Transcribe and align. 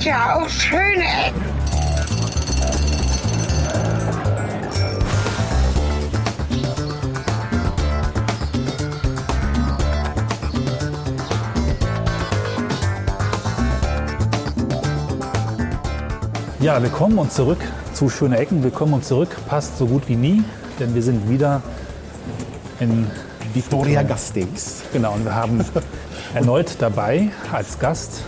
gibt 0.00 0.12
ja 0.12 0.36
auch 0.36 0.48
schöne 0.48 1.04
Ecken. 1.04 1.42
Ja, 16.60 16.82
willkommen 16.82 17.18
und 17.18 17.30
zurück 17.30 17.58
zu 17.92 18.08
Schöne 18.08 18.38
Ecken. 18.38 18.62
Willkommen 18.62 18.94
und 18.94 19.04
zurück 19.04 19.36
passt 19.48 19.76
so 19.76 19.86
gut 19.86 20.08
wie 20.08 20.16
nie, 20.16 20.42
denn 20.78 20.94
wir 20.94 21.02
sind 21.02 21.28
wieder 21.28 21.60
in 22.78 23.06
Victoria 23.52 24.02
Gasteiz. 24.02 24.82
Genau, 24.94 25.12
und 25.12 25.26
wir 25.26 25.34
haben 25.34 25.62
erneut 26.34 26.76
dabei 26.78 27.28
als 27.52 27.78
Gast 27.78 28.22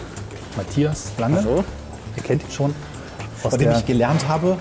Matthias 0.56 1.12
Lange. 1.18 1.38
Hallo. 1.38 1.64
Ihr 2.16 2.22
kennt 2.22 2.42
ihn 2.42 2.50
schon. 2.50 2.74
Aus 3.42 3.52
Bei 3.52 3.56
dem 3.56 3.72
ich 3.72 3.86
gelernt 3.86 4.28
habe 4.28 4.56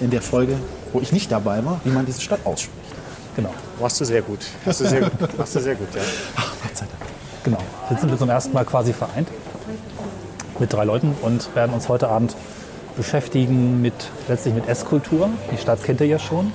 in 0.00 0.10
der 0.10 0.22
Folge, 0.22 0.56
wo 0.92 1.00
ich 1.00 1.12
nicht 1.12 1.30
dabei 1.30 1.64
war, 1.64 1.80
wie 1.84 1.90
man 1.90 2.06
diese 2.06 2.20
Stadt 2.20 2.40
ausspricht. 2.44 2.78
genau, 3.36 3.50
Machst 3.80 4.00
du 4.00 4.04
sehr 4.04 4.22
gut. 4.22 4.40
Machst 4.64 4.80
du 4.80 4.88
sehr 4.88 5.00
gut. 5.02 5.38
Machst 5.38 5.54
du 5.56 5.60
sehr 5.60 5.74
gut, 5.74 5.88
ja. 5.94 6.00
Gott 6.36 6.76
sei 6.76 6.86
Dank. 6.86 7.10
genau. 7.44 7.58
Jetzt 7.90 8.00
sind 8.00 8.10
wir 8.10 8.18
zum 8.18 8.30
ersten 8.30 8.52
Mal 8.52 8.64
quasi 8.64 8.92
vereint 8.92 9.28
mit 10.58 10.72
drei 10.72 10.84
Leuten 10.84 11.14
und 11.22 11.54
werden 11.56 11.72
uns 11.74 11.88
heute 11.88 12.08
Abend 12.08 12.36
beschäftigen 12.96 13.80
mit 13.82 13.94
letztlich 14.28 14.54
mit 14.54 14.68
Esskultur. 14.68 15.28
Die 15.50 15.56
Stadt 15.58 15.82
kennt 15.82 16.00
ihr 16.00 16.06
ja 16.06 16.18
schon. 16.18 16.52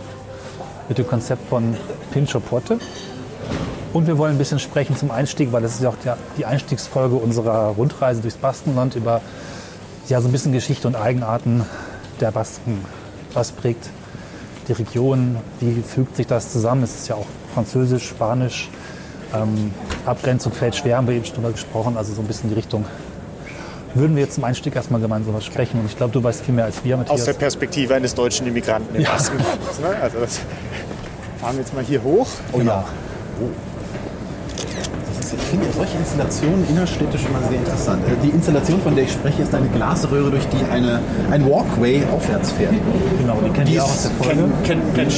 Mit 0.87 0.97
dem 0.97 1.07
Konzept 1.07 1.49
von 1.49 1.75
Pincho 2.11 2.39
Porte. 2.39 2.79
Und 3.97 4.05
wir 4.05 4.19
wollen 4.19 4.35
ein 4.35 4.37
bisschen 4.37 4.59
sprechen 4.59 4.95
zum 4.95 5.09
Einstieg, 5.09 5.51
weil 5.51 5.63
das 5.63 5.73
ist 5.73 5.81
ja 5.81 5.89
auch 5.89 5.95
die 6.37 6.45
Einstiegsfolge 6.45 7.15
unserer 7.15 7.69
Rundreise 7.69 8.21
durchs 8.21 8.37
Baskenland 8.37 8.95
über 8.95 9.21
ja, 10.07 10.21
so 10.21 10.29
ein 10.29 10.31
bisschen 10.31 10.51
Geschichte 10.51 10.87
und 10.87 10.95
Eigenarten 10.95 11.65
der 12.21 12.29
Basken. 12.29 12.85
Was 13.33 13.51
prägt 13.51 13.89
die 14.67 14.73
Region? 14.73 15.37
Wie 15.59 15.81
fügt 15.81 16.15
sich 16.15 16.27
das 16.27 16.51
zusammen? 16.51 16.83
Es 16.83 16.93
ist 16.93 17.07
ja 17.07 17.15
auch 17.15 17.25
Französisch, 17.55 18.07
Spanisch. 18.07 18.69
Ähm, 19.33 19.73
Abgrenzung 20.05 20.51
fällt 20.51 20.75
schwer, 20.75 20.97
haben 20.97 21.07
wir 21.07 21.15
eben 21.15 21.25
schon 21.25 21.37
drüber 21.37 21.53
gesprochen. 21.53 21.97
Also 21.97 22.13
so 22.13 22.21
ein 22.21 22.27
bisschen 22.27 22.49
die 22.49 22.55
Richtung. 22.55 22.85
Würden 23.95 24.15
wir 24.15 24.21
jetzt 24.21 24.35
zum 24.35 24.43
Einstieg 24.43 24.75
erstmal 24.75 25.01
gemeinsam 25.01 25.33
was 25.33 25.43
sprechen. 25.43 25.79
Und 25.79 25.87
ich 25.87 25.97
glaube, 25.97 26.13
du 26.13 26.23
weißt 26.23 26.45
viel 26.45 26.53
mehr 26.53 26.65
als 26.65 26.83
wir, 26.83 26.93
Aus 26.93 26.99
Matthias. 26.99 27.25
der 27.25 27.33
Perspektive 27.33 27.95
eines 27.95 28.13
deutschen 28.13 28.45
Immigranten 28.45 28.93
im 28.93 29.05
Baskenland. 29.05 29.81
Ne? 29.81 29.97
Also 29.99 30.19
das 30.19 30.39
fahren 31.41 31.55
wir 31.55 31.61
jetzt 31.61 31.73
mal 31.73 31.83
hier 31.83 32.03
hoch. 32.03 32.27
oh 32.53 32.61
ja. 32.61 32.85
Das 33.39 33.41
ist, 33.41 33.51
ich 33.51 33.66
finde 35.47 35.65
solche 35.75 35.97
Installationen 35.97 36.65
innerstädtisch 36.69 37.21
immer 37.29 37.47
sehr 37.47 37.59
interessant. 37.59 38.01
Äh, 38.07 38.25
Die 38.25 38.29
Installation, 38.29 38.81
von 38.81 38.95
der 38.95 39.05
ich 39.05 39.11
spreche, 39.11 39.43
ist 39.43 39.53
eine 39.53 39.67
Glasröhre, 39.67 40.31
durch 40.31 40.47
die 40.47 40.63
eine, 40.71 40.99
ein 41.31 41.45
Walkway 41.45 42.03
aufwärts 42.13 42.51
fährt. 42.51 42.73
Genau, 43.19 43.37
die 43.45 43.49
kennt 43.51 43.69
ihr 43.69 43.83
auch 43.83 43.89
aus 43.89 44.03
der 44.03 44.11
Folge. 44.11 44.33
Kennen, 44.35 44.53
kennen, 44.63 44.81
kennen, 44.93 45.11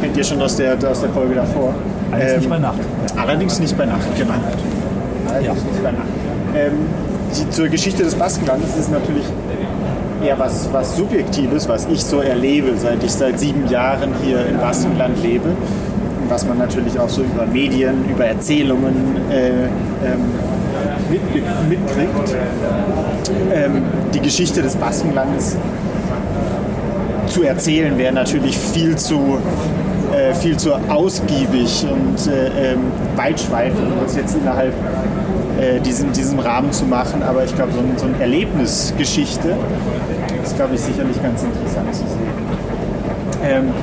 kennt 0.00 0.16
ihr 0.16 0.24
schon 0.24 0.42
aus 0.42 0.56
der, 0.56 0.76
aus 0.90 1.00
der 1.00 1.10
Folge 1.10 1.34
davor. 1.34 1.74
Allerdings 2.10 2.36
nicht 2.36 2.50
bei 2.50 2.58
Nacht. 2.58 2.80
Allerdings 3.16 3.58
nicht 3.60 3.78
bei 3.78 3.86
Nacht, 3.86 4.16
genau. 4.18 4.34
Allerdings 5.28 5.64
nicht 5.64 5.82
bei 5.82 5.92
Nacht. 5.92 6.06
Ähm, 6.54 6.72
die, 7.36 7.50
zur 7.50 7.68
Geschichte 7.68 8.02
des 8.02 8.14
Baskenlandes 8.14 8.76
ist 8.76 8.90
natürlich 8.90 9.24
eher 10.22 10.38
was, 10.38 10.68
was 10.72 10.96
Subjektives, 10.96 11.68
was 11.68 11.86
ich 11.86 12.04
so 12.04 12.20
erlebe, 12.20 12.76
seit 12.76 13.02
ich 13.02 13.12
seit 13.12 13.38
sieben 13.40 13.68
Jahren 13.68 14.10
hier 14.22 14.46
im 14.46 14.58
Baskenland 14.58 15.22
lebe. 15.22 15.50
Was 16.32 16.46
man 16.46 16.56
natürlich 16.56 16.98
auch 16.98 17.10
so 17.10 17.20
über 17.20 17.44
Medien, 17.44 18.08
über 18.08 18.24
Erzählungen 18.24 19.18
äh, 19.30 19.50
ähm, 19.50 19.68
mit, 21.10 21.20
mitkriegt. 21.68 22.36
Ähm, 23.52 23.82
die 24.14 24.20
Geschichte 24.20 24.62
des 24.62 24.74
Baskenlandes 24.76 25.58
zu 27.26 27.42
erzählen 27.42 27.98
wäre 27.98 28.14
natürlich 28.14 28.56
viel 28.56 28.96
zu, 28.96 29.36
äh, 30.10 30.32
viel 30.32 30.56
zu 30.56 30.72
ausgiebig 30.72 31.86
und 31.92 32.26
äh, 32.26 32.72
ähm, 32.72 32.80
weitschweifend, 33.14 33.92
um 33.92 34.00
das 34.02 34.16
jetzt 34.16 34.34
innerhalb 34.34 34.72
äh, 35.60 35.80
diesem, 35.80 36.12
diesem 36.12 36.38
Rahmen 36.38 36.72
zu 36.72 36.86
machen. 36.86 37.22
Aber 37.22 37.44
ich 37.44 37.54
glaube, 37.54 37.72
so, 37.72 37.80
so 37.98 38.06
eine 38.06 38.18
Erlebnisgeschichte 38.18 39.54
ist, 40.42 40.56
glaube 40.56 40.76
ich, 40.76 40.80
sicherlich 40.80 41.22
ganz 41.22 41.42
interessant 41.42 41.94
zu 41.94 42.04
sehen. 42.04 42.32
Ähm, 43.44 43.74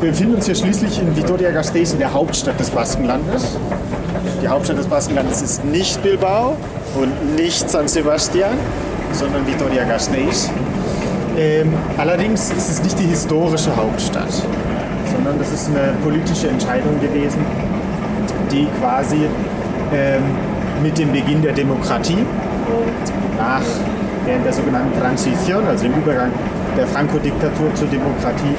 wir 0.00 0.10
befinden 0.10 0.36
uns 0.36 0.46
hier 0.46 0.54
schließlich 0.54 1.00
in 1.00 1.16
Vitoria-Gasteiz, 1.16 1.92
in 1.92 1.98
der 1.98 2.12
Hauptstadt 2.12 2.58
des 2.60 2.70
Baskenlandes. 2.70 3.56
Die 4.40 4.46
Hauptstadt 4.46 4.78
des 4.78 4.86
Baskenlandes 4.86 5.42
ist 5.42 5.64
nicht 5.64 6.00
Bilbao 6.02 6.56
und 6.94 7.36
nicht 7.36 7.68
San 7.68 7.88
Sebastian, 7.88 8.52
sondern 9.12 9.44
Vitoria-Gasteiz. 9.46 10.50
Ähm, 11.36 11.72
allerdings 11.96 12.50
ist 12.50 12.70
es 12.70 12.82
nicht 12.82 12.98
die 12.98 13.06
historische 13.06 13.74
Hauptstadt, 13.74 14.32
sondern 15.12 15.38
das 15.38 15.52
ist 15.52 15.68
eine 15.68 15.94
politische 16.04 16.48
Entscheidung 16.48 17.00
gewesen, 17.00 17.40
die 18.52 18.68
quasi 18.80 19.26
ähm, 19.92 20.22
mit 20.80 20.96
dem 20.96 21.10
Beginn 21.10 21.42
der 21.42 21.52
Demokratie 21.52 22.24
nach 23.36 23.62
während 24.24 24.44
der 24.44 24.52
sogenannten 24.52 25.00
Transition, 25.00 25.66
also 25.66 25.84
dem 25.84 25.94
Übergang 25.94 26.30
der 26.76 26.86
Franco-Diktatur 26.86 27.74
zur 27.74 27.88
Demokratie, 27.88 28.54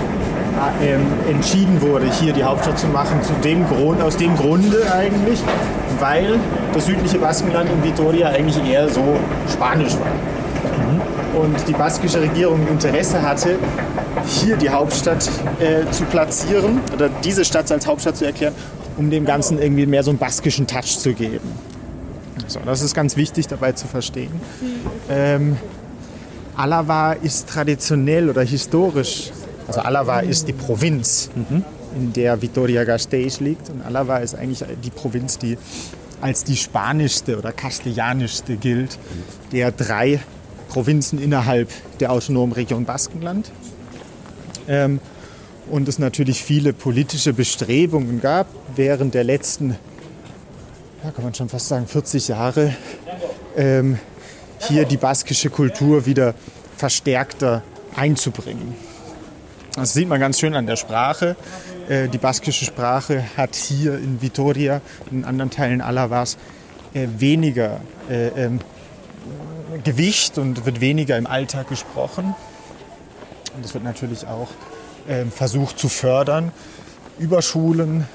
entschieden 1.30 1.81
wurde, 1.81 2.06
hier 2.12 2.34
die 2.34 2.44
Hauptstadt 2.44 2.80
zu 2.80 2.88
machen, 2.88 3.22
zu 3.24 3.34
dem 3.44 3.68
Grund, 3.68 4.02
aus 4.02 4.18
dem 4.18 4.36
Grunde 4.36 4.92
eigentlich, 4.94 5.40
weil 6.00 6.40
das 6.74 6.86
südliche 6.86 7.20
Baskenland 7.20 7.70
in 7.72 7.84
Vitoria 7.84 8.30
eigentlich 8.30 8.64
eher 8.64 8.90
so 8.90 9.18
spanisch 9.52 9.94
war 9.94 10.08
und 11.40 11.68
die 11.68 11.74
baskische 11.74 12.22
Regierung 12.22 12.68
Interesse 12.68 13.22
hatte, 13.22 13.58
hier 14.25 14.58
die 14.58 14.70
Hauptstadt 14.70 15.30
äh, 15.59 15.90
zu 15.92 16.03
platzieren 16.06 16.80
oder 16.94 17.09
diese 17.24 17.46
Stadt 17.46 17.72
als 17.72 17.88
Hauptstadt 17.88 18.18
zu 18.18 18.26
erklären, 18.26 18.53
um 18.97 19.09
dem 19.09 19.26
Ganzen 19.26 19.62
irgendwie 19.62 19.86
mehr 19.86 20.03
so 20.03 20.12
einen 20.12 20.20
baskischen 20.20 20.68
Touch 20.68 21.00
zu 21.00 21.14
geben. 21.14 21.47
So, 22.47 22.59
das 22.66 22.81
ist 22.81 22.96
ganz 22.96 23.16
wichtig 23.16 23.47
dabei 23.47 23.74
zu 23.74 23.88
verstehen. 23.88 24.31
Ähm, 25.09 25.58
Alava 26.56 27.14
ist 27.14 27.47
traditionell 27.47 28.30
oder 28.30 28.41
historisch, 28.41 29.31
also 29.69 29.81
Alava 29.81 30.22
ist 30.22 30.47
die 30.47 30.53
Provinz, 30.53 31.30
in 31.96 32.12
der 32.13 32.41
Vitoria-Gasteiz 32.41 33.40
liegt 33.40 33.69
und 33.69 33.84
Alava 33.84 34.18
ist 34.18 34.34
eigentlich 34.34 34.63
die 34.84 34.90
Provinz, 34.90 35.38
die 35.38 35.59
als 36.22 36.44
die 36.44 36.57
spanischste 36.57 37.38
oder 37.38 37.52
kastilianischste 37.52 38.58
gilt 38.58 38.97
der 39.52 39.72
drei 39.72 40.22
Provinzen 40.69 41.22
innerhalb 41.22 41.69
der 42.00 42.12
autonomen 42.12 42.52
Region 42.53 42.85
Baskenland. 42.85 43.52
Ähm, 44.68 45.00
und 45.69 45.88
es 45.88 46.00
natürlich 46.00 46.44
viele 46.44 46.74
politische 46.74 47.34
Bestrebungen 47.34 48.22
gab 48.22 48.47
während 48.75 49.13
der 49.13 49.24
letzten, 49.24 49.75
ja, 51.03 51.12
kann 51.12 51.24
man 51.24 51.35
schon 51.35 51.50
fast 51.50 51.68
sagen, 51.68 51.85
40 51.85 52.29
Jahre, 52.29 52.75
ähm, 53.56 54.00
hier 54.68 54.85
die 54.85 54.97
baskische 54.97 55.52
Kultur 55.52 56.08
wieder 56.08 56.34
verstärkter 56.75 57.62
einzubringen. 57.96 58.89
Das 59.79 59.94
sieht 59.94 60.09
man 60.09 60.19
ganz 60.19 60.40
schön 60.40 60.53
an 60.56 60.66
der 60.67 60.75
Sprache. 60.75 61.35
Äh, 61.88 62.07
Die 62.09 62.17
baskische 62.17 62.66
Sprache 62.66 63.23
hat 63.38 63.56
hier 63.56 63.95
in 63.97 64.22
Vitoria 64.22 64.81
und 65.09 65.19
in 65.19 65.25
anderen 65.25 65.51
Teilen 65.51 65.81
Alavas 65.81 66.38
äh, 66.94 67.07
weniger 67.17 67.79
äh, 68.09 68.28
ähm, 68.29 68.59
Gewicht 69.84 70.38
und 70.38 70.66
wird 70.66 70.81
weniger 70.81 71.17
im 71.17 71.28
Alltag 71.28 71.69
gesprochen. 71.69 72.35
Und 73.56 73.63
das 73.63 73.73
wird 73.73 73.84
natürlich 73.84 74.28
auch 74.28 74.50
ähm, 75.07 75.31
versucht 75.31 75.79
zu 75.79 75.90
fördern 75.90 76.51
über 77.17 77.41
Schulen 77.41 78.06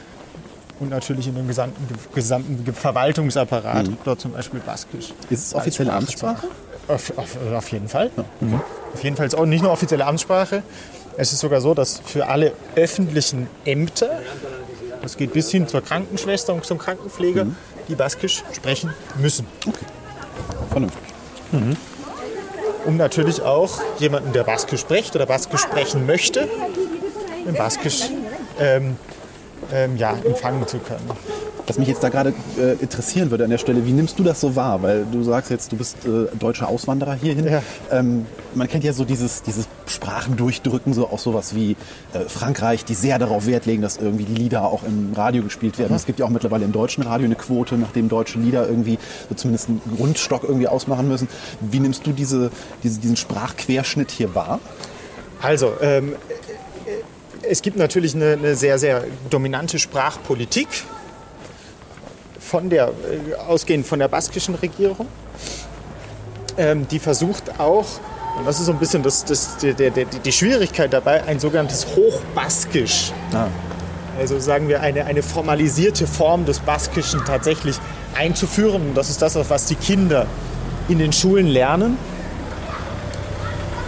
und 0.81 0.91
natürlich 0.91 1.29
in 1.29 1.35
dem 1.35 1.47
gesamten, 1.47 1.87
gesamten 2.15 2.75
Verwaltungsapparat, 2.75 3.89
dort 4.05 4.21
zum 4.21 4.33
Beispiel 4.33 4.61
Baskisch. 4.61 5.13
Ist 5.31 5.47
es 5.49 5.55
offizielle 5.55 5.93
Amtssprache? 5.93 6.49
Auf, 6.89 7.17
auf, 7.17 7.37
auf 7.55 7.69
jeden 7.73 7.89
Fall. 7.89 8.11
Auf 8.93 9.03
jeden 9.03 9.17
Fall 9.17 9.27
ist 9.27 9.35
auch 9.35 9.47
nicht 9.47 9.63
nur 9.63 9.73
offizielle 9.73 10.05
Amtssprache. 10.05 10.63
Es 11.17 11.33
ist 11.33 11.41
sogar 11.41 11.61
so, 11.61 11.75
dass 11.75 12.01
für 12.05 12.27
alle 12.27 12.53
öffentlichen 12.75 13.49
Ämter, 13.65 14.23
das 15.03 15.17
geht 15.17 15.33
bis 15.33 15.51
hin 15.51 15.69
zur 15.69 15.81
Krankenschwester 15.83 16.53
und 16.55 16.65
zum 16.65 16.79
Krankenpfleger, 16.79 17.47
die 17.89 17.95
Baskisch 17.95 18.43
sprechen 18.53 18.93
müssen. 19.19 19.47
Vernünftig. 20.71 21.03
Um 22.85 22.97
natürlich 22.97 23.43
auch 23.43 23.81
jemanden, 23.99 24.33
der 24.33 24.45
Baskisch 24.45 24.81
spricht 24.81 25.15
oder 25.15 25.27
Baskisch 25.27 25.61
sprechen 25.61 26.07
möchte, 26.07 26.49
in 27.47 27.55
Baskisch 27.55 28.11
ähm, 28.59 28.97
ähm, 29.73 29.97
ja, 29.97 30.17
empfangen 30.25 30.67
zu 30.67 30.79
können. 30.79 31.11
Was 31.67 31.79
mich 31.79 31.89
jetzt 31.89 32.03
da 32.03 32.11
gerade 32.11 32.35
äh, 32.59 32.73
interessieren 32.83 33.31
würde 33.31 33.45
an 33.45 33.51
der 33.51 33.59
Stelle, 33.59 33.87
wie 33.87 33.93
nimmst 33.93 34.19
du 34.19 34.23
das 34.23 34.41
so 34.41 34.55
wahr? 34.55 34.83
Weil 34.83 35.07
du 35.11 35.23
sagst 35.23 35.51
jetzt, 35.51 35.73
du 35.73 35.77
bist 35.77 35.97
äh, 36.05 36.27
deutscher 36.39 36.69
Auswanderer 36.69 37.15
hierhin. 37.15 37.47
Ja. 37.47 37.63
Ähm, 37.91 38.27
man 38.55 38.69
kennt 38.69 38.85
ja 38.85 38.93
so 38.93 39.05
dieses, 39.05 39.43
dieses 39.43 39.67
Sprachen 39.87 40.37
durchdrücken, 40.37 40.93
so 40.93 41.09
auch 41.09 41.19
sowas 41.19 41.55
wie 41.55 41.77
äh, 42.13 42.21
Frankreich, 42.29 42.85
die 42.85 42.95
sehr 42.95 43.19
darauf 43.19 43.47
Wert 43.47 43.65
legen, 43.65 43.81
dass 43.81 43.97
irgendwie 43.97 44.25
die 44.25 44.35
Lieder 44.35 44.65
auch 44.65 44.83
im 44.85 45.13
Radio 45.15 45.43
gespielt 45.43 45.79
werden. 45.79 45.95
Es 45.97 46.05
gibt 46.05 46.19
ja 46.19 46.27
auch 46.27 46.31
mittlerweile 46.31 46.65
im 46.65 46.73
deutschen 46.73 47.03
Radio 47.03 47.25
eine 47.25 47.37
Quote, 47.37 47.77
nachdem 47.77 48.09
deutsche 48.09 48.39
Lieder 48.39 48.69
irgendwie 48.69 48.99
so 49.29 49.35
zumindest 49.35 49.69
einen 49.69 49.81
Grundstock 49.97 50.45
irgendwie 50.45 50.69
ausmachen 50.69 51.09
müssen. 51.09 51.29
Wie 51.61 51.81
nimmst 51.81 52.07
du 52.07 52.13
diese, 52.13 52.51
diese, 52.83 53.01
diesen 53.01 53.17
Sprachquerschnitt 53.17 54.11
hier 54.11 54.35
wahr? 54.35 54.61
Also, 55.41 55.73
ähm, 55.81 56.15
es 57.49 57.63
gibt 57.63 57.77
natürlich 57.77 58.15
eine, 58.15 58.33
eine, 58.33 58.55
sehr, 58.55 58.79
sehr 58.79 59.05
dominante 59.31 59.79
Sprachpolitik, 59.79 60.69
von 62.45 62.71
der, 62.71 62.89
äh, 62.89 63.35
ausgehend 63.35 63.87
von 63.87 63.99
der 63.99 64.09
baskischen 64.09 64.55
Regierung, 64.55 65.07
ähm, 66.57 66.87
die 66.89 66.99
versucht 66.99 67.59
auch, 67.59 67.87
und 68.39 68.47
das 68.47 68.61
ist 68.61 68.67
so 68.67 68.73
ein 68.73 68.79
bisschen 68.79 69.03
das, 69.03 69.25
das, 69.25 69.57
die, 69.59 69.75
die, 69.75 69.91
die 69.91 70.33
Schwierigkeit 70.33 70.93
dabei, 70.93 71.25
ein 71.25 71.39
sogenanntes 71.39 71.87
Hochbaskisch. 71.97 73.13
Ah. 73.33 73.47
Also 74.19 74.39
sagen 74.39 74.69
wir 74.69 74.81
eine, 74.81 75.07
eine 75.07 75.23
formalisierte 75.23 76.07
Form 76.07 76.45
des 76.45 76.61
Baskischen 76.61 77.25
tatsächlich 77.25 77.77
einzuführen. 78.15 78.89
Und 78.89 78.95
das 78.95 79.11
ist 79.11 79.21
das, 79.23 79.37
was 79.49 79.67
die 79.67 79.75
Kinder 79.75 80.27
in 80.89 80.99
den 80.99 81.13
Schulen 81.13 81.47
lernen. 81.47 81.97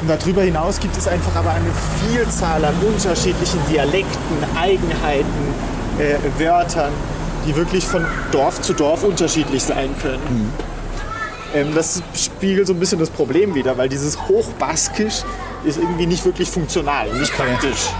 Und 0.00 0.08
darüber 0.08 0.42
hinaus 0.42 0.80
gibt 0.80 0.96
es 0.96 1.08
einfach 1.08 1.34
aber 1.36 1.50
eine 1.50 1.70
Vielzahl 2.12 2.64
an 2.64 2.74
unterschiedlichen 2.86 3.60
Dialekten, 3.70 4.36
Eigenheiten, 4.56 5.54
äh, 5.98 6.40
Wörtern, 6.40 6.92
die 7.46 7.56
wirklich 7.56 7.84
von 7.84 8.04
Dorf 8.32 8.60
zu 8.60 8.72
Dorf 8.72 9.04
unterschiedlich 9.04 9.62
sein 9.62 9.94
können. 10.00 10.22
Mhm. 10.28 10.52
Ähm, 11.54 11.74
das 11.74 12.02
spiegelt 12.14 12.66
so 12.66 12.72
ein 12.72 12.80
bisschen 12.80 12.98
das 12.98 13.10
Problem 13.10 13.54
wieder, 13.54 13.78
weil 13.78 13.88
dieses 13.88 14.28
Hochbaskisch 14.28 15.22
ist 15.64 15.78
irgendwie 15.78 16.06
nicht 16.06 16.24
wirklich 16.24 16.50
funktional, 16.50 17.12
nicht 17.14 17.32
praktisch. 17.34 17.90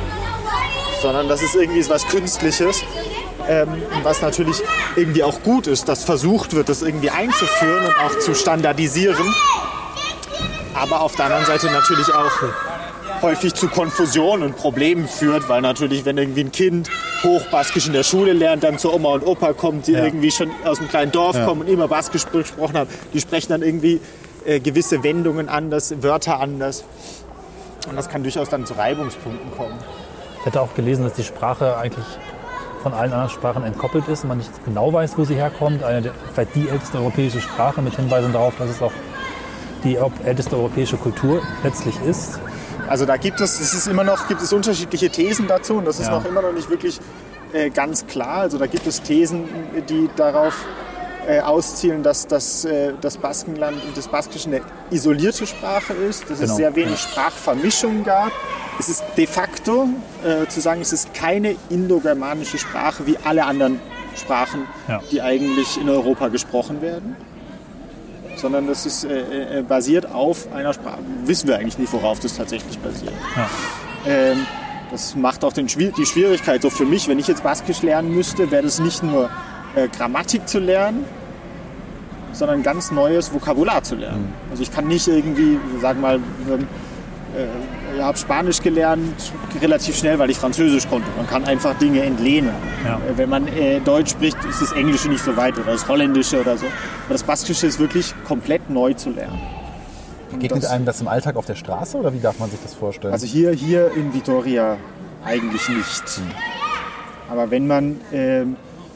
Sondern 1.00 1.28
das 1.28 1.43
ist 1.43 1.54
irgendwie 1.54 1.88
was 1.88 2.06
Künstliches. 2.06 2.82
Ähm, 3.48 3.69
was 4.02 4.22
natürlich 4.22 4.60
irgendwie 4.96 5.22
auch 5.22 5.40
gut 5.43 5.69
ist, 5.69 5.88
dass 5.88 6.02
versucht 6.02 6.54
wird, 6.54 6.69
das 6.69 6.82
irgendwie 6.82 7.10
einzuführen 7.10 7.87
und 7.87 7.94
auch 8.00 8.19
zu 8.19 8.34
standardisieren 8.34 9.32
aber 10.76 11.00
auf 11.00 11.16
der 11.16 11.26
anderen 11.26 11.46
Seite 11.46 11.66
natürlich 11.66 12.12
auch 12.12 13.22
häufig 13.22 13.54
zu 13.54 13.69
Konfusion 13.69 14.43
und 14.43 14.56
Problemen 14.56 15.08
führt, 15.08 15.48
weil 15.48 15.62
natürlich, 15.62 16.04
wenn 16.04 16.19
irgendwie 16.19 16.43
ein 16.43 16.52
Kind 16.52 16.90
Hochbaskisch 17.26 17.87
in 17.87 17.93
der 17.93 18.02
Schule 18.02 18.32
lernt, 18.32 18.64
dann 18.64 18.78
zu 18.78 18.93
Oma 18.93 19.11
und 19.11 19.26
Opa 19.26 19.52
kommt, 19.52 19.87
die 19.87 19.93
ja. 19.93 20.05
irgendwie 20.05 20.31
schon 20.31 20.50
aus 20.64 20.78
einem 20.78 20.88
kleinen 20.88 21.12
Dorf 21.12 21.37
ja. 21.37 21.44
kommen 21.44 21.62
und 21.62 21.69
immer 21.69 21.88
Baskisch 21.88 22.26
gesprochen 22.26 22.76
haben, 22.76 22.90
die 23.12 23.20
sprechen 23.20 23.49
dann 23.50 23.62
irgendwie 23.62 24.00
äh, 24.44 24.61
gewisse 24.61 25.02
Wendungen 25.02 25.49
anders, 25.49 26.02
Wörter 26.02 26.40
anders. 26.40 26.84
Und 27.88 27.96
das 27.96 28.08
kann 28.08 28.23
durchaus 28.23 28.49
dann 28.49 28.67
zu 28.67 28.75
Reibungspunkten 28.75 29.50
kommen. 29.56 29.75
Ich 30.40 30.46
hätte 30.46 30.61
auch 30.61 30.75
gelesen, 30.75 31.05
dass 31.05 31.14
die 31.14 31.25
Sprache 31.25 31.76
eigentlich 31.76 32.06
von 32.82 32.93
allen 32.94 33.12
anderen 33.12 33.31
Sprachen 33.31 33.64
entkoppelt 33.64 34.06
ist 34.08 34.22
und 34.22 34.29
man 34.29 34.38
nicht 34.38 34.50
genau 34.64 34.93
weiß, 34.93 35.19
wo 35.19 35.25
sie 35.25 35.34
herkommt. 35.34 35.82
Eine 35.82 36.02
der, 36.02 36.12
vielleicht 36.32 36.55
die 36.55 36.69
älteste 36.69 36.99
europäische 36.99 37.40
Sprache 37.40 37.82
mit 37.82 37.96
Hinweisen 37.96 38.32
darauf, 38.32 38.56
dass 38.56 38.70
es 38.70 38.81
auch 38.81 38.93
die 39.82 39.99
älteste 40.25 40.56
europäische 40.56 40.96
Kultur 40.96 41.43
letztlich 41.62 42.00
ist. 42.02 42.38
Also 42.88 43.05
da 43.05 43.17
gibt 43.17 43.41
es, 43.41 43.61
es 43.61 43.75
ist 43.75 43.87
immer 43.87 44.05
noch, 44.05 44.29
gibt 44.29 44.43
es 44.43 44.53
unterschiedliche 44.53 45.11
Thesen 45.11 45.47
dazu 45.49 45.75
und 45.75 45.87
das 45.87 45.99
ist 45.99 46.06
ja. 46.06 46.12
noch 46.12 46.25
immer 46.25 46.43
noch 46.43 46.53
nicht 46.53 46.71
wirklich 46.71 47.00
äh, 47.53 47.71
ganz 47.71 48.06
klar. 48.06 48.38
Also 48.38 48.59
da 48.59 48.67
gibt 48.67 48.87
es 48.87 49.03
Thesen, 49.03 49.44
die 49.88 50.09
darauf 50.17 50.65
äh, 51.27 51.41
auszielen, 51.41 52.03
dass 52.03 52.27
das, 52.27 52.65
äh, 52.65 52.93
das 53.00 53.19
Baskenland 53.19 53.83
und 53.85 53.97
das 53.97 54.09
Baskische 54.09 54.49
eine 54.49 54.61
isolierte 54.91 55.47
Sprache 55.47 55.93
ist, 55.93 56.31
dass 56.31 56.38
genau. 56.38 56.53
es 56.53 56.56
sehr 56.56 56.77
wenig 56.77 56.99
Sprachvermischung 56.99 58.05
gab. 58.05 58.31
Es 58.79 58.89
ist 58.89 59.03
de 59.17 59.27
facto 59.27 59.89
äh, 60.25 60.47
zu 60.47 60.61
sagen, 60.61 60.81
es 60.81 60.93
ist 60.93 61.15
keine 61.15 61.56
indogermanische 61.71 62.59
Sprache 62.59 63.06
wie 63.06 63.17
alle 63.25 63.44
anderen 63.44 63.81
Sprachen, 64.15 64.67
ja. 64.89 65.00
die 65.11 65.21
eigentlich 65.21 65.81
in 65.81 65.89
Europa 65.89 66.29
gesprochen 66.29 66.81
werden 66.82 67.17
sondern 68.37 68.67
das 68.67 68.87
ist 68.87 69.05
äh, 69.05 69.59
äh, 69.59 69.62
basiert 69.62 70.11
auf 70.12 70.53
einer 70.53 70.73
Sprache. 70.73 70.99
Wissen 71.25 71.49
wir 71.49 71.59
eigentlich 71.59 71.79
nicht, 71.79 71.93
worauf 71.93 72.21
das 72.21 72.37
tatsächlich 72.37 72.79
basiert. 72.79 73.12
Ja. 73.37 73.49
Ähm, 74.06 74.47
das 74.91 75.17
macht 75.17 75.44
auch 75.44 75.53
den, 75.53 75.67
die 75.67 76.06
Schwierigkeit 76.06 76.62
so 76.62 76.71
für 76.71 76.85
mich, 76.85 77.09
wenn 77.09 77.19
ich 77.19 77.27
jetzt 77.27 77.43
Baskisch 77.43 77.83
lernen 77.83 78.15
müsste, 78.15 78.50
wäre 78.50 78.62
das 78.62 78.79
nicht 78.79 79.03
nur 79.03 79.29
äh, 79.75 79.88
Grammatik 79.88 80.49
zu 80.49 80.59
lernen, 80.59 81.05
sondern 82.33 82.62
ganz 82.62 82.91
neues 82.91 83.33
Vokabular 83.33 83.83
zu 83.83 83.97
lernen. 83.97 84.27
Mhm. 84.27 84.50
Also 84.50 84.62
ich 84.62 84.71
kann 84.71 84.87
nicht 84.87 85.09
irgendwie, 85.09 85.59
sagen 85.81 86.00
wir 86.00 86.19
mal, 86.19 86.21
äh, 87.37 88.00
habe 88.00 88.17
Spanisch 88.17 88.62
gelernt, 88.62 89.33
relativ 89.61 89.97
schnell, 89.97 90.19
weil 90.19 90.31
ich 90.31 90.38
Französisch 90.38 90.88
konnte. 90.88 91.09
Man 91.17 91.27
kann 91.27 91.44
einfach 91.44 91.79
Dinge 91.79 92.03
entlehnen. 92.03 92.50
Ja. 92.85 92.97
Äh, 92.97 93.17
wenn 93.17 93.29
man 93.29 93.49
äh, 93.49 93.81
Deutsch 93.81 94.11
spricht, 94.11 94.37
ist 94.44 94.62
das 94.62 94.73
Englische 94.73 95.09
nicht 95.09 95.25
so 95.25 95.37
weit 95.37 95.59
oder 95.59 95.73
das 95.73 95.87
Holländische 95.88 96.41
oder 96.41 96.56
so. 96.56 96.67
Aber 96.67 97.12
das 97.12 97.23
Baskische 97.23 97.67
ist 97.67 97.79
wirklich 97.79 98.15
komplett 98.27 98.71
neu 98.71 98.94
zu 98.94 99.11
lernen. 99.11 99.41
Begegnet 100.31 100.65
das, 100.65 100.71
einem 100.71 100.85
das 100.85 101.00
im 101.00 101.09
Alltag 101.09 101.37
auf 101.37 101.47
der 101.47 101.55
Straße 101.55 101.97
oder 101.97 102.12
wie 102.12 102.21
darf 102.21 102.38
man 102.38 102.50
sich 102.50 102.61
das 102.62 102.75
vorstellen? 102.75 103.12
Also 103.12 103.27
hier, 103.27 103.53
hier 103.53 103.93
in 103.94 104.12
Vitoria 104.12 104.77
eigentlich 105.25 105.69
nicht. 105.69 106.09
Hm. 106.17 106.25
Aber 107.31 107.50
wenn 107.50 107.67
man 107.67 108.00
äh, 108.12 108.44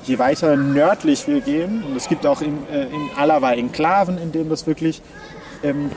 je 0.04 0.18
weiter 0.18 0.56
nördlich 0.56 1.26
wir 1.26 1.40
gehen, 1.40 1.82
und 1.84 1.96
es 1.96 2.08
gibt 2.08 2.26
auch 2.26 2.42
in, 2.42 2.58
äh, 2.72 2.84
in 2.84 3.10
Alava 3.16 3.52
Enklaven, 3.52 4.18
in 4.18 4.32
denen 4.32 4.50
das 4.50 4.66
wirklich 4.66 5.02
ähm, 5.62 5.90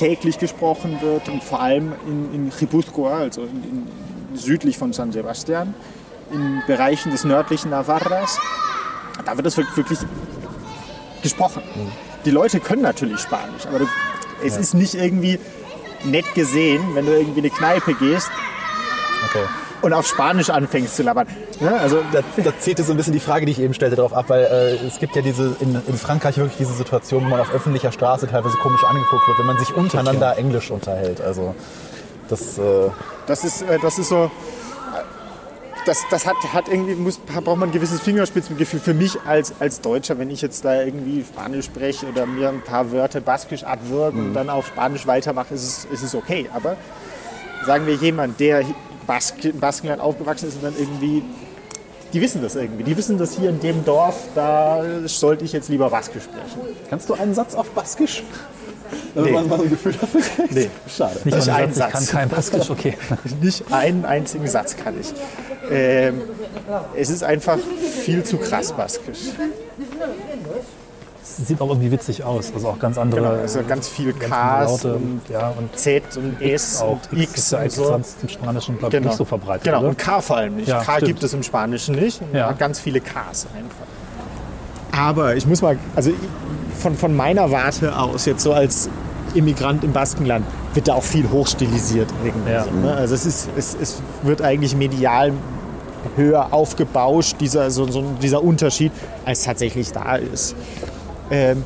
täglich 0.00 0.38
gesprochen 0.38 0.98
wird 1.02 1.28
und 1.28 1.44
vor 1.44 1.60
allem 1.60 1.92
in, 2.06 2.34
in 2.34 2.50
Gipuzkoa, 2.50 3.18
also 3.18 3.42
in, 3.42 3.62
in, 4.32 4.36
südlich 4.36 4.78
von 4.78 4.92
San 4.94 5.12
Sebastian, 5.12 5.74
in 6.32 6.62
Bereichen 6.66 7.12
des 7.12 7.24
nördlichen 7.24 7.70
Navarras, 7.70 8.38
da 9.24 9.36
wird 9.36 9.46
es 9.46 9.58
wirklich 9.58 9.98
gesprochen. 11.22 11.62
Mhm. 11.74 11.92
Die 12.24 12.30
Leute 12.30 12.60
können 12.60 12.82
natürlich 12.82 13.20
Spanisch, 13.20 13.66
aber 13.66 13.80
du, 13.80 13.86
es 14.42 14.54
ja. 14.54 14.60
ist 14.60 14.74
nicht 14.74 14.94
irgendwie 14.94 15.38
nett 16.04 16.34
gesehen, 16.34 16.82
wenn 16.94 17.04
du 17.04 17.12
irgendwie 17.12 17.40
in 17.40 17.44
eine 17.44 17.54
Kneipe 17.54 17.94
gehst. 17.94 18.30
Okay 19.28 19.44
und 19.82 19.92
auf 19.92 20.06
Spanisch 20.06 20.50
anfängst 20.50 20.96
zu 20.96 21.02
labern. 21.02 21.26
Ja, 21.60 21.76
also 21.76 22.02
da, 22.12 22.20
da 22.42 22.58
zählt 22.58 22.78
so 22.78 22.92
ein 22.92 22.96
bisschen 22.96 23.12
die 23.12 23.20
Frage, 23.20 23.46
die 23.46 23.52
ich 23.52 23.60
eben 23.60 23.74
stellte, 23.74 23.96
darauf 23.96 24.12
ab, 24.12 24.26
weil 24.28 24.44
äh, 24.44 24.86
es 24.86 24.98
gibt 24.98 25.16
ja 25.16 25.22
diese 25.22 25.56
in, 25.60 25.80
in, 25.86 25.96
Frankreich 25.96 26.36
wirklich 26.36 26.58
diese 26.58 26.72
Situation, 26.72 27.24
wo 27.24 27.28
man 27.28 27.40
auf 27.40 27.52
öffentlicher 27.52 27.92
Straße 27.92 28.26
teilweise 28.26 28.56
komisch 28.58 28.84
angeguckt 28.84 29.26
wird, 29.26 29.38
wenn 29.38 29.46
man 29.46 29.58
sich 29.58 29.74
untereinander 29.74 30.36
Englisch 30.36 30.70
unterhält. 30.70 31.20
Also 31.20 31.54
das, 32.28 32.58
äh 32.58 32.90
das 33.26 33.44
ist 33.44 33.62
äh, 33.62 33.78
das 33.80 33.98
ist 33.98 34.08
so. 34.08 34.30
Das, 35.86 36.04
das 36.10 36.26
hat, 36.26 36.36
hat 36.52 36.68
irgendwie, 36.68 36.94
muss, 36.94 37.16
braucht 37.16 37.56
man 37.56 37.70
ein 37.70 37.72
gewisses 37.72 38.02
Fingerspitzengefühl 38.02 38.80
für 38.80 38.92
mich 38.92 39.18
als, 39.24 39.54
als 39.60 39.80
Deutscher, 39.80 40.18
wenn 40.18 40.28
ich 40.28 40.42
jetzt 40.42 40.62
da 40.62 40.82
irgendwie 40.82 41.24
Spanisch 41.24 41.64
spreche 41.64 42.06
oder 42.06 42.26
mir 42.26 42.50
ein 42.50 42.60
paar 42.60 42.92
Wörter 42.92 43.22
baskisch 43.22 43.64
abwürgen 43.64 44.20
mhm. 44.20 44.26
und 44.28 44.34
dann 44.34 44.50
auf 44.50 44.66
Spanisch 44.66 45.06
weitermache, 45.06 45.54
ist 45.54 45.62
es, 45.62 45.84
ist 45.86 46.02
es 46.02 46.14
okay. 46.14 46.50
Aber 46.52 46.76
sagen 47.64 47.86
wir 47.86 47.94
jemand, 47.94 48.40
der 48.40 48.62
Bask 49.06 49.36
Baskenland 49.58 50.00
aufgewachsen 50.00 50.48
ist 50.48 50.56
und 50.56 50.64
dann 50.64 50.74
irgendwie, 50.78 51.22
die 52.12 52.20
wissen 52.20 52.42
das 52.42 52.56
irgendwie. 52.56 52.84
Die 52.84 52.96
wissen, 52.96 53.18
dass 53.18 53.36
hier 53.36 53.50
in 53.50 53.60
dem 53.60 53.84
Dorf, 53.84 54.16
da 54.34 54.82
sollte 55.04 55.44
ich 55.44 55.52
jetzt 55.52 55.68
lieber 55.68 55.90
Baskisch 55.90 56.24
sprechen. 56.24 56.76
Kannst 56.88 57.08
du 57.08 57.14
einen 57.14 57.34
Satz 57.34 57.54
auf 57.54 57.70
Baskisch? 57.70 58.22
Damit 59.14 59.30
nee. 59.30 59.36
man 59.36 59.48
mal 59.48 59.60
ein 59.60 59.70
Gefühl 59.70 59.92
dafür 59.92 60.20
kriegt? 60.20 60.52
Nee, 60.52 60.70
schade. 60.88 61.20
Nicht, 61.24 61.36
Nicht 61.36 61.48
einen 61.48 61.72
Satz. 61.72 61.88
Ich 61.88 61.94
kann 61.94 62.06
kein 62.06 62.28
Baskisch, 62.28 62.70
okay. 62.70 62.96
Nicht 63.40 63.72
einen 63.72 64.04
einzigen 64.04 64.48
Satz 64.48 64.76
kann 64.76 64.94
ich. 65.00 65.12
Ähm, 65.70 66.20
es 66.96 67.10
ist 67.10 67.22
einfach 67.22 67.58
viel 68.04 68.24
zu 68.24 68.38
krass 68.38 68.72
Baskisch 68.72 69.30
sieht 71.36 71.60
auch 71.60 71.68
irgendwie 71.68 71.90
witzig 71.90 72.24
aus. 72.24 72.52
Also 72.54 72.68
auch 72.68 72.78
ganz 72.78 72.98
andere. 72.98 73.20
Genau, 73.20 73.32
also 73.34 73.60
ganz 73.66 73.88
viel 73.88 74.12
Ks 74.12 74.84
und, 74.84 75.22
ja, 75.28 75.52
und 75.56 75.76
Z 75.76 76.02
und 76.16 76.40
S 76.40 76.80
auch. 76.80 76.98
und 77.10 77.20
X. 77.20 77.34
Ist 77.34 77.52
ja 77.52 77.58
eigentlich 77.58 77.74
so. 77.74 77.84
sonst 77.84 78.16
im 78.22 78.28
Spanischen, 78.28 78.78
glaube 78.78 78.94
ich, 78.94 78.98
genau. 78.98 79.08
nicht 79.10 79.18
so 79.18 79.24
verbreitet. 79.24 79.64
Genau, 79.64 79.80
oder? 79.80 79.88
und 79.88 79.98
K 79.98 80.20
vor 80.20 80.36
allem 80.36 80.56
nicht. 80.56 80.68
Ja, 80.68 80.82
K 80.82 80.92
stimmt. 80.92 81.06
gibt 81.06 81.22
es 81.22 81.34
im 81.34 81.42
Spanischen 81.42 81.94
nicht. 81.94 82.20
Ja. 82.32 82.48
hat 82.48 82.58
ganz 82.58 82.80
viele 82.80 83.00
Ks 83.00 83.46
einfach. 83.56 83.86
Aber 84.92 85.36
ich 85.36 85.46
muss 85.46 85.62
mal, 85.62 85.78
also 85.94 86.10
von, 86.78 86.94
von 86.96 87.14
meiner 87.14 87.50
Warte 87.50 87.96
aus, 87.96 88.24
jetzt 88.26 88.42
so 88.42 88.52
als 88.52 88.88
Immigrant 89.34 89.84
im 89.84 89.92
Baskenland, 89.92 90.44
wird 90.74 90.88
da 90.88 90.94
auch 90.94 91.02
viel 91.02 91.30
hochstilisiert. 91.30 92.08
Irgendwie 92.24 92.50
ja. 92.50 92.64
so, 92.64 92.70
ne? 92.70 92.94
Also 92.94 93.14
es, 93.14 93.26
ist, 93.26 93.48
es, 93.56 93.76
es 93.80 94.02
wird 94.22 94.42
eigentlich 94.42 94.74
medial 94.74 95.32
höher 96.16 96.52
aufgebauscht, 96.52 97.36
dieser, 97.40 97.70
so, 97.70 97.90
so, 97.90 98.02
dieser 98.22 98.42
Unterschied, 98.42 98.92
als 99.24 99.44
tatsächlich 99.44 99.92
da 99.92 100.16
ist. 100.16 100.54
Ähm, 101.30 101.64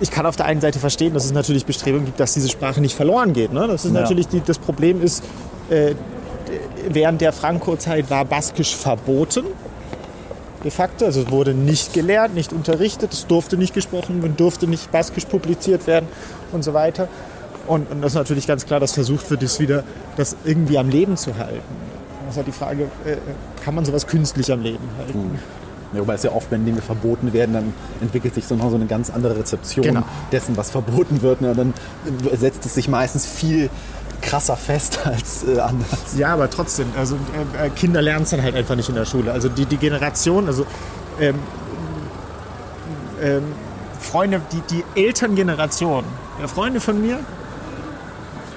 ich 0.00 0.10
kann 0.10 0.26
auf 0.26 0.36
der 0.36 0.46
einen 0.46 0.60
Seite 0.60 0.78
verstehen, 0.78 1.14
dass 1.14 1.24
es 1.24 1.32
natürlich 1.32 1.64
Bestrebungen 1.64 2.06
gibt, 2.06 2.18
dass 2.18 2.34
diese 2.34 2.48
Sprache 2.48 2.80
nicht 2.80 2.96
verloren 2.96 3.32
geht. 3.32 3.52
Ne? 3.52 3.66
Das 3.68 3.84
ist 3.84 3.94
ja. 3.94 4.00
natürlich 4.00 4.28
die, 4.28 4.40
das 4.40 4.58
Problem 4.58 5.02
ist, 5.02 5.22
äh, 5.70 5.94
während 6.88 7.20
der 7.20 7.32
Franco-Zeit 7.32 8.10
war 8.10 8.24
Baskisch 8.24 8.74
verboten. 8.74 9.44
De 10.64 10.70
facto, 10.70 11.04
also 11.04 11.22
es 11.22 11.30
wurde 11.30 11.54
nicht 11.54 11.92
gelehrt, 11.92 12.34
nicht 12.34 12.52
unterrichtet, 12.52 13.12
es 13.12 13.26
durfte 13.26 13.56
nicht 13.56 13.74
gesprochen 13.74 14.22
werden, 14.22 14.36
durfte 14.36 14.66
nicht 14.66 14.90
Baskisch 14.92 15.24
publiziert 15.24 15.86
werden 15.86 16.06
und 16.52 16.62
so 16.62 16.72
weiter. 16.72 17.08
Und, 17.66 17.90
und 17.90 18.02
das 18.02 18.12
ist 18.12 18.16
natürlich 18.16 18.46
ganz 18.46 18.66
klar, 18.66 18.80
dass 18.80 18.92
versucht 18.92 19.30
wird, 19.30 19.42
das 19.42 19.60
wieder 19.60 19.84
das 20.16 20.36
irgendwie 20.44 20.78
am 20.78 20.88
Leben 20.88 21.16
zu 21.16 21.36
halten. 21.36 21.62
Das 22.26 22.32
ist 22.32 22.36
halt 22.36 22.46
die 22.46 22.52
Frage, 22.52 22.82
äh, 23.04 23.16
kann 23.64 23.74
man 23.74 23.84
sowas 23.84 24.06
künstlich 24.06 24.50
am 24.52 24.62
Leben 24.62 24.88
halten? 24.98 25.38
Ja, 25.92 26.00
wobei 26.00 26.14
es 26.14 26.22
ja 26.22 26.32
oft, 26.32 26.50
wenn 26.50 26.64
Dinge 26.64 26.80
verboten 26.80 27.32
werden, 27.32 27.52
dann 27.54 27.74
entwickelt 28.00 28.34
sich 28.34 28.46
so 28.46 28.54
eine 28.54 28.86
ganz 28.86 29.10
andere 29.10 29.38
Rezeption 29.38 29.84
Genau. 29.84 30.02
dessen, 30.30 30.56
was 30.56 30.70
verboten 30.70 31.22
wird. 31.22 31.40
Ne? 31.40 31.50
Und 31.50 31.58
dann 31.58 31.74
setzt 32.34 32.64
es 32.66 32.74
sich 32.74 32.88
meistens 32.88 33.26
viel 33.26 33.68
krasser 34.22 34.56
fest 34.56 35.00
als 35.04 35.44
äh, 35.46 35.58
anders. 35.58 36.16
Ja, 36.16 36.32
aber 36.32 36.48
trotzdem, 36.48 36.86
also 36.96 37.16
äh, 37.58 37.66
äh, 37.66 37.70
Kinder 37.70 38.00
lernen 38.00 38.22
es 38.22 38.30
dann 38.30 38.42
halt 38.42 38.54
einfach 38.54 38.76
nicht 38.76 38.88
in 38.88 38.94
der 38.94 39.04
Schule. 39.04 39.32
Also 39.32 39.48
die, 39.48 39.66
die 39.66 39.76
Generation, 39.76 40.46
also 40.46 40.64
ähm, 41.20 41.34
ähm, 43.20 43.42
Freunde, 44.00 44.40
die, 44.52 44.62
die 44.94 45.00
Elterngeneration, 45.00 46.04
ja, 46.40 46.48
Freunde 46.48 46.80
von 46.80 47.00
mir, 47.00 47.18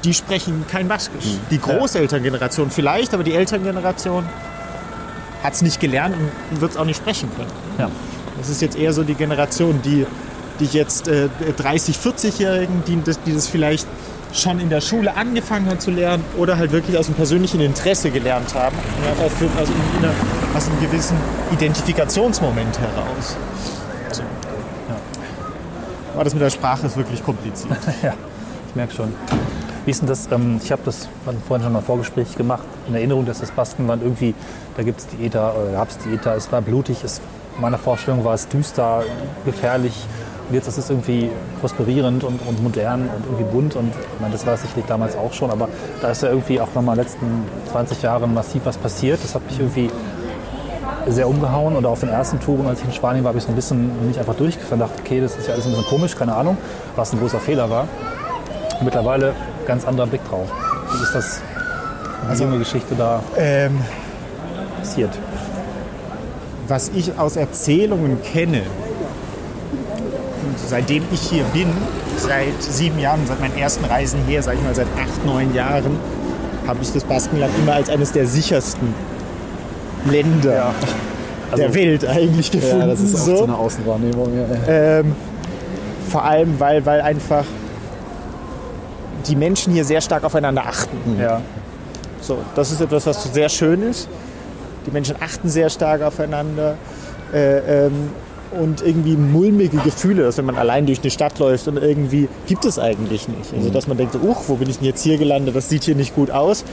die 0.03 0.13
sprechen 0.13 0.65
kein 0.69 0.87
Baskisch. 0.87 1.25
Die 1.49 1.59
Großelterngeneration 1.59 2.69
vielleicht, 2.69 3.13
aber 3.13 3.23
die 3.23 3.33
Elterngeneration 3.33 4.23
hat 5.45 5.53
es 5.53 5.61
nicht 5.61 5.79
gelernt 5.79 6.15
und 6.51 6.61
wird 6.61 6.71
es 6.71 6.77
auch 6.77 6.85
nicht 6.85 6.97
sprechen 6.97 7.29
können. 7.35 7.49
Ja. 7.77 7.89
Das 8.37 8.49
ist 8.49 8.61
jetzt 8.61 8.77
eher 8.77 8.91
so 8.93 9.03
die 9.03 9.13
Generation, 9.15 9.79
die, 9.83 10.05
die 10.59 10.65
jetzt 10.65 11.07
äh, 11.07 11.29
30, 11.55 11.97
40-Jährigen, 11.97 12.83
die, 12.87 13.01
das- 13.03 13.21
die 13.23 13.33
das 13.33 13.47
vielleicht 13.47 13.87
schon 14.33 14.59
in 14.59 14.69
der 14.69 14.81
Schule 14.81 15.15
angefangen 15.15 15.69
haben 15.69 15.79
zu 15.79 15.91
lernen 15.91 16.23
oder 16.37 16.57
halt 16.57 16.71
wirklich 16.73 16.97
aus 16.97 17.05
dem 17.05 17.15
persönlichen 17.15 17.61
Interesse 17.61 18.09
gelernt 18.11 18.53
haben. 18.53 18.75
Ja, 19.05 19.11
in 19.25 20.03
einer, 20.03 20.13
aus 20.53 20.67
einem 20.67 20.81
gewissen 20.81 21.15
Identifikationsmoment 21.53 22.77
heraus. 22.79 23.37
So. 24.11 24.23
Aber 26.15 26.23
das 26.25 26.33
mit 26.33 26.41
der 26.43 26.49
Sprache 26.49 26.87
ist 26.87 26.97
wirklich 26.97 27.23
kompliziert. 27.23 27.77
Ja, 28.03 28.13
ich 28.69 28.75
merke 28.75 28.93
schon. 28.93 29.13
Wie 29.85 29.91
ist 29.91 30.01
denn 30.01 30.09
das? 30.09 30.31
Ähm, 30.31 30.59
ich 30.63 30.71
habe 30.71 30.81
das 30.83 31.07
vorhin 31.47 31.63
schon 31.63 31.73
mal 31.73 31.81
Vorgespräch 31.81 32.35
gemacht, 32.35 32.63
in 32.87 32.95
Erinnerung, 32.95 33.25
dass 33.25 33.39
das 33.39 33.51
Baskenland 33.51 34.01
irgendwie, 34.01 34.33
da 34.75 34.83
gibt 34.83 34.99
es 34.99 35.07
die 35.07 35.25
ETA, 35.25 35.53
oder 35.53 35.73
gab 35.73 35.89
es 35.89 35.99
die 35.99 36.13
ETA, 36.13 36.33
es 36.33 36.51
war 36.51 36.61
blutig, 36.61 37.03
es, 37.03 37.21
in 37.55 37.61
meiner 37.61 37.77
Vorstellung 37.77 38.25
war 38.25 38.33
es 38.33 38.47
düster, 38.47 39.03
gefährlich. 39.45 39.93
Und 40.49 40.55
jetzt 40.55 40.67
ist 40.67 40.77
es 40.77 40.89
irgendwie 40.89 41.29
prosperierend 41.59 42.23
und, 42.23 42.39
und 42.47 42.63
modern 42.63 43.01
und 43.01 43.25
irgendwie 43.25 43.43
bunt. 43.43 43.75
Und 43.75 43.89
ich 43.89 44.19
meine, 44.19 44.33
das 44.33 44.45
war 44.45 44.57
sicherlich 44.57 44.85
damals 44.85 45.15
auch 45.15 45.33
schon, 45.33 45.51
aber 45.51 45.69
da 46.01 46.09
ist 46.09 46.23
ja 46.23 46.29
irgendwie 46.29 46.59
auch 46.59 46.73
nochmal 46.73 46.97
in 46.97 47.03
den 47.03 47.05
letzten 47.05 47.71
20 47.71 48.01
Jahren 48.01 48.33
massiv 48.33 48.63
was 48.65 48.77
passiert. 48.77 49.23
Das 49.23 49.35
hat 49.35 49.45
mich 49.47 49.59
irgendwie 49.59 49.89
sehr 51.07 51.27
umgehauen. 51.27 51.75
Und 51.75 51.85
auf 51.85 51.99
den 51.99 52.09
ersten 52.09 52.39
Touren, 52.39 52.67
als 52.67 52.79
ich 52.79 52.85
in 52.85 52.93
Spanien 52.93 53.23
war, 53.23 53.29
habe 53.29 53.37
ich 53.37 53.43
so 53.43 53.51
ein 53.51 53.55
bisschen 53.55 54.07
mich 54.07 54.19
einfach 54.19 54.35
durchgefahren 54.35 54.79
dachte, 54.79 54.99
okay, 54.99 55.21
das 55.21 55.35
ist 55.35 55.47
ja 55.47 55.53
alles 55.53 55.65
ein 55.65 55.71
bisschen 55.71 55.87
komisch, 55.87 56.15
keine 56.15 56.35
Ahnung, 56.35 56.57
was 56.95 57.13
ein 57.13 57.19
großer 57.19 57.39
Fehler 57.39 57.69
war. 57.69 57.87
Mittlerweile 58.83 59.33
ganz 59.65 59.85
anderer 59.85 60.07
Blick 60.07 60.21
drauf. 60.29 60.47
Wie 60.91 61.03
ist 61.03 61.13
das, 61.13 61.41
die 62.33 62.41
junge 62.43 62.59
Geschichte 62.59 62.95
da 62.95 63.21
Ähm, 63.37 63.79
passiert? 64.79 65.11
was 66.67 66.89
ich 66.95 67.17
aus 67.19 67.35
Erzählungen 67.35 68.21
kenne, 68.23 68.63
seitdem 70.67 71.03
ich 71.11 71.21
hier 71.21 71.43
bin, 71.53 71.67
seit 72.17 72.59
sieben 72.61 72.97
Jahren, 72.97 73.19
seit 73.27 73.39
meinen 73.39 73.57
ersten 73.57 73.85
Reisen 73.85 74.19
her, 74.27 74.41
sag 74.41 74.55
ich 74.55 74.63
mal 74.63 74.73
seit 74.73 74.87
acht, 74.97 75.25
neun 75.25 75.53
Jahren, 75.53 75.99
habe 76.65 76.79
ich 76.81 76.91
das 76.91 77.03
Baskenland 77.03 77.53
immer 77.61 77.73
als 77.73 77.89
eines 77.89 78.11
der 78.13 78.25
sichersten 78.25 78.95
Länder 80.09 80.73
der 81.55 81.73
Welt 81.75 82.07
eigentlich 82.07 82.49
gefunden. 82.51 82.79
Ja, 82.79 82.87
das 82.87 83.01
ist 83.01 83.15
auch 83.15 83.19
so. 83.19 83.35
so 83.37 83.43
eine 83.43 83.55
Außenwahrnehmung. 83.57 84.29
Ja, 84.35 84.55
ja. 84.73 84.99
Ähm, 84.99 85.15
vor 86.09 86.23
allem, 86.23 86.59
weil, 86.59 86.83
weil 86.85 87.01
einfach 87.01 87.45
die 89.27 89.35
Menschen 89.35 89.73
hier 89.73 89.85
sehr 89.85 90.01
stark 90.01 90.23
aufeinander 90.23 90.65
achten. 90.65 91.19
Ja, 91.19 91.41
So, 92.21 92.37
das 92.55 92.71
ist 92.71 92.81
etwas, 92.81 93.05
was 93.05 93.23
sehr 93.33 93.49
schön 93.49 93.81
ist. 93.81 94.07
Die 94.85 94.91
Menschen 94.91 95.15
achten 95.19 95.49
sehr 95.49 95.69
stark 95.69 96.01
aufeinander. 96.01 96.75
Äh, 97.33 97.85
ähm, 97.85 98.09
und 98.51 98.81
irgendwie 98.81 99.17
mulmige 99.17 99.77
Gefühle, 99.77 100.23
dass 100.23 100.37
wenn 100.37 100.45
man 100.45 100.55
allein 100.55 100.85
durch 100.85 101.01
eine 101.01 101.11
Stadt 101.11 101.39
läuft 101.39 101.67
und 101.67 101.77
irgendwie 101.77 102.29
gibt 102.47 102.63
es 102.63 102.79
eigentlich 102.79 103.27
nicht. 103.27 103.53
Also 103.53 103.69
dass 103.69 103.87
man 103.87 103.97
denkt, 103.97 104.13
so, 104.13 104.19
uch, 104.19 104.43
wo 104.47 104.55
bin 104.55 104.69
ich 104.69 104.77
denn 104.77 104.85
jetzt 104.85 105.03
hier 105.03 105.17
gelandet? 105.17 105.55
Das 105.55 105.67
sieht 105.67 105.83
hier 105.83 105.95
nicht 105.95 106.15
gut 106.15 106.31
aus. 106.31 106.63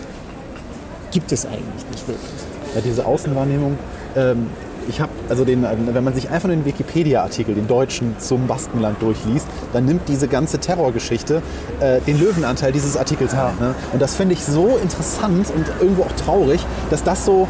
Gibt 1.11 1.33
es 1.33 1.45
eigentlich 1.45 1.85
nicht 1.91 2.07
wirklich. 2.07 2.31
Ja, 2.75 2.81
diese 2.83 3.05
Außenwahrnehmung. 3.05 3.79
Ähm, 4.17 4.47
ich 4.89 5.01
habe, 5.01 5.13
also 5.29 5.45
den, 5.45 5.65
wenn 5.65 6.05
man 6.05 6.15
sich 6.15 6.31
einfach 6.31 6.49
nur 6.49 6.57
den 6.57 6.65
Wikipedia-Artikel, 6.65 7.55
den 7.55 7.67
deutschen 7.67 8.17
zum 8.19 8.47
Baskenland 8.47 9.01
durchliest, 9.01 9.47
dann 9.73 9.85
nimmt 9.85 10.09
diese 10.09 10.29
ganze 10.29 10.59
Terrorgeschichte 10.59 11.43
äh, 11.81 12.01
den 12.01 12.19
Löwenanteil 12.19 12.73
dieses 12.73 12.97
Artikels 12.97 13.35
ein. 13.35 13.59
Ne? 13.61 13.75
Und 13.93 14.01
das 14.01 14.15
finde 14.15 14.35
ich 14.35 14.45
so 14.45 14.79
interessant 14.83 15.49
und 15.55 15.67
irgendwo 15.81 16.03
auch 16.03 16.13
traurig, 16.13 16.65
dass 16.91 17.03
das 17.03 17.25
so 17.25 17.49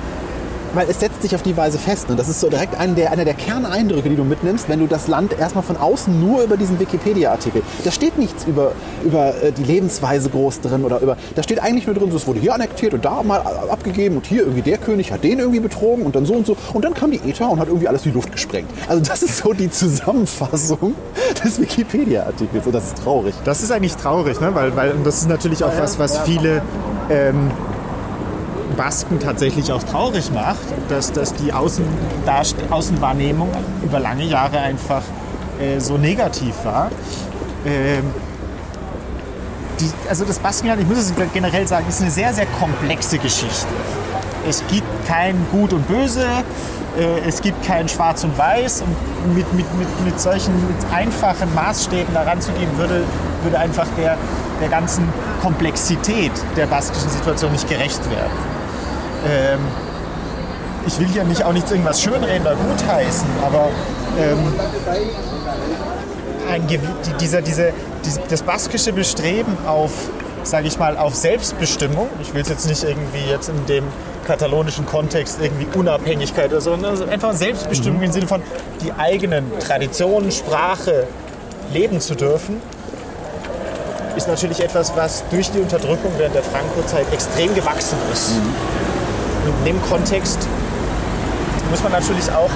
weil 0.74 0.88
es 0.88 1.00
setzt 1.00 1.22
sich 1.22 1.34
auf 1.34 1.42
die 1.42 1.56
Weise 1.56 1.78
fest. 1.78 2.08
Ne? 2.08 2.16
Das 2.16 2.28
ist 2.28 2.40
so 2.40 2.48
direkt 2.48 2.78
einer 2.78 2.94
der, 2.94 3.12
einer 3.12 3.24
der 3.24 3.34
Kerneindrücke, 3.34 4.08
die 4.08 4.16
du 4.16 4.24
mitnimmst, 4.24 4.68
wenn 4.68 4.80
du 4.80 4.86
das 4.86 5.08
Land 5.08 5.38
erstmal 5.38 5.64
von 5.64 5.76
außen 5.76 6.18
nur 6.20 6.42
über 6.42 6.56
diesen 6.56 6.78
Wikipedia-Artikel. 6.78 7.62
Da 7.84 7.90
steht 7.90 8.18
nichts 8.18 8.44
über, 8.44 8.72
über 9.04 9.34
äh, 9.42 9.52
die 9.52 9.64
Lebensweise 9.64 10.30
groß 10.30 10.60
drin 10.60 10.84
oder 10.84 11.00
über. 11.00 11.16
Da 11.34 11.42
steht 11.42 11.62
eigentlich 11.62 11.86
nur 11.86 11.94
drin, 11.94 12.10
so, 12.10 12.16
es 12.16 12.26
wurde 12.26 12.40
hier 12.40 12.54
annektiert 12.54 12.94
und 12.94 13.04
da 13.04 13.22
mal 13.22 13.40
abgegeben 13.70 14.16
und 14.16 14.26
hier 14.26 14.42
irgendwie 14.42 14.62
der 14.62 14.78
König 14.78 15.12
hat 15.12 15.24
den 15.24 15.38
irgendwie 15.38 15.60
betrogen 15.60 16.04
und 16.04 16.16
dann 16.16 16.26
so 16.26 16.34
und 16.34 16.46
so. 16.46 16.56
Und 16.72 16.84
dann 16.84 16.94
kam 16.94 17.10
die 17.10 17.20
ETA 17.28 17.46
und 17.46 17.60
hat 17.60 17.68
irgendwie 17.68 17.88
alles 17.88 18.04
in 18.04 18.12
die 18.12 18.16
Luft 18.16 18.32
gesprengt. 18.32 18.70
Also 18.88 19.02
das 19.02 19.22
ist 19.22 19.38
so 19.38 19.52
die 19.52 19.70
Zusammenfassung 19.70 20.94
des 21.44 21.60
Wikipedia-Artikels 21.60 22.66
und 22.66 22.72
das 22.72 22.86
ist 22.86 22.98
traurig. 22.98 23.34
Das 23.44 23.62
ist 23.62 23.70
eigentlich 23.70 23.96
traurig, 23.96 24.40
ne? 24.40 24.54
weil, 24.54 24.74
weil 24.76 24.92
und 24.92 25.04
das 25.06 25.18
ist 25.18 25.28
natürlich 25.28 25.64
auch 25.64 25.72
was, 25.78 25.98
was 25.98 26.18
viele 26.20 26.62
ähm, 27.10 27.50
Basken 28.72 29.20
tatsächlich 29.20 29.72
auch 29.72 29.82
traurig 29.82 30.30
macht, 30.32 30.60
dass, 30.88 31.12
dass 31.12 31.34
die 31.34 31.52
Außendarst 31.52 32.56
Außenwahrnehmung 32.70 33.50
über 33.82 34.00
lange 34.00 34.24
Jahre 34.24 34.58
einfach 34.58 35.02
äh, 35.60 35.78
so 35.80 35.98
negativ 35.98 36.54
war. 36.64 36.90
Ähm, 37.64 38.04
die, 39.80 39.90
also 40.08 40.24
das 40.24 40.38
Baskenland, 40.38 40.80
ich 40.80 40.88
muss 40.88 40.98
es 40.98 41.12
generell 41.32 41.66
sagen, 41.66 41.86
ist 41.88 42.00
eine 42.00 42.10
sehr, 42.10 42.32
sehr 42.32 42.46
komplexe 42.58 43.18
Geschichte. 43.18 43.66
Es 44.48 44.62
gibt 44.68 45.06
kein 45.06 45.46
Gut 45.50 45.72
und 45.72 45.86
Böse, 45.86 46.26
äh, 46.98 47.20
es 47.26 47.40
gibt 47.40 47.64
kein 47.64 47.88
Schwarz 47.88 48.24
und 48.24 48.36
Weiß 48.36 48.82
und 48.82 49.34
mit, 49.34 49.52
mit, 49.54 49.66
mit, 49.78 50.04
mit 50.04 50.20
solchen 50.20 50.54
mit 50.66 50.76
einfachen 50.92 51.54
Maßstäben 51.54 52.12
daran 52.12 52.40
zu 52.40 52.52
gehen, 52.52 52.68
würde, 52.76 53.04
würde 53.42 53.58
einfach 53.58 53.86
der, 53.96 54.16
der 54.60 54.68
ganzen 54.68 55.08
Komplexität 55.40 56.32
der 56.56 56.66
baskischen 56.66 57.10
Situation 57.10 57.52
nicht 57.52 57.68
gerecht 57.68 58.08
werden. 58.10 58.32
Ähm, 59.28 59.60
ich 60.86 60.98
will 60.98 61.06
hier 61.06 61.24
nicht 61.24 61.44
auch 61.44 61.52
nichts 61.52 61.70
irgendwas 61.70 62.02
schönreden 62.02 62.42
oder 62.46 62.56
gutheißen, 62.56 63.26
aber 63.44 63.68
ähm, 64.18 64.38
ein, 66.50 66.66
dieser, 67.20 67.40
diese, 67.40 67.72
dies- 68.04 68.20
das 68.28 68.42
baskische 68.42 68.92
Bestreben 68.92 69.56
auf, 69.66 69.92
sage 70.42 70.66
ich 70.66 70.78
mal, 70.78 70.96
auf 70.96 71.14
Selbstbestimmung, 71.14 72.08
ich 72.20 72.34
will 72.34 72.42
es 72.42 72.48
jetzt 72.48 72.66
nicht 72.66 72.82
irgendwie 72.82 73.30
jetzt 73.30 73.48
in 73.48 73.64
dem 73.66 73.84
katalonischen 74.26 74.84
Kontext 74.86 75.38
irgendwie 75.40 75.66
Unabhängigkeit 75.78 76.50
oder 76.50 76.60
so, 76.60 76.70
sondern 76.70 76.90
also 76.92 77.04
einfach 77.06 77.32
Selbstbestimmung 77.32 78.02
im 78.02 78.12
Sinne 78.12 78.26
von 78.26 78.42
die 78.82 78.92
eigenen 78.92 79.50
Traditionen, 79.60 80.32
Sprache 80.32 81.06
leben 81.72 82.00
zu 82.00 82.16
dürfen, 82.16 82.60
ist 84.16 84.26
natürlich 84.28 84.60
etwas, 84.62 84.92
was 84.96 85.22
durch 85.30 85.50
die 85.52 85.60
Unterdrückung 85.60 86.12
während 86.18 86.34
der 86.34 86.42
Franco-Zeit 86.42 87.06
extrem 87.12 87.54
gewachsen 87.54 87.96
ist. 88.12 88.32
Und 88.32 88.91
in 89.46 89.64
dem 89.64 89.82
Kontext 89.82 90.38
muss 91.70 91.82
man 91.82 91.92
natürlich 91.92 92.30
auch 92.32 92.50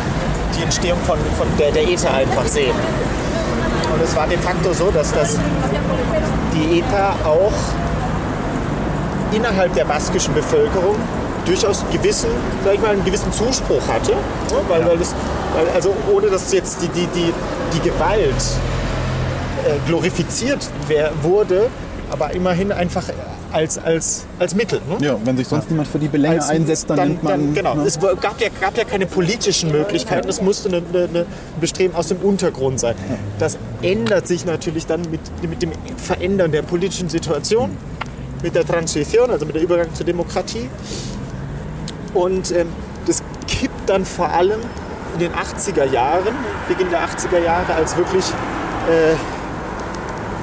die 0.57 0.62
Entstehung 0.62 0.99
von, 1.07 1.19
von 1.38 1.47
der, 1.59 1.73
der 1.73 1.88
ETA 1.88 2.11
einfach 2.11 2.47
sehen. 2.47 2.75
Und 3.93 4.02
es 4.02 4.14
war 4.14 4.26
de 4.26 4.38
facto 4.38 4.73
so, 4.73 4.90
dass 4.90 5.12
das 5.12 5.38
die 6.55 6.81
ETA 6.81 7.14
auch 7.25 7.52
innerhalb 9.33 9.75
der 9.75 9.85
baskischen 9.85 10.35
Bevölkerung 10.35 10.97
durchaus 11.45 11.85
gewissen, 11.93 12.28
sag 12.64 12.75
ich 12.75 12.81
mal, 12.81 12.90
einen 12.90 13.05
gewissen 13.05 13.33
Zuspruch 13.33 13.87
hatte. 13.88 14.12
Ja, 14.12 14.57
weil, 14.69 14.87
weil 14.87 14.99
das, 14.99 15.14
weil, 15.55 15.69
also 15.75 15.95
ohne 16.12 16.28
dass 16.28 16.52
jetzt 16.52 16.83
die, 16.83 16.88
die, 16.88 17.07
die, 17.09 17.33
die 17.73 17.81
Gewalt 17.81 18.35
äh, 19.64 19.78
glorifiziert 19.87 20.69
wurde, 21.23 21.69
aber 22.11 22.33
immerhin 22.33 22.73
einfach 22.73 23.05
als, 23.56 23.78
als, 23.78 24.26
als 24.38 24.54
Mittel. 24.54 24.80
Ne? 24.86 24.98
Ja, 25.04 25.16
wenn 25.25 25.36
sich 25.36 25.48
sonst 25.48 25.70
niemand 25.70 25.88
für 25.88 25.98
die 25.98 26.08
Belänge 26.08 26.36
Als- 26.36 26.50
einsetzt, 26.50 26.90
dann, 26.90 27.08
nimmt 27.08 27.22
man. 27.22 27.54
genau. 27.54 27.75
ne? 27.75 27.84
Es 27.84 27.98
gab 27.98 28.38
ja, 28.40 28.48
gab 28.60 28.76
ja 28.76 28.84
keine 28.84 29.06
politischen 29.06 29.72
Möglichkeiten. 29.72 30.28
Es 30.28 30.42
musste 30.42 30.68
eine, 30.68 30.82
eine, 30.92 31.04
eine 31.08 31.26
Bestreben 31.58 31.94
aus 31.94 32.08
dem 32.08 32.18
Untergrund 32.18 32.78
sein. 32.78 32.94
Das 33.38 33.56
ändert 33.80 34.26
sich 34.28 34.44
natürlich 34.44 34.86
dann 34.86 35.00
mit, 35.10 35.20
mit 35.48 35.62
dem 35.62 35.72
Verändern 35.96 36.52
der 36.52 36.62
politischen 36.62 37.08
Situation, 37.08 37.76
mit 38.42 38.54
der 38.54 38.66
Transition, 38.66 39.30
also 39.30 39.46
mit 39.46 39.54
der 39.54 39.62
Übergang 39.62 39.92
zur 39.94 40.04
Demokratie. 40.04 40.68
Und 42.12 42.50
ähm, 42.50 42.68
das 43.06 43.22
kippt 43.46 43.88
dann 43.88 44.04
vor 44.04 44.28
allem 44.28 44.60
in 45.14 45.20
den 45.20 45.32
80er 45.32 45.90
Jahren, 45.90 46.34
Beginn 46.68 46.90
der 46.90 47.00
80er 47.00 47.42
Jahre, 47.42 47.72
als 47.75 47.96
wirklich 47.96 48.25
äh, 48.90 49.14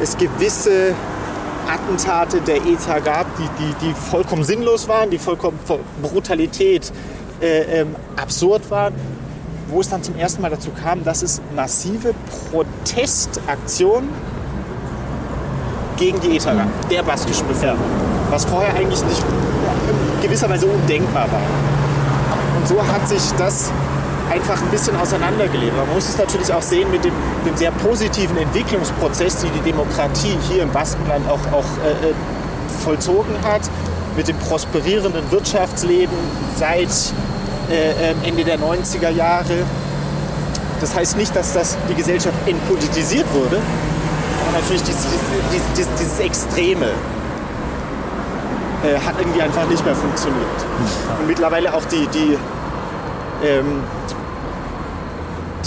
es 0.01 0.17
gewisse 0.17 0.95
Attentate 1.67 2.41
der 2.41 2.57
ETA 2.57 2.99
gab, 2.99 3.25
die, 3.37 3.47
die, 3.59 3.87
die 3.87 3.93
vollkommen 3.93 4.43
sinnlos 4.43 4.87
waren, 4.87 5.09
die 5.09 5.17
vollkommen 5.17 5.59
vor 5.65 5.79
Brutalität 6.01 6.91
äh, 7.41 7.81
ähm, 7.81 7.95
absurd 8.15 8.69
waren, 8.69 8.93
wo 9.69 9.81
es 9.81 9.89
dann 9.89 10.03
zum 10.03 10.15
ersten 10.17 10.41
Mal 10.41 10.51
dazu 10.51 10.69
kam, 10.71 11.03
dass 11.03 11.21
es 11.21 11.41
massive 11.55 12.13
Protestaktionen 12.51 14.09
gegen 15.97 16.19
die 16.21 16.37
ETA 16.37 16.53
gab, 16.53 16.89
der 16.89 17.03
baskischen 17.03 17.47
Bevölkerung, 17.47 17.79
was 18.29 18.45
vorher 18.45 18.73
eigentlich 18.75 19.03
nicht 19.05 19.23
in 19.23 20.21
gewisser 20.21 20.49
Weise 20.49 20.65
undenkbar 20.65 21.31
war. 21.31 21.41
Und 22.57 22.67
so 22.67 22.81
hat 22.85 23.07
sich 23.07 23.21
das 23.37 23.71
einfach 24.33 24.59
ein 24.61 24.69
bisschen 24.69 24.95
auseinandergelebt. 24.95 25.75
Man 25.77 25.93
muss 25.93 26.09
es 26.09 26.17
natürlich 26.17 26.51
auch 26.51 26.61
sehen 26.61 26.89
mit 26.89 27.03
dem, 27.05 27.13
dem 27.45 27.55
sehr 27.55 27.71
positiven 27.71 28.35
Entwicklungsprozess, 28.37 29.37
die 29.37 29.49
die 29.49 29.71
Demokratie 29.71 30.35
hier 30.49 30.63
im 30.63 30.71
Baskenland 30.71 31.27
auch, 31.29 31.39
auch 31.51 31.65
äh, 31.85 32.09
äh 32.09 32.13
vollzogen 32.83 33.35
hat, 33.43 33.61
mit 34.17 34.27
dem 34.27 34.37
prosperierenden 34.37 35.31
Wirtschaftsleben 35.31 36.17
seit 36.57 36.89
äh, 37.69 37.91
ähm, 38.09 38.17
Ende 38.23 38.43
der 38.43 38.59
90er 38.59 39.09
Jahre. 39.09 39.63
Das 40.81 40.95
heißt 40.95 41.15
nicht, 41.15 41.35
dass 41.35 41.53
das 41.53 41.77
die 41.87 41.93
Gesellschaft 41.93 42.35
entpolitisiert 42.45 43.27
wurde, 43.33 43.61
aber 44.41 44.59
natürlich 44.59 44.83
dieses, 44.83 45.05
dieses, 45.75 45.87
dieses 45.97 46.19
Extreme 46.19 46.87
äh, 48.83 48.99
hat 49.05 49.15
irgendwie 49.19 49.41
einfach 49.41 49.67
nicht 49.69 49.85
mehr 49.85 49.95
funktioniert. 49.95 50.65
Und 51.19 51.27
mittlerweile 51.27 51.73
auch 51.73 51.85
die, 51.85 52.07
die, 52.07 52.37
ähm, 53.45 53.83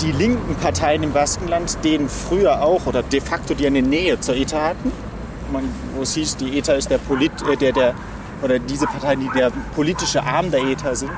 die 0.03 0.13
linken 0.13 0.55
Parteien 0.57 1.03
im 1.03 1.13
Baskenland, 1.13 1.79
denen 1.85 2.09
früher 2.09 2.63
auch 2.63 2.87
oder 2.87 3.03
de 3.03 3.21
facto 3.21 3.55
die 3.55 3.67
eine 3.67 3.83
Nähe 3.83 4.21
zur 4.21 4.37
ETA 4.37 4.69
hatten, 4.69 4.93
man, 5.53 5.65
wo 5.95 6.03
es 6.03 6.15
hieß, 6.15 6.37
die 6.37 6.59
ETA 6.59 6.75
ist 6.75 6.91
der, 6.91 6.99
Polit, 6.99 7.33
äh, 7.51 7.57
der, 7.57 7.73
der 7.73 7.95
oder 8.43 8.59
diese 8.59 8.87
Parteien, 8.87 9.21
die 9.21 9.31
der 9.31 9.51
politische 9.75 10.23
Arm 10.23 10.51
der 10.51 10.61
ETA 10.63 10.95
sind, 10.95 11.13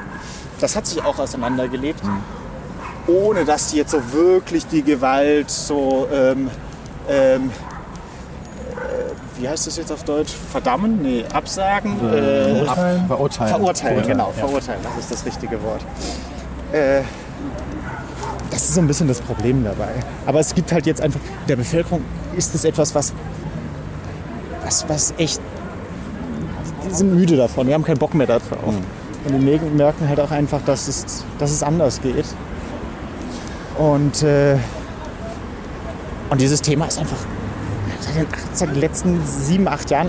das 0.60 0.76
hat 0.76 0.86
sich 0.86 1.04
auch 1.04 1.18
auseinandergelebt, 1.18 2.02
mhm. 2.04 2.22
ohne 3.08 3.44
dass 3.44 3.70
die 3.70 3.78
jetzt 3.78 3.90
so 3.90 4.12
wirklich 4.12 4.66
die 4.66 4.82
Gewalt 4.82 5.50
so, 5.50 6.06
ähm, 6.12 6.50
ähm, 7.08 7.50
äh, 8.76 9.40
wie 9.40 9.48
heißt 9.48 9.66
das 9.66 9.76
jetzt 9.76 9.90
auf 9.90 10.04
Deutsch? 10.04 10.32
Verdammen? 10.52 11.02
Nee, 11.02 11.24
absagen? 11.32 11.96
Äh, 11.96 12.64
verurteilen? 12.64 13.06
verurteilen. 13.06 13.50
Verurteilen, 13.50 14.06
genau, 14.06 14.32
ja. 14.36 14.46
verurteilen, 14.46 14.80
das 14.82 15.04
ist 15.04 15.10
das 15.10 15.26
richtige 15.26 15.60
Wort. 15.62 15.84
Äh, 16.72 17.02
das 18.58 18.70
ist 18.70 18.74
so 18.74 18.80
ein 18.80 18.88
bisschen 18.88 19.06
das 19.06 19.20
Problem 19.20 19.62
dabei. 19.62 19.90
Aber 20.26 20.40
es 20.40 20.52
gibt 20.52 20.72
halt 20.72 20.84
jetzt 20.84 21.00
einfach, 21.00 21.20
der 21.48 21.54
Bevölkerung 21.54 22.02
ist 22.36 22.56
es 22.56 22.64
etwas, 22.64 22.92
was, 22.92 23.12
was, 24.64 24.88
was 24.88 25.14
echt, 25.16 25.40
die 26.84 26.92
sind 26.92 27.14
müde 27.14 27.36
davon, 27.36 27.68
die 27.68 27.74
haben 27.74 27.84
keinen 27.84 27.98
Bock 27.98 28.14
mehr 28.14 28.26
darauf. 28.26 28.50
Mhm. 28.50 29.32
Und 29.32 29.40
die 29.40 29.60
merken 29.76 30.08
halt 30.08 30.18
auch 30.18 30.32
einfach, 30.32 30.60
dass 30.66 30.88
es, 30.88 31.24
dass 31.38 31.52
es 31.52 31.62
anders 31.62 32.00
geht. 32.02 32.24
Und, 33.78 34.24
äh, 34.24 34.56
und 36.30 36.40
dieses 36.40 36.60
Thema 36.60 36.86
ist 36.86 36.98
einfach 36.98 37.18
seit 38.00 38.16
den, 38.16 38.26
seit 38.54 38.70
den 38.70 38.80
letzten 38.80 39.24
sieben, 39.24 39.68
acht 39.68 39.88
Jahren 39.88 40.08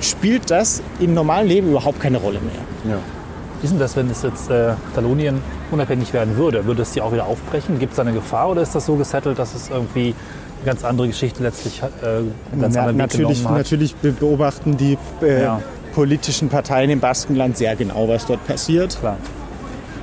spielt 0.00 0.50
das 0.50 0.82
im 1.00 1.12
normalen 1.12 1.48
Leben 1.48 1.68
überhaupt 1.68 2.00
keine 2.00 2.16
Rolle 2.16 2.40
mehr. 2.40 2.94
Ja. 2.94 2.98
Wie 3.60 3.66
ist 3.66 3.72
denn 3.72 3.78
das, 3.78 3.94
wenn 3.94 4.08
es 4.08 4.22
jetzt 4.22 4.48
äh, 4.48 4.72
Katalonien 4.94 5.42
unabhängig 5.70 6.12
werden 6.12 6.36
würde? 6.36 6.66
Würde 6.66 6.82
es 6.82 6.92
die 6.92 7.00
auch 7.00 7.12
wieder 7.12 7.26
aufbrechen? 7.26 7.78
Gibt 7.78 7.92
es 7.92 7.96
da 7.96 8.02
eine 8.02 8.12
Gefahr 8.12 8.50
oder 8.50 8.62
ist 8.62 8.74
das 8.74 8.86
so 8.86 8.96
gesettelt, 8.96 9.38
dass 9.38 9.54
es 9.54 9.70
irgendwie 9.70 10.14
eine 10.56 10.66
ganz 10.66 10.84
andere 10.84 11.08
Geschichte 11.08 11.42
letztlich 11.42 11.82
äh, 11.82 12.58
ganz 12.60 12.74
Na, 12.74 12.92
natürlich, 12.92 13.42
natürlich 13.44 13.94
beobachten 13.96 14.76
die 14.76 14.98
äh, 15.22 15.42
ja. 15.42 15.62
politischen 15.94 16.48
Parteien 16.48 16.90
im 16.90 17.00
Baskenland 17.00 17.56
sehr 17.56 17.76
genau, 17.76 18.08
was 18.08 18.26
dort 18.26 18.44
passiert. 18.46 18.98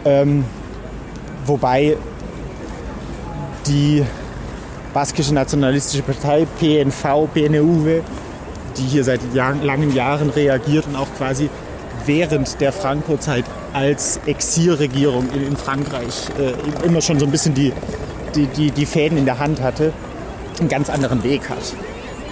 Ähm, 0.05 0.45
wobei 1.45 1.97
die 3.67 4.03
baskische 4.93 5.33
nationalistische 5.33 6.03
Partei 6.03 6.47
PNV, 6.59 7.27
PNUW, 7.33 8.01
die 8.77 8.81
hier 8.81 9.03
seit 9.03 9.19
Jahren, 9.33 9.63
langen 9.63 9.93
Jahren 9.93 10.29
reagiert 10.29 10.85
und 10.87 10.95
auch 10.95 11.07
quasi 11.17 11.49
während 12.05 12.61
der 12.61 12.71
Franco-Zeit 12.71 13.45
als 13.75 14.21
Exilregierung 14.25 15.29
in, 15.33 15.47
in 15.47 15.57
Frankreich 15.57 16.29
äh, 16.39 16.85
immer 16.85 17.01
schon 17.01 17.19
so 17.19 17.25
ein 17.25 17.31
bisschen 17.31 17.53
die, 17.53 17.73
die, 18.33 18.47
die, 18.47 18.71
die 18.71 18.85
Fäden 18.85 19.17
in 19.17 19.25
der 19.25 19.37
Hand 19.39 19.61
hatte, 19.61 19.91
einen 20.59 20.69
ganz 20.69 20.89
anderen 20.89 21.23
Weg 21.23 21.49
hat. 21.49 21.73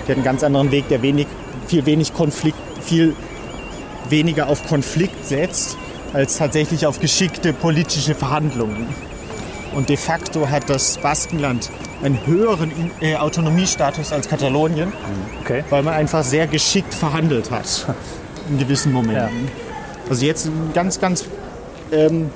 Die 0.07 0.11
hat 0.11 0.17
einen 0.17 0.23
ganz 0.23 0.43
anderen 0.43 0.71
Weg, 0.71 0.87
der 0.87 1.01
wenig, 1.01 1.27
viel 1.67 1.85
wenig 1.85 2.13
Konflikt, 2.13 2.57
viel 2.81 3.13
weniger 4.09 4.47
auf 4.47 4.65
Konflikt 4.67 5.27
setzt, 5.27 5.77
als 6.13 6.37
tatsächlich 6.37 6.85
auf 6.85 6.99
geschickte 6.99 7.51
politische 7.51 8.15
Verhandlungen. 8.15 8.87
Und 9.75 9.89
de 9.89 9.97
facto 9.97 10.49
hat 10.49 10.69
das 10.69 10.97
Baskenland 10.99 11.71
einen 12.03 12.25
höheren 12.25 12.71
äh, 13.01 13.15
Autonomiestatus 13.15 14.13
als 14.13 14.29
Katalonien, 14.29 14.93
okay. 15.41 15.63
weil 15.69 15.83
man 15.83 15.93
einfach 15.93 16.23
sehr 16.23 16.47
geschickt 16.47 16.93
verhandelt 16.93 17.51
hat 17.51 17.87
in 18.49 18.59
gewissen 18.59 18.93
Momenten. 18.93 19.45
Ja. 19.45 19.62
Also 20.09 20.25
jetzt 20.25 20.45
ein 20.45 20.71
ganz, 20.73 20.99
ganz 20.99 21.25
ähm, 21.91 22.29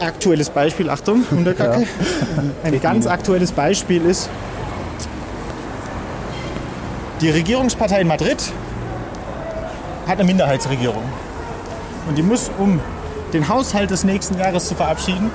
aktuelles 0.00 0.50
Beispiel, 0.50 0.90
Achtung, 0.90 1.24
Hunderkacke. 1.30 1.82
Ja. 1.82 2.42
Ein 2.62 2.80
ganz 2.80 3.06
aktuelles 3.06 3.52
Beispiel 3.52 4.04
ist, 4.04 4.28
die 7.20 7.30
Regierungspartei 7.30 8.00
in 8.00 8.08
Madrid 8.08 8.38
hat 10.06 10.18
eine 10.18 10.24
Minderheitsregierung. 10.24 11.02
Und 12.08 12.16
die 12.16 12.22
muss, 12.22 12.50
um 12.58 12.80
den 13.32 13.48
Haushalt 13.48 13.90
des 13.90 14.04
nächsten 14.04 14.38
Jahres 14.38 14.68
zu 14.68 14.74
verabschieden, 14.74 15.30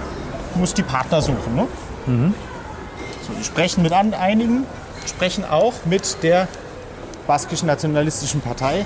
muss 0.55 0.73
die 0.73 0.83
Partner 0.83 1.21
suchen. 1.21 1.55
Ne? 1.55 1.67
Mhm. 2.05 2.33
So, 3.25 3.33
die 3.37 3.43
sprechen 3.43 3.81
mit 3.81 3.93
einigen, 3.93 4.65
sprechen 5.07 5.43
auch 5.45 5.73
mit 5.85 6.21
der 6.23 6.47
baskischen 7.27 7.67
nationalistischen 7.67 8.41
Partei 8.41 8.85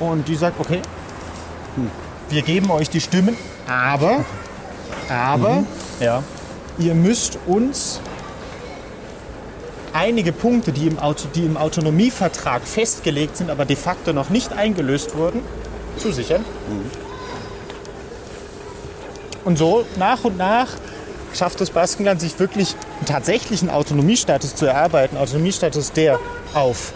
und 0.00 0.28
die 0.28 0.36
sagt, 0.36 0.60
okay, 0.60 0.80
wir 2.30 2.42
geben 2.42 2.70
euch 2.70 2.90
die 2.90 3.00
Stimmen, 3.00 3.36
aber, 3.66 4.24
aber 5.08 5.56
mhm. 5.56 5.66
ja. 6.00 6.22
ihr 6.78 6.94
müsst 6.94 7.38
uns 7.46 8.00
einige 9.92 10.32
Punkte, 10.32 10.72
die 10.72 10.86
im, 10.86 10.98
Auto, 10.98 11.28
die 11.34 11.44
im 11.44 11.56
Autonomievertrag 11.56 12.62
festgelegt 12.62 13.36
sind, 13.36 13.50
aber 13.50 13.64
de 13.64 13.76
facto 13.76 14.12
noch 14.12 14.30
nicht 14.30 14.52
eingelöst 14.52 15.16
wurden, 15.16 15.40
zusichern. 15.96 16.42
Mhm. 16.68 16.90
Und 19.44 19.56
so 19.56 19.86
nach 19.96 20.24
und 20.24 20.36
nach 20.36 20.68
schafft 21.34 21.60
das 21.60 21.70
Baskenland 21.70 22.20
sich 22.20 22.38
wirklich 22.38 22.74
einen 22.98 23.06
tatsächlichen 23.06 23.70
Autonomiestatus 23.70 24.54
zu 24.54 24.66
erarbeiten. 24.66 25.16
Autonomiestatus, 25.16 25.92
der 25.92 26.18
auf 26.54 26.92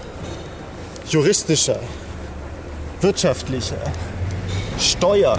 juristischer, 1.08 1.78
wirtschaftlicher, 3.00 3.76
Steuer, 4.82 5.38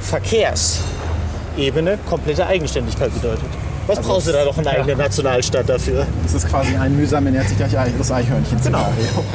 Verkehrsebene 0.00 1.98
komplette 2.08 2.46
Eigenständigkeit 2.46 3.12
bedeutet. 3.14 3.48
Was 3.86 3.98
also 3.98 4.10
brauchst 4.10 4.26
du 4.26 4.32
da 4.32 4.44
noch 4.44 4.58
einen 4.58 4.66
eigenen 4.66 4.98
ja. 4.98 5.04
Nationalstaat 5.04 5.68
dafür? 5.68 6.04
Das 6.24 6.34
ist 6.34 6.48
quasi 6.48 6.74
ein 6.74 6.96
mühsam 6.96 7.24
ernährt 7.26 7.48
sich 7.48 7.56
das 7.56 8.10
Eichhörnchen. 8.10 8.60
Genau. 8.60 8.84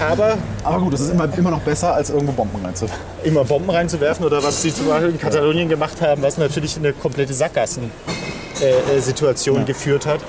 Aber, 0.09 0.37
Aber 0.63 0.79
gut, 0.79 0.91
das 0.93 0.99
ist 1.01 1.11
immer, 1.11 1.29
immer 1.37 1.51
noch 1.51 1.61
besser, 1.61 1.93
als 1.93 2.09
irgendwo 2.09 2.33
Bomben 2.33 2.59
reinzuwerfen. 2.63 2.99
Immer 3.23 3.45
Bomben 3.45 3.69
reinzuwerfen 3.69 4.25
oder 4.25 4.43
was 4.43 4.61
sie 4.61 4.73
zum 4.73 4.87
Beispiel 4.87 5.11
in 5.11 5.19
Katalonien 5.19 5.69
gemacht 5.69 6.01
haben, 6.01 6.21
was 6.21 6.37
natürlich 6.37 6.75
eine 6.75 6.91
komplette 6.91 7.33
Sackgassen-Situation 7.33 9.55
äh, 9.55 9.59
äh 9.59 9.61
ja. 9.61 9.67
geführt 9.67 10.05
hat 10.05 10.19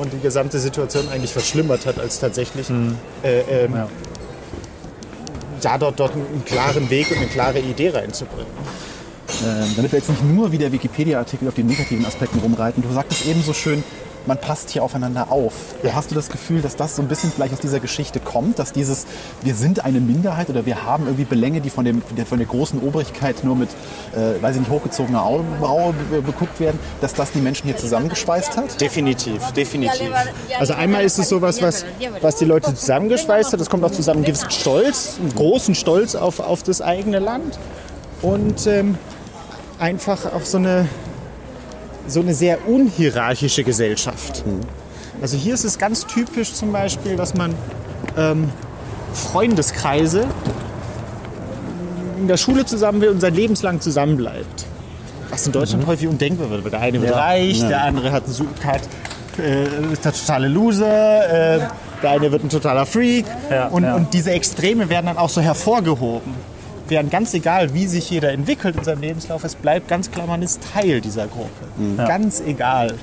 und 0.00 0.12
die 0.12 0.18
gesamte 0.18 0.58
Situation 0.58 1.08
eigentlich 1.12 1.32
verschlimmert 1.32 1.86
hat, 1.86 2.00
als 2.00 2.18
tatsächlich 2.18 2.70
mhm. 2.70 2.96
äh, 3.22 3.42
ähm, 3.64 3.76
ja 3.76 3.86
ja, 5.64 5.78
dort, 5.78 5.98
dort 5.98 6.12
einen 6.14 6.44
klaren 6.44 6.88
Weg 6.90 7.10
und 7.10 7.18
eine 7.18 7.26
klare 7.26 7.58
Idee 7.58 7.90
reinzubringen. 7.90 8.52
Ähm, 9.44 9.72
damit 9.76 9.92
wir 9.92 9.98
jetzt 9.98 10.08
nicht 10.08 10.24
nur 10.24 10.50
wie 10.52 10.58
der 10.58 10.72
Wikipedia-Artikel 10.72 11.48
auf 11.48 11.54
den 11.54 11.66
negativen 11.66 12.04
Aspekten 12.06 12.38
rumreiten. 12.38 12.82
Du 12.82 12.92
sagtest 12.92 13.26
eben 13.26 13.42
so 13.42 13.52
schön, 13.52 13.84
man 14.28 14.38
passt 14.38 14.70
hier 14.70 14.84
aufeinander 14.84 15.32
auf. 15.32 15.54
Ja. 15.82 15.94
Hast 15.94 16.10
du 16.10 16.14
das 16.14 16.28
Gefühl, 16.28 16.62
dass 16.62 16.76
das 16.76 16.94
so 16.94 17.02
ein 17.02 17.08
bisschen 17.08 17.32
vielleicht 17.32 17.54
aus 17.54 17.60
dieser 17.60 17.80
Geschichte 17.80 18.20
kommt, 18.20 18.58
dass 18.58 18.72
dieses, 18.72 19.06
wir 19.42 19.54
sind 19.54 19.84
eine 19.84 20.00
Minderheit 20.00 20.50
oder 20.50 20.66
wir 20.66 20.84
haben 20.84 21.06
irgendwie 21.06 21.24
Belänge, 21.24 21.60
die 21.60 21.70
von, 21.70 21.84
dem, 21.84 22.02
von 22.02 22.38
der 22.38 22.46
großen 22.46 22.80
Obrigkeit 22.80 23.42
nur 23.42 23.56
mit, 23.56 23.70
äh, 24.14 24.40
weiß 24.40 24.54
ich 24.54 24.60
nicht, 24.60 24.70
hochgezogener 24.70 25.24
Augenbraue 25.24 25.94
beguckt 26.24 26.60
werden, 26.60 26.78
dass 27.00 27.14
das 27.14 27.32
die 27.32 27.40
Menschen 27.40 27.66
hier 27.66 27.76
zusammengeschweißt 27.76 28.56
hat? 28.56 28.80
Definitiv, 28.80 29.42
definitiv. 29.52 30.10
Also 30.58 30.74
einmal 30.74 31.04
ist 31.04 31.18
es 31.18 31.28
sowas, 31.28 31.60
was, 31.62 31.84
was 32.20 32.36
die 32.36 32.44
Leute 32.44 32.74
zusammengeschweißt 32.74 33.52
hat. 33.52 33.60
Es 33.60 33.70
kommt 33.70 33.82
auch 33.82 33.90
zusammen 33.90 34.18
einen 34.18 34.26
gewissen 34.26 34.50
Stolz, 34.50 35.16
einen 35.18 35.34
großen 35.34 35.74
Stolz 35.74 36.14
auf, 36.14 36.38
auf 36.38 36.62
das 36.62 36.82
eigene 36.82 37.18
Land 37.18 37.58
und 38.20 38.66
ähm, 38.66 38.98
einfach 39.78 40.32
auf 40.32 40.46
so 40.46 40.58
eine 40.58 40.86
so 42.08 42.20
eine 42.20 42.34
sehr 42.34 42.66
unhierarchische 42.68 43.64
Gesellschaft. 43.64 44.44
Mhm. 44.46 44.60
Also 45.20 45.36
hier 45.36 45.54
ist 45.54 45.64
es 45.64 45.78
ganz 45.78 46.06
typisch 46.06 46.52
zum 46.54 46.72
Beispiel, 46.72 47.16
dass 47.16 47.34
man 47.34 47.54
ähm, 48.16 48.50
Freundeskreise 49.12 50.24
in 52.18 52.28
der 52.28 52.36
Schule 52.36 52.64
zusammen 52.66 53.00
will 53.00 53.08
und 53.10 53.20
sein 53.20 53.34
Lebenslang 53.34 53.80
zusammenbleibt. 53.80 54.66
Was 55.30 55.46
in 55.46 55.52
Deutschland 55.52 55.86
häufig 55.86 56.08
undenkbar 56.08 56.50
wird. 56.50 56.64
weil 56.64 56.70
Der 56.70 56.80
eine 56.80 57.00
wird 57.00 57.10
Ja. 57.12 57.18
reich, 57.20 57.58
Ja. 57.60 57.68
der 57.68 57.82
andere 57.84 58.12
hat, 58.12 58.24
einen 58.24 58.82
äh, 59.38 59.92
ist 59.92 60.04
der 60.04 60.12
totale 60.12 60.48
Loser, 60.48 61.56
äh, 61.56 61.60
der 62.02 62.10
eine 62.10 62.32
wird 62.32 62.44
ein 62.44 62.48
totaler 62.48 62.86
Freak. 62.86 63.26
Ja, 63.50 63.68
und, 63.68 63.84
und 63.84 64.14
diese 64.14 64.30
Extreme 64.32 64.88
werden 64.88 65.06
dann 65.06 65.18
auch 65.18 65.28
so 65.28 65.40
hervorgehoben. 65.40 66.34
Während 66.88 67.10
ganz 67.10 67.34
egal, 67.34 67.74
wie 67.74 67.86
sich 67.86 68.08
jeder 68.10 68.32
entwickelt 68.32 68.76
in 68.76 68.84
seinem 68.84 69.02
Lebenslauf, 69.02 69.44
es 69.44 69.54
bleibt 69.54 69.88
ganz 69.88 70.10
klar, 70.10 70.26
man 70.26 70.42
ist 70.42 70.60
Teil 70.72 71.00
dieser 71.00 71.26
Gruppe. 71.26 71.50
Ganz 71.96 72.40
egal, 72.40 72.94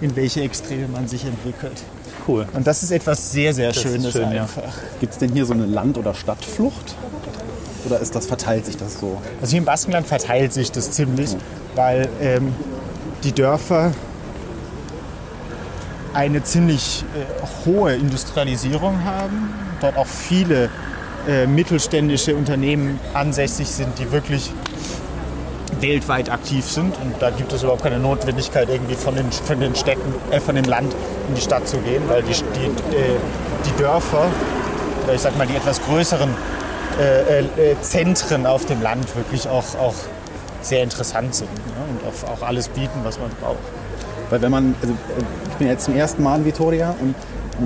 in 0.00 0.14
welche 0.16 0.42
Extreme 0.42 0.88
man 0.88 1.08
sich 1.08 1.24
entwickelt. 1.24 1.82
Cool. 2.28 2.46
Und 2.52 2.66
das 2.66 2.82
ist 2.82 2.90
etwas 2.90 3.32
sehr, 3.32 3.54
sehr 3.54 3.70
ist 3.70 3.80
Schönes 3.80 4.12
schön, 4.12 4.30
ja. 4.32 4.42
einfach. 4.42 4.72
Gibt 5.00 5.14
es 5.14 5.18
denn 5.18 5.32
hier 5.32 5.46
so 5.46 5.54
eine 5.54 5.66
Land- 5.66 5.98
oder 5.98 6.14
Stadtflucht? 6.14 6.94
Oder 7.86 7.98
ist 7.98 8.14
das, 8.14 8.26
verteilt 8.26 8.66
sich 8.66 8.76
das 8.76 9.00
so? 9.00 9.20
Also 9.40 9.50
hier 9.50 9.58
im 9.58 9.64
Baskenland 9.64 10.06
verteilt 10.06 10.52
sich 10.52 10.70
das 10.70 10.92
ziemlich, 10.92 11.34
weil 11.74 12.08
ähm, 12.20 12.54
die 13.24 13.32
Dörfer 13.32 13.92
eine 16.14 16.44
ziemlich 16.44 17.04
äh, 17.14 17.66
hohe 17.66 17.94
Industrialisierung 17.94 19.02
haben, 19.04 19.52
dort 19.80 19.96
auch 19.96 20.06
viele 20.06 20.68
äh, 21.28 21.46
mittelständische 21.46 22.34
Unternehmen 22.34 22.98
ansässig 23.14 23.68
sind, 23.68 23.98
die 23.98 24.10
wirklich 24.10 24.50
weltweit 25.80 26.30
aktiv 26.30 26.64
sind. 26.64 26.94
Und 27.02 27.14
da 27.20 27.30
gibt 27.30 27.52
es 27.52 27.62
überhaupt 27.62 27.82
keine 27.82 27.98
Notwendigkeit, 27.98 28.68
irgendwie 28.68 28.94
von 28.94 29.14
den, 29.14 29.30
von 29.30 29.60
den 29.60 29.74
Städten, 29.74 30.14
äh, 30.30 30.40
von 30.40 30.54
dem 30.54 30.64
Land 30.64 30.94
in 31.28 31.34
die 31.34 31.40
Stadt 31.40 31.68
zu 31.68 31.78
gehen, 31.78 32.02
weil 32.08 32.22
die, 32.22 32.32
die, 32.32 32.96
äh, 32.96 33.16
die 33.66 33.82
Dörfer, 33.82 34.30
oder 35.04 35.14
ich 35.14 35.20
sag 35.20 35.36
mal 35.36 35.46
die 35.46 35.56
etwas 35.56 35.82
größeren 35.82 36.30
äh, 37.00 37.74
Zentren 37.80 38.46
auf 38.46 38.66
dem 38.66 38.82
Land 38.82 39.16
wirklich 39.16 39.48
auch, 39.48 39.74
auch 39.76 39.94
sehr 40.60 40.82
interessant 40.82 41.34
sind 41.34 41.52
ne? 41.54 41.72
und 41.90 42.00
auch, 42.06 42.34
auch 42.34 42.46
alles 42.46 42.68
bieten, 42.68 43.00
was 43.02 43.18
man 43.18 43.30
braucht. 43.40 43.58
Weil 44.30 44.42
wenn 44.42 44.50
man, 44.50 44.74
also 44.80 44.94
ich 45.50 45.54
bin 45.56 45.68
jetzt 45.68 45.84
zum 45.84 45.96
ersten 45.96 46.22
Mal 46.22 46.38
in 46.38 46.44
Vitoria 46.44 46.94
und 47.00 47.14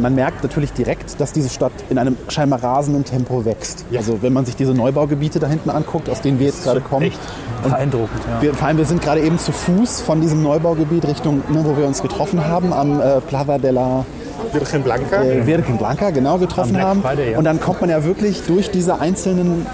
man 0.01 0.15
merkt 0.15 0.43
natürlich 0.43 0.73
direkt, 0.73 1.21
dass 1.21 1.33
diese 1.33 1.49
Stadt 1.49 1.73
in 1.91 1.99
einem 1.99 2.17
scheinbar 2.29 2.63
rasenden 2.63 3.05
Tempo 3.05 3.45
wächst. 3.45 3.85
Also 3.97 4.23
wenn 4.23 4.33
man 4.33 4.47
sich 4.47 4.57
diese 4.57 4.73
Neubaugebiete 4.73 5.39
da 5.39 5.47
hinten 5.47 5.71
anguckt, 5.71 6.09
aus 6.09 6.21
denen 6.21 6.39
wir 6.39 6.47
jetzt 6.47 6.65
gerade 6.65 6.81
kommen. 6.81 7.07
Echt 7.07 7.19
beeindruckend, 7.63 8.23
ja. 8.27 8.43
Wir, 8.43 8.55
vor 8.55 8.69
allem, 8.69 8.79
wir 8.79 8.85
sind 8.85 9.03
gerade 9.03 9.21
eben 9.21 9.39
zu 9.39 9.53
Fuß 9.53 10.01
von 10.01 10.21
diesem 10.21 10.43
Neubaugebiet 10.43 11.07
Richtung, 11.07 11.43
ne, 11.49 11.65
wo 11.65 11.77
wir 11.77 11.87
uns 11.87 12.03
getroffen 12.03 12.47
haben, 12.47 12.73
am 12.73 13.01
äh, 13.01 13.21
Plaza 13.21 13.59
de 13.59 13.71
la 13.71 14.05
Virgen 14.53 14.83
Blanca. 14.83 15.23
äh, 15.23 15.47
Virgen 15.47 15.77
Blanca, 15.79 16.11
genau, 16.11 16.39
getroffen 16.39 16.81
haben. 16.81 17.03
Friday, 17.03 17.33
ja. 17.33 17.39
Und 17.39 17.45
dann 17.45 17.61
kommt 17.61 17.81
man 17.81 17.91
ja 17.91 18.05
wirklich 18.05 18.43
durch 18.47 18.71
diese 18.71 19.01
einzelnen 19.01 19.67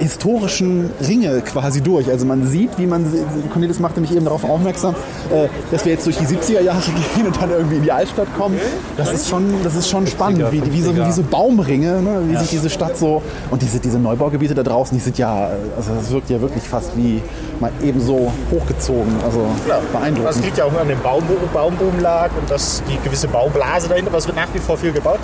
historischen 0.00 0.90
Ringe 1.06 1.40
quasi 1.42 1.80
durch. 1.80 2.08
Also 2.10 2.26
man 2.26 2.46
sieht, 2.46 2.78
wie 2.78 2.86
man, 2.86 3.06
Cornelis 3.52 3.78
machte 3.78 4.00
mich 4.00 4.12
eben 4.14 4.24
darauf 4.24 4.44
aufmerksam, 4.44 4.94
äh, 5.32 5.46
dass 5.70 5.84
wir 5.84 5.92
jetzt 5.92 6.06
durch 6.06 6.16
die 6.18 6.26
70er 6.26 6.60
Jahre 6.60 6.80
gehen 7.14 7.26
und 7.26 7.40
dann 7.40 7.50
irgendwie 7.50 7.76
in 7.76 7.82
die 7.82 7.92
Altstadt 7.92 8.28
kommen. 8.36 8.58
Das 8.96 9.12
ist 9.12 9.28
schon, 9.28 9.44
das 9.62 9.74
ist 9.76 9.88
schon 9.88 10.06
spannend, 10.06 10.44
wie, 10.50 10.72
wie, 10.72 10.82
so, 10.82 10.96
wie 10.96 11.12
so 11.12 11.22
Baumringe, 11.22 12.02
ne? 12.02 12.22
wie 12.28 12.36
sich 12.36 12.50
diese 12.50 12.70
Stadt 12.70 12.96
so, 12.96 13.22
und 13.50 13.62
diese, 13.62 13.78
diese 13.78 13.98
Neubaugebiete 13.98 14.54
da 14.54 14.62
draußen, 14.62 14.96
die 14.96 15.02
sind 15.02 15.18
ja, 15.18 15.50
also 15.76 15.94
das 15.94 16.10
wirkt 16.10 16.30
ja 16.30 16.40
wirklich 16.40 16.64
fast 16.64 16.96
wie 16.96 17.22
mal 17.60 17.70
eben 17.82 18.00
so 18.00 18.32
hochgezogen, 18.50 19.12
also 19.24 19.46
Das 19.68 19.80
beeindruckend. 19.92 20.44
liegt 20.44 20.58
ja 20.58 20.64
auch 20.64 20.80
an 20.80 20.88
dem 20.88 21.00
Baum, 21.00 21.22
Baumboomlag 21.52 22.30
und 22.40 22.50
das, 22.50 22.82
die 22.88 22.98
gewisse 23.04 23.28
Baublase 23.28 23.88
dahinter, 23.88 24.10
aber 24.10 24.18
es 24.18 24.26
wird 24.26 24.36
nach 24.36 24.48
wie 24.52 24.58
vor 24.58 24.76
viel 24.76 24.92
gebaut. 24.92 25.20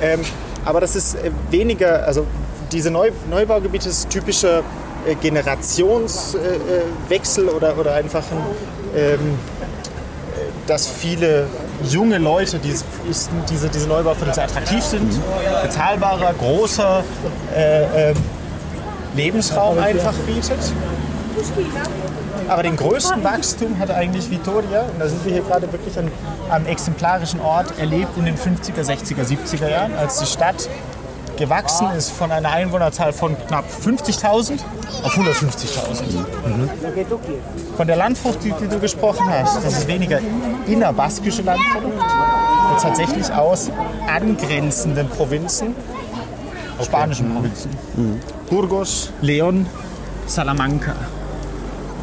Ähm, 0.00 0.20
aber 0.64 0.80
das 0.80 0.96
ist 0.96 1.14
äh, 1.16 1.30
weniger, 1.50 2.06
also 2.06 2.26
diese 2.72 2.90
Neu 2.90 3.10
Neubaugebiete 3.28 3.88
ist 3.88 4.10
typischer 4.10 4.62
äh, 5.06 5.14
Generationswechsel 5.14 6.40
äh, 6.40 7.10
Wechsel 7.10 7.48
oder, 7.48 7.76
oder 7.78 7.94
einfach 7.94 8.22
ein, 8.30 8.38
ähm, 8.96 9.10
äh, 9.12 9.18
dass 10.66 10.86
viele 10.86 11.46
junge 11.88 12.18
Leute 12.18 12.58
die, 12.58 12.74
diese, 13.48 13.68
diese 13.68 13.88
Neubauviertel 13.88 14.34
sehr 14.34 14.44
attraktiv 14.44 14.82
sind, 14.82 15.10
bezahlbarer, 15.62 16.34
großer 16.34 17.02
äh, 17.54 18.10
ähm, 18.10 18.16
Lebensraum 19.14 19.78
einfach 19.78 20.14
bietet. 20.26 20.58
Aber 22.48 22.62
den 22.62 22.76
größten 22.76 23.22
Wachstum 23.22 23.78
hat 23.78 23.90
eigentlich 23.90 24.28
Vitoria, 24.30 24.82
und 24.82 24.98
da 24.98 25.08
sind 25.08 25.24
wir 25.24 25.32
hier 25.32 25.42
gerade 25.42 25.72
wirklich 25.72 25.96
an, 25.98 26.10
am 26.50 26.66
exemplarischen 26.66 27.40
Ort, 27.40 27.78
erlebt 27.78 28.16
in 28.16 28.24
den 28.24 28.36
50er, 28.36 28.82
60er, 28.82 29.24
70er 29.24 29.68
Jahren, 29.68 29.94
als 29.96 30.18
die 30.18 30.26
Stadt 30.26 30.68
gewachsen 31.40 31.88
ist 31.96 32.10
von 32.10 32.30
einer 32.30 32.50
Einwohnerzahl 32.50 33.12
von 33.12 33.34
knapp 33.48 33.64
50.000 33.64 34.60
auf 35.02 35.16
150.000. 35.16 36.04
Von 37.76 37.86
der 37.86 37.96
Landfrucht, 37.96 38.44
die, 38.44 38.52
die 38.52 38.68
du 38.68 38.78
gesprochen 38.78 39.26
hast, 39.28 39.56
das 39.56 39.78
ist 39.78 39.88
weniger 39.88 40.20
innerbaskische 40.66 41.42
Landfrucht, 41.42 41.84
und 41.84 42.80
tatsächlich 42.80 43.32
aus 43.32 43.70
angrenzenden 44.06 45.08
Provinzen, 45.08 45.74
spanischen 46.84 47.32
Provinzen. 47.34 47.70
Burgos, 48.50 49.10
León, 49.22 49.64
Salamanca. 50.26 50.94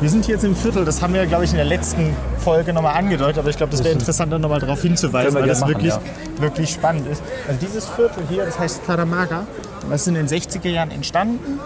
Wir 0.01 0.09
sind 0.09 0.25
hier 0.25 0.35
jetzt 0.35 0.43
im 0.43 0.55
Viertel, 0.55 0.83
das 0.83 1.01
haben 1.01 1.13
wir, 1.13 1.25
glaube 1.27 1.45
ich, 1.45 1.51
in 1.51 1.57
der 1.57 1.65
letzten 1.65 2.15
Folge 2.37 2.73
nochmal 2.73 2.95
angedeutet, 2.95 3.37
aber 3.39 3.49
ich 3.49 3.57
glaube, 3.57 3.71
das 3.71 3.83
wäre 3.83 3.93
interessant, 3.93 4.31
da 4.31 4.39
nochmal 4.39 4.59
darauf 4.59 4.81
hinzuweisen, 4.81 5.33
wir 5.33 5.41
weil 5.41 5.47
das 5.47 5.59
gerne 5.59 5.73
wirklich, 5.73 5.93
machen, 5.93 6.05
wirklich 6.39 6.69
spannend 6.71 7.07
ist. 7.07 7.21
Also 7.47 7.59
dieses 7.65 7.85
Viertel 7.85 8.23
hier, 8.29 8.45
das 8.45 8.59
heißt 8.59 8.81
Taramaga, 8.85 9.45
das 9.89 10.01
ist 10.01 10.07
in 10.07 10.15
den 10.15 10.27
60er 10.27 10.69
Jahren 10.69 10.91
entstanden, 10.91 11.59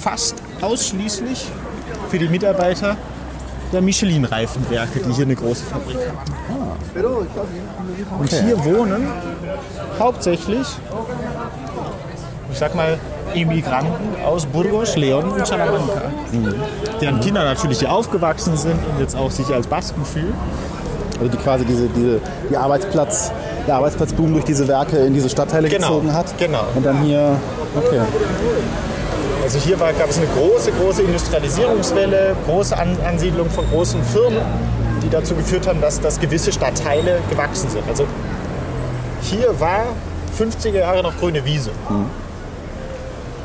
fast 0.00 0.36
ausschließlich 0.60 1.46
für 2.10 2.18
die 2.18 2.28
Mitarbeiter 2.28 2.96
der 3.72 3.82
Michelin-Reifenwerke, 3.82 5.00
die 5.00 5.12
hier 5.12 5.24
eine 5.24 5.34
große 5.34 5.64
Fabrik 5.64 5.96
haben. 5.96 6.18
Und 8.18 8.30
hier 8.30 8.64
wohnen 8.64 9.08
hauptsächlich, 9.98 10.66
ich 12.50 12.58
sag 12.58 12.74
mal, 12.74 12.98
Immigranten 13.34 14.22
aus 14.24 14.46
Burgos, 14.46 14.96
León 14.96 15.24
und 15.24 15.46
Salamanca. 15.46 16.02
Deren 17.00 17.20
Kinder 17.20 17.44
natürlich 17.44 17.78
hier 17.80 17.92
aufgewachsen 17.92 18.56
sind 18.56 18.74
und 18.92 19.00
jetzt 19.00 19.16
auch 19.16 19.30
sich 19.30 19.46
als 19.54 19.66
Basken 19.66 20.04
fühlen. 20.04 20.34
Also 21.20 21.30
die 21.32 21.36
quasi 21.38 21.64
diese, 21.64 21.88
diese, 21.88 22.20
die 22.48 22.56
Arbeitsplatz, 22.56 23.32
der 23.66 23.76
Arbeitsplatzboom 23.76 24.32
durch 24.32 24.44
diese 24.44 24.68
Werke 24.68 24.98
in 24.98 25.14
diese 25.14 25.28
Stadtteile 25.28 25.68
Genau, 25.68 25.88
gezogen 25.88 26.12
hat. 26.14 26.26
genau. 26.38 26.64
Und 26.74 26.86
dann 26.86 27.02
hier, 27.02 27.36
okay. 27.76 28.00
Also 29.42 29.58
hier 29.58 29.80
war, 29.80 29.92
gab 29.94 30.10
es 30.10 30.18
eine 30.18 30.26
große, 30.26 30.70
große 30.72 31.02
Industrialisierungswelle, 31.02 32.36
große 32.46 32.76
An 32.78 32.96
Ansiedlung 33.06 33.48
von 33.50 33.64
großen 33.70 34.02
Firmen, 34.04 34.40
die 35.02 35.08
dazu 35.08 35.34
geführt 35.34 35.66
haben, 35.66 35.80
dass, 35.80 36.00
dass 36.00 36.20
gewisse 36.20 36.52
Stadtteile 36.52 37.18
gewachsen 37.30 37.68
sind. 37.70 37.82
Also 37.88 38.04
hier 39.22 39.58
war 39.58 39.86
50er 40.38 40.78
Jahre 40.78 41.02
noch 41.02 41.16
grüne 41.18 41.44
Wiese. 41.44 41.70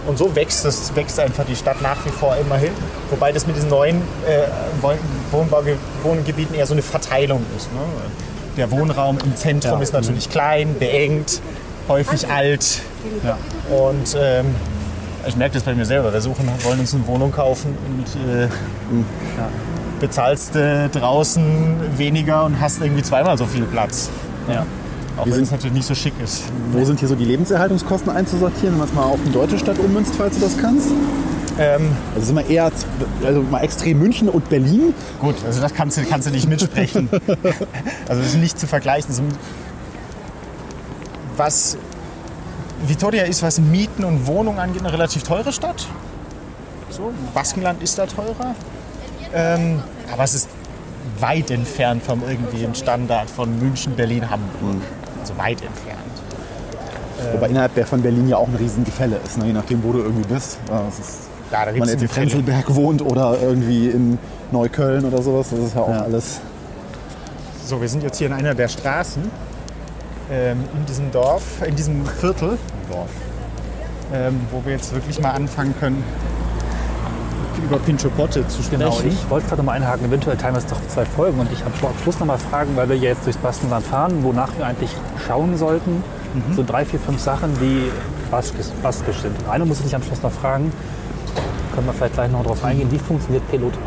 Und 0.05 0.17
so 0.17 0.35
wächst, 0.35 0.65
es, 0.65 0.93
wächst 0.95 1.19
einfach 1.19 1.45
die 1.45 1.55
Stadt 1.55 1.81
nach 1.81 2.05
wie 2.05 2.09
vor 2.09 2.35
immerhin. 2.35 2.71
Wobei 3.09 3.31
das 3.31 3.47
mit 3.47 3.55
diesen 3.55 3.69
neuen 3.69 3.97
äh, 4.27 4.47
Wohn- 4.81 4.97
Wohnbauge 5.31 5.77
Wohngebieten 6.03 6.55
eher 6.55 6.65
so 6.65 6.73
eine 6.73 6.81
Verteilung 6.81 7.41
ist. 7.55 7.71
Ne? 7.73 7.79
Der 8.57 8.69
Wohnraum 8.69 9.17
im 9.23 9.35
Zentrum 9.35 9.81
ist 9.81 9.93
natürlich 9.93 10.29
klein, 10.29 10.75
beengt, 10.77 11.41
häufig 11.87 12.27
alt. 12.27 12.81
Und 13.69 14.15
ähm, 14.19 14.53
ich 15.25 15.35
merke 15.37 15.53
das 15.55 15.63
bei 15.63 15.73
mir 15.73 15.85
selber. 15.85 16.11
Wir 16.13 16.21
suchen, 16.21 16.47
wollen 16.63 16.79
uns 16.81 16.93
eine 16.93 17.07
Wohnung 17.07 17.31
kaufen 17.31 17.77
und 17.87 18.29
äh, 18.29 18.43
ja, 18.43 18.49
bezahlst 20.01 20.55
äh, 20.57 20.89
draußen 20.89 21.97
weniger 21.97 22.43
und 22.43 22.59
hast 22.59 22.81
irgendwie 22.81 23.03
zweimal 23.03 23.37
so 23.37 23.45
viel 23.45 23.63
Platz. 23.63 24.09
Ja. 24.49 24.65
Auch 25.17 25.25
wenn 25.25 25.43
es 25.43 25.51
natürlich 25.51 25.73
nicht 25.73 25.87
so 25.87 25.93
schick 25.95 26.13
ist. 26.23 26.43
Wo 26.71 26.83
sind 26.83 26.99
hier 26.99 27.07
so 27.07 27.15
die 27.15 27.25
Lebenserhaltungskosten 27.25 28.11
einzusortieren, 28.11 28.71
wenn 28.73 28.79
man 28.79 28.87
es 28.87 28.93
mal 28.93 29.03
auf 29.03 29.19
die 29.25 29.31
deutsche 29.31 29.59
Stadt 29.59 29.77
ummünzt, 29.77 30.13
falls 30.17 30.35
du 30.35 30.41
das 30.41 30.57
kannst? 30.57 30.89
Ähm, 31.59 31.91
Also 32.15 32.27
sind 32.27 32.35
wir 32.35 32.47
eher, 32.47 32.71
also 33.23 33.41
mal 33.43 33.59
extrem 33.59 33.99
München 33.99 34.27
und 34.27 34.49
Berlin. 34.49 34.93
Gut, 35.19 35.35
also 35.45 35.61
das 35.61 35.73
kannst 35.73 35.97
du, 35.97 36.03
kannst 36.03 36.27
du 36.27 36.31
nicht 36.31 36.49
mitsprechen. 36.49 37.09
also 38.07 38.21
das 38.21 38.33
ist 38.33 38.37
nicht 38.37 38.59
zu 38.59 38.65
vergleichen. 38.65 39.13
Was 41.37 41.77
Vitoria 42.87 43.23
ist, 43.23 43.43
was 43.43 43.59
Mieten 43.59 44.03
und 44.03 44.25
Wohnungen 44.25 44.59
angeht, 44.59 44.81
eine 44.81 44.91
relativ 44.91 45.23
teure 45.23 45.53
Stadt. 45.53 45.87
So, 46.89 47.11
Baskenland 47.33 47.81
ist 47.83 47.97
da 47.97 48.05
teurer. 48.05 48.55
Ähm, 49.33 49.81
aber 50.11 50.23
es 50.23 50.33
ist 50.35 50.49
weit 51.19 51.51
entfernt 51.51 52.03
vom 52.03 52.21
irgendwie 52.27 52.65
ein 52.65 52.75
Standard 52.75 53.29
von 53.29 53.57
München, 53.59 53.95
Berlin, 53.95 54.29
Hamburg. 54.29 54.81
Also 55.21 55.37
weit 55.37 55.61
entfernt. 55.61 55.99
Wobei 57.33 57.47
innerhalb 57.49 57.73
der 57.75 57.85
von 57.85 58.01
Berlin 58.01 58.27
ja 58.27 58.37
auch 58.37 58.47
ein 58.47 58.55
Riesengefälle 58.55 59.17
ist, 59.23 59.37
ne? 59.37 59.45
je 59.47 59.53
nachdem, 59.53 59.83
wo 59.83 59.93
du 59.93 59.99
irgendwie 59.99 60.27
bist. 60.33 60.57
Ja, 60.69 60.83
ist, 60.89 61.29
Ja, 61.51 61.65
da 61.65 61.71
man 61.71 61.87
jetzt 61.87 62.01
in. 62.01 62.07
Prenzlberg 62.09 62.75
wohnt 62.75 63.01
oder 63.01 63.37
irgendwie 63.41 63.89
in 63.89 64.17
Neukölln 64.51 65.05
oder 65.05 65.21
sowas, 65.21 65.49
das 65.51 65.59
ist 65.59 65.75
ja 65.75 65.81
auch 65.81 65.89
alles. 65.89 66.41
So, 67.65 67.79
wir 67.79 67.87
sind 67.87 68.03
jetzt 68.03 68.17
hier 68.17 68.27
in 68.27 68.33
einer 68.33 68.53
der 68.53 68.67
Straßen. 68.67 69.23
ähm, 70.31 70.63
in 70.75 70.85
diesem 70.85 71.11
Dorf, 71.11 71.43
in 71.65 71.75
diesem 71.75 72.05
Viertel, 72.05 72.57
Dorf, 72.91 73.09
ähm, 74.13 74.39
wo 74.51 74.63
wir 74.65 74.73
jetzt 74.73 74.93
wirklich 74.93 75.19
mal 75.21 75.31
anfangen 75.31 75.73
können, 75.79 76.03
über 77.63 77.77
Pincho 77.79 78.09
Potte 78.09 78.47
zu 78.47 78.61
sprechen. 78.61 78.79
Genau, 78.81 78.99
ich 79.05 79.29
wollte 79.29 79.47
gerade 79.47 79.61
noch 79.61 79.65
mal 79.65 79.73
einhaken, 79.73 80.05
eventuell 80.07 80.37
teilen 80.37 80.53
wir 80.55 80.59
es 80.59 80.65
doch 80.67 80.77
zwei 80.87 81.05
Folgen 81.05 81.39
und 81.39 81.51
ich 81.51 81.63
am 81.65 81.71
Schlu- 81.73 81.87
am 81.87 81.97
Schluss 82.03 82.19
noch 82.19 82.27
mal 82.27 82.37
fragen, 82.37 82.75
weil 82.75 82.89
wir 82.89 82.95
ja 82.97 83.09
jetzt 83.09 83.25
durchs 83.25 83.37
Baskenland 83.39 83.85
fahren, 83.85 84.23
wonach 84.23 84.49
wir 84.57 84.65
eigentlich 84.65 84.89
schauen 85.27 85.57
sollten. 85.57 86.03
So 86.55 86.63
drei, 86.65 86.83
vier, 86.83 86.99
fünf 86.99 87.19
Sachen, 87.21 87.53
die 87.61 87.91
baskisch, 88.31 88.65
baskisch 88.81 89.17
sind. 89.21 89.37
Und 89.39 89.49
eine 89.51 89.65
muss 89.65 89.77
ich 89.79 89.85
dich 89.85 89.95
am 89.95 90.01
Schluss 90.03 90.21
noch 90.23 90.31
fragen, 90.31 90.71
können 91.75 91.85
wir 91.87 91.93
vielleicht 91.93 92.13
gleich 92.15 92.31
noch 92.31 92.41
darauf 92.43 92.63
eingehen, 92.63 92.91
wie 92.91 92.97
funktioniert 92.99 93.47
Pelota? 93.49 93.77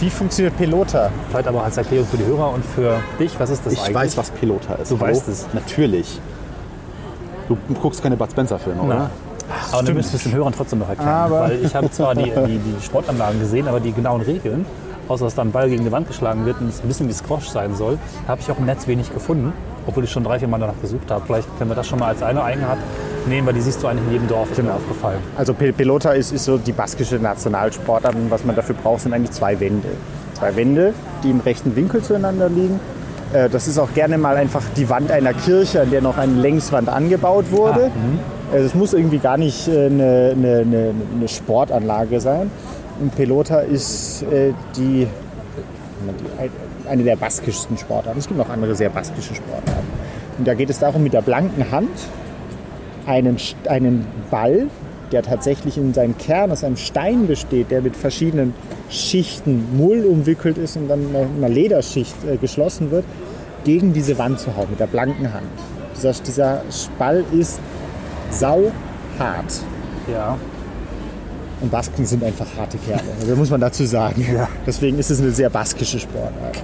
Wie 0.00 0.10
funktioniert 0.10 0.56
Pelota? 0.56 1.10
Vielleicht 1.30 1.48
aber 1.48 1.64
als 1.64 1.76
Erklärung 1.76 2.06
für 2.06 2.16
die 2.16 2.26
Hörer 2.26 2.50
und 2.52 2.64
für 2.64 3.00
dich, 3.18 3.38
was 3.38 3.50
ist 3.50 3.64
das 3.66 3.72
Ich 3.72 3.80
eigentlich? 3.80 3.94
weiß, 3.94 4.16
was 4.16 4.30
Pelota 4.30 4.74
ist. 4.74 4.90
Du 4.90 4.98
Hallo? 4.98 5.08
weißt 5.10 5.28
es. 5.28 5.46
Natürlich. 5.52 6.20
Du 7.48 7.56
guckst 7.80 8.02
keine 8.02 8.16
Bud 8.16 8.30
Spencer-Filme, 8.30 8.82
oder? 8.82 9.10
Aber 9.72 9.82
dann 9.82 9.94
müssen 9.94 10.12
wir 10.12 10.16
es 10.16 10.22
den 10.24 10.32
Hörern 10.34 10.52
trotzdem 10.56 10.78
noch 10.80 10.88
erklären. 10.88 11.08
Aber- 11.10 11.40
Weil 11.42 11.64
ich 11.64 11.74
habe 11.74 11.90
zwar 11.90 12.14
die, 12.14 12.30
die, 12.46 12.58
die 12.58 12.82
Sportanlagen 12.84 13.40
gesehen, 13.40 13.68
aber 13.68 13.80
die 13.80 13.92
genauen 13.92 14.20
Regeln, 14.22 14.64
außer 15.08 15.24
dass 15.26 15.34
da 15.34 15.42
ein 15.42 15.52
Ball 15.52 15.68
gegen 15.68 15.84
die 15.84 15.92
Wand 15.92 16.08
geschlagen 16.08 16.46
wird 16.46 16.60
und 16.60 16.68
es 16.68 16.80
ein 16.82 16.88
bisschen 16.88 17.08
wie 17.08 17.12
Squash 17.12 17.48
sein 17.48 17.74
soll, 17.74 17.98
habe 18.28 18.40
ich 18.40 18.50
auch 18.50 18.58
im 18.58 18.64
Netz 18.66 18.86
wenig 18.86 19.12
gefunden. 19.12 19.52
Obwohl 19.86 20.04
ich 20.04 20.10
schon 20.10 20.24
drei, 20.24 20.38
vier 20.38 20.48
Mal 20.48 20.58
danach 20.60 20.80
gesucht 20.80 21.10
habe. 21.10 21.22
Vielleicht 21.26 21.46
können 21.58 21.70
wir 21.70 21.74
das 21.74 21.86
schon 21.86 21.98
mal 21.98 22.08
als 22.08 22.22
eine 22.22 22.42
Eigenart 22.42 22.78
nehmen, 23.28 23.46
weil 23.46 23.52
die 23.52 23.60
siehst 23.60 23.82
du 23.82 23.86
eigentlich 23.86 24.06
in 24.06 24.12
jedem 24.12 24.28
Dorf, 24.28 24.50
ist 24.50 24.62
mir 24.62 24.72
aufgefallen. 24.72 25.18
Also 25.36 25.52
Pe- 25.52 25.74
Pelota 25.74 26.12
ist, 26.12 26.32
ist 26.32 26.46
so 26.46 26.56
die 26.56 26.72
baskische 26.72 27.16
Nationalsportart 27.16 28.14
und 28.14 28.30
was 28.30 28.44
man 28.44 28.56
dafür 28.56 28.74
braucht, 28.82 29.00
sind 29.02 29.12
eigentlich 29.12 29.32
zwei 29.32 29.60
Wände. 29.60 29.88
Zwei 30.32 30.56
Wände, 30.56 30.94
die 31.22 31.30
im 31.30 31.40
rechten 31.40 31.76
Winkel 31.76 32.00
zueinander 32.02 32.48
liegen. 32.48 32.80
Äh, 33.34 33.48
Das 33.50 33.68
ist 33.68 33.78
auch 33.78 33.92
gerne 33.92 34.16
mal 34.16 34.36
einfach 34.36 34.62
die 34.76 34.88
Wand 34.88 35.10
einer 35.10 35.34
Kirche, 35.34 35.82
an 35.82 35.90
der 35.90 36.00
noch 36.00 36.16
eine 36.16 36.32
Längswand 36.34 36.88
angebaut 36.88 37.46
wurde. 37.50 37.90
Also 38.52 38.66
Es 38.66 38.74
muss 38.74 38.94
irgendwie 38.94 39.18
gar 39.18 39.36
nicht 39.36 39.68
äh, 39.68 39.86
eine, 39.86 40.32
eine, 40.36 40.58
eine, 40.60 40.94
eine 41.16 41.28
Sportanlage 41.28 42.20
sein. 42.20 42.50
Und 43.00 43.14
Pelota 43.16 43.58
ist 43.60 44.22
äh, 44.22 44.52
die, 44.76 45.06
eine 46.88 47.02
der 47.02 47.16
baskischsten 47.16 47.76
Sportarten. 47.76 48.18
Es 48.18 48.28
gibt 48.28 48.38
noch 48.38 48.48
andere 48.48 48.74
sehr 48.74 48.88
baskische 48.90 49.34
Sportarten. 49.34 49.88
Und 50.38 50.46
da 50.46 50.54
geht 50.54 50.70
es 50.70 50.78
darum, 50.78 51.02
mit 51.02 51.12
der 51.12 51.22
blanken 51.22 51.70
Hand 51.70 51.90
einen, 53.06 53.36
einen 53.68 54.06
Ball, 54.30 54.66
der 55.12 55.22
tatsächlich 55.22 55.76
in 55.76 55.94
seinem 55.94 56.16
Kern 56.18 56.50
aus 56.50 56.64
einem 56.64 56.76
Stein 56.76 57.26
besteht, 57.26 57.70
der 57.70 57.82
mit 57.82 57.96
verschiedenen 57.96 58.54
Schichten 58.90 59.76
Mull 59.76 60.04
umwickelt 60.04 60.58
ist 60.58 60.76
und 60.76 60.88
dann 60.88 61.12
mit 61.12 61.22
einer 61.36 61.48
Lederschicht 61.48 62.14
äh, 62.24 62.36
geschlossen 62.36 62.90
wird, 62.90 63.04
gegen 63.64 63.92
diese 63.92 64.18
Wand 64.18 64.40
zu 64.40 64.56
hauen, 64.56 64.66
mit 64.70 64.80
der 64.80 64.86
blanken 64.86 65.32
Hand. 65.32 65.46
Dieser, 65.96 66.12
dieser 66.12 66.62
Ball 66.98 67.24
ist 67.32 67.60
sauhart. 68.30 68.72
Ja. 70.12 70.36
Und 71.60 71.70
Basken 71.70 72.04
sind 72.04 72.22
einfach 72.22 72.46
harte 72.58 72.76
Kerle. 72.78 73.02
Also 73.20 73.36
muss 73.36 73.50
man 73.50 73.60
dazu 73.60 73.84
sagen. 73.84 74.26
Deswegen 74.66 74.98
ist 74.98 75.10
es 75.10 75.20
eine 75.20 75.30
sehr 75.30 75.48
baskische 75.48 75.98
Sportart. 75.98 76.58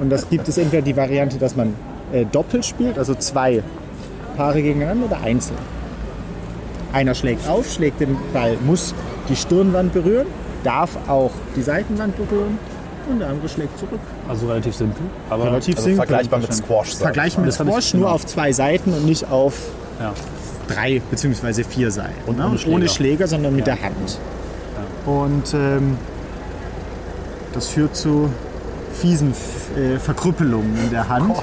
Und 0.00 0.10
das 0.10 0.28
gibt 0.28 0.48
es 0.48 0.58
entweder 0.58 0.82
die 0.82 0.96
Variante, 0.96 1.38
dass 1.38 1.56
man 1.56 1.74
äh, 2.12 2.24
doppelt 2.26 2.66
spielt, 2.66 2.98
also 2.98 3.14
zwei 3.14 3.62
Paare 4.36 4.60
gegeneinander 4.60 5.06
oder 5.06 5.20
einzeln. 5.22 5.58
Einer 6.94 7.14
schlägt 7.14 7.48
auf, 7.48 7.70
schlägt 7.70 8.00
den 8.00 8.16
Ball, 8.32 8.56
muss 8.64 8.94
die 9.28 9.36
Stirnwand 9.36 9.92
berühren, 9.92 10.26
darf 10.62 10.96
auch 11.08 11.32
die 11.56 11.62
Seitenwand 11.62 12.16
berühren 12.16 12.58
und 13.10 13.18
der 13.18 13.28
andere 13.30 13.48
schlägt 13.48 13.78
zurück. 13.78 14.00
Also 14.28 14.46
relativ 14.46 14.74
simpel. 14.74 15.02
Aber 15.28 15.44
Relativ 15.46 15.76
Also 15.76 15.88
simpel. 15.88 16.06
vergleichbar 16.06 16.38
mit 16.40 16.54
Squash. 16.54 16.88
sag 16.92 16.94
ich 16.94 16.98
Vergleichen 16.98 17.40
mal. 17.40 17.46
mit 17.46 17.54
Squash, 17.54 17.94
nur 17.94 18.12
auf 18.12 18.24
zwei 18.24 18.52
Seiten 18.52 18.92
und 18.94 19.04
nicht 19.04 19.30
auf 19.30 19.54
ja. 20.00 20.14
drei 20.68 21.02
bzw. 21.10 21.64
vier 21.64 21.90
Seiten. 21.90 22.14
Und 22.26 22.38
ne? 22.38 22.46
ohne 22.46 22.58
Schläger. 22.58 22.76
ohne 22.76 22.88
Schläger, 22.88 23.26
sondern 23.28 23.56
mit 23.56 23.66
der 23.66 23.82
Hand. 23.82 24.18
Und 25.04 25.52
ähm, 25.52 25.98
das 27.52 27.68
führt 27.68 27.94
zu 27.94 28.30
fiesen 28.94 29.34
äh, 29.76 29.98
Verkrüppelungen 29.98 30.76
in 30.84 30.90
der 30.90 31.08
Hand. 31.08 31.34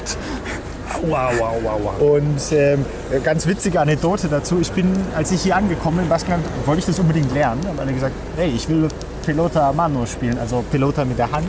Wow, 1.03 1.31
wow, 1.39 1.53
wow, 1.63 1.79
wow. 1.83 2.01
Und 2.17 2.39
ähm, 2.51 2.85
ganz 3.23 3.47
witzige 3.47 3.79
Anekdote 3.79 4.27
dazu. 4.27 4.59
Ich 4.61 4.71
bin, 4.71 4.91
als 5.15 5.31
ich 5.31 5.41
hier 5.41 5.55
angekommen 5.55 5.97
bin 5.97 6.05
in 6.05 6.09
Baskenland, 6.09 6.43
wollte 6.65 6.79
ich 6.79 6.85
das 6.85 6.99
unbedingt 6.99 7.33
lernen. 7.33 7.61
Haben 7.67 7.79
alle 7.79 7.93
gesagt, 7.93 8.13
hey, 8.37 8.49
ich 8.49 8.67
will 8.69 8.87
Pelota 9.25 9.69
a 9.69 9.73
mano 9.73 10.05
spielen, 10.05 10.37
also 10.39 10.63
Pelota 10.71 11.05
mit 11.05 11.17
der 11.17 11.31
Hand. 11.31 11.47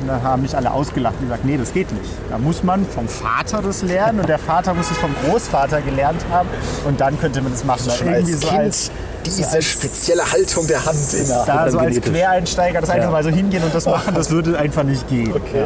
Und 0.00 0.08
dann 0.08 0.22
haben 0.22 0.42
mich 0.42 0.54
alle 0.56 0.70
ausgelacht 0.72 1.14
und 1.20 1.26
gesagt, 1.28 1.44
nee, 1.44 1.56
das 1.56 1.72
geht 1.72 1.90
nicht. 1.92 2.10
Da 2.28 2.36
muss 2.36 2.62
man 2.62 2.84
vom 2.84 3.08
Vater 3.08 3.62
das 3.62 3.80
lernen 3.82 4.20
und 4.20 4.28
der 4.28 4.38
Vater 4.40 4.74
muss 4.74 4.90
es 4.90 4.98
vom 4.98 5.14
Großvater 5.24 5.80
gelernt 5.82 6.20
haben 6.30 6.48
und 6.84 7.00
dann 7.00 7.18
könnte 7.18 7.40
man 7.40 7.52
das 7.52 7.64
machen. 7.64 7.90
Schon 7.90 8.08
Irgendwie 8.08 8.32
als 8.34 8.40
so 8.42 8.48
Kind 8.48 8.60
als 8.60 8.90
diese 9.24 9.62
spezielle 9.62 10.30
Haltung 10.30 10.66
der 10.66 10.84
Hand 10.84 10.98
in 11.14 11.26
der 11.26 11.44
da 11.46 11.70
so 11.70 11.78
als. 11.78 12.00
Quereinsteiger 12.00 12.80
das 12.80 12.90
einfach 12.90 13.06
Ja. 13.06 13.12
mal 13.12 13.22
so 13.24 13.30
hingehen 13.30 13.62
und 13.62 13.74
das 13.74 13.86
machen, 13.86 14.14
das 14.14 14.30
würde 14.30 14.58
einfach 14.58 14.82
nicht 14.82 15.08
gehen. 15.08 15.32
Okay. 15.32 15.64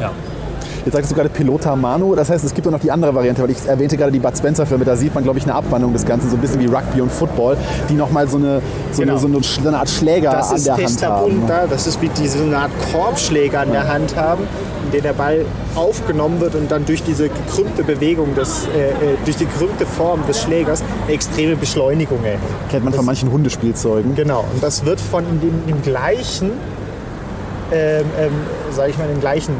Ja. 0.00 0.10
Jetzt 0.86 0.94
sagst 0.94 1.10
du 1.10 1.16
gerade 1.16 1.28
Pilota 1.30 1.74
Manu, 1.74 2.14
das 2.14 2.30
heißt, 2.30 2.44
es 2.44 2.54
gibt 2.54 2.64
auch 2.68 2.70
noch 2.70 2.78
die 2.78 2.92
andere 2.92 3.12
Variante, 3.12 3.42
weil 3.42 3.50
ich 3.50 3.66
erwähnte 3.66 3.96
gerade 3.96 4.12
die 4.12 4.20
Bud 4.20 4.38
Spencer-Filme, 4.38 4.84
da 4.84 4.94
sieht 4.94 5.12
man, 5.12 5.24
glaube 5.24 5.36
ich, 5.40 5.44
eine 5.44 5.56
Abwandlung 5.56 5.92
des 5.92 6.06
Ganzen, 6.06 6.30
so 6.30 6.36
ein 6.36 6.40
bisschen 6.40 6.60
wie 6.60 6.66
Rugby 6.66 7.00
und 7.00 7.10
Football, 7.10 7.56
die 7.88 7.94
nochmal 7.94 8.28
so 8.28 8.36
eine, 8.36 8.62
so, 8.92 9.02
Genau. 9.02 9.14
eine, 9.14 9.20
so, 9.20 9.26
eine, 9.26 9.42
so 9.42 9.68
eine 9.68 9.78
Art 9.80 9.90
Schläger 9.90 10.30
Das 10.30 10.52
an 10.52 10.62
der 10.62 10.76
Hand 10.86 11.04
haben. 11.04 11.38
Punta, 11.40 11.66
das 11.66 11.88
ist 11.88 12.00
wie 12.00 12.08
diese 12.10 12.38
so 12.38 12.44
eine 12.44 12.58
Art 12.58 12.70
Korbschläger 12.92 13.62
an 13.62 13.72
der 13.72 13.88
Hand 13.88 14.14
haben, 14.14 14.44
in 14.84 14.92
der 14.92 15.00
der 15.00 15.12
Ball 15.14 15.44
aufgenommen 15.74 16.40
wird 16.40 16.54
und 16.54 16.70
dann 16.70 16.86
durch 16.86 17.02
diese 17.02 17.30
gekrümmte 17.30 17.82
Bewegung, 17.82 18.36
des, 18.36 18.68
äh, 18.68 18.90
äh, 18.90 18.92
durch 19.24 19.38
die 19.38 19.46
gekrümmte 19.46 19.86
Form 19.86 20.24
des 20.28 20.40
Schlägers 20.40 20.84
extreme 21.08 21.56
Beschleunigung 21.56 22.22
erhält. 22.22 22.38
Kennt 22.70 22.84
man 22.84 22.94
von 22.94 23.04
manchen 23.04 23.32
Hundespielzeugen. 23.32 24.14
Genau, 24.14 24.44
und 24.54 24.62
das 24.62 24.84
wird 24.84 25.00
von 25.00 25.24
dem, 25.40 25.64
im 25.66 25.82
gleichen, 25.82 26.52
ähm, 27.72 28.04
ähm, 28.20 28.30
sag 28.70 28.88
ich 28.88 28.96
mal, 28.98 29.10
im 29.12 29.18
gleichen 29.18 29.54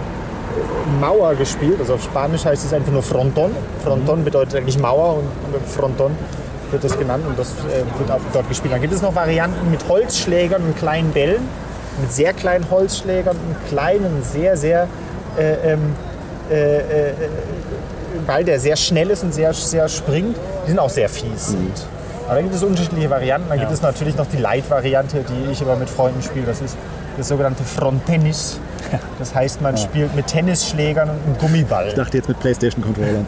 Mauer 1.01 1.35
gespielt. 1.35 1.77
Also 1.79 1.95
auf 1.95 2.03
Spanisch 2.03 2.45
heißt 2.45 2.65
es 2.65 2.73
einfach 2.73 2.93
nur 2.93 3.03
Fronton. 3.03 3.51
Fronton 3.85 4.25
bedeutet 4.25 4.57
eigentlich 4.57 4.79
Mauer 4.79 5.19
und 5.19 5.29
Fronton 5.69 6.13
wird 6.71 6.85
das 6.85 6.99
genannt 6.99 7.25
und 7.29 7.39
das 7.39 7.51
äh, 7.51 7.99
wird 7.99 8.11
auch 8.11 8.21
dort 8.33 8.49
gespielt. 8.49 8.75
Dann 8.75 8.81
gibt 8.81 8.93
es 8.93 9.03
noch 9.03 9.15
Varianten 9.15 9.71
mit 9.71 9.89
Holzschlägern 9.89 10.63
und 10.63 10.77
kleinen 10.77 11.11
Bällen, 11.13 11.49
mit 12.01 12.13
sehr 12.13 12.33
kleinen 12.33 12.69
Holzschlägern 12.71 13.37
und 13.37 13.69
kleinen, 13.69 14.23
sehr, 14.23 14.57
sehr 14.57 14.89
äh, 15.39 15.73
ähm, 15.73 15.95
äh, 16.51 16.79
äh, 16.79 17.13
Ball, 18.27 18.45
der 18.45 18.59
sehr 18.59 18.77
schnell 18.77 19.11
ist 19.11 19.23
und 19.23 19.35
sehr, 19.35 19.53
sehr 19.53 19.89
springt. 19.89 20.37
Die 20.65 20.71
sind 20.71 20.79
auch 20.79 20.91
sehr 20.91 21.09
fies. 21.09 21.55
Aber 22.27 22.37
da 22.37 22.43
gibt 22.43 22.55
es 22.55 22.63
unterschiedliche 22.63 23.11
Varianten. 23.11 23.49
Dann 23.49 23.61
gibt 23.61 23.71
es 23.71 23.83
natürlich 23.83 24.17
noch 24.17 24.27
die 24.27 24.39
Light-Variante, 24.39 25.25
die 25.29 25.53
ich 25.53 25.63
immer 25.63 25.77
mit 25.77 25.89
Freunden 25.89 26.23
spiele. 26.23 26.47
Das 26.47 26.61
ist 26.61 26.77
das 27.17 27.29
sogenannte 27.29 27.65
Fronttennis. 27.65 28.61
Das 29.19 29.35
heißt, 29.35 29.63
man 29.63 29.77
spielt 29.77 30.15
mit 30.15 30.27
Tennisschlägern 30.27 31.11
und 31.11 31.17
einem 31.25 31.39
Gummiball. 31.39 31.89
Ich 31.89 31.95
dachte 31.95 32.19
jetzt 32.19 32.29
mit 32.29 32.39
Playstation-Controllern. 32.41 33.27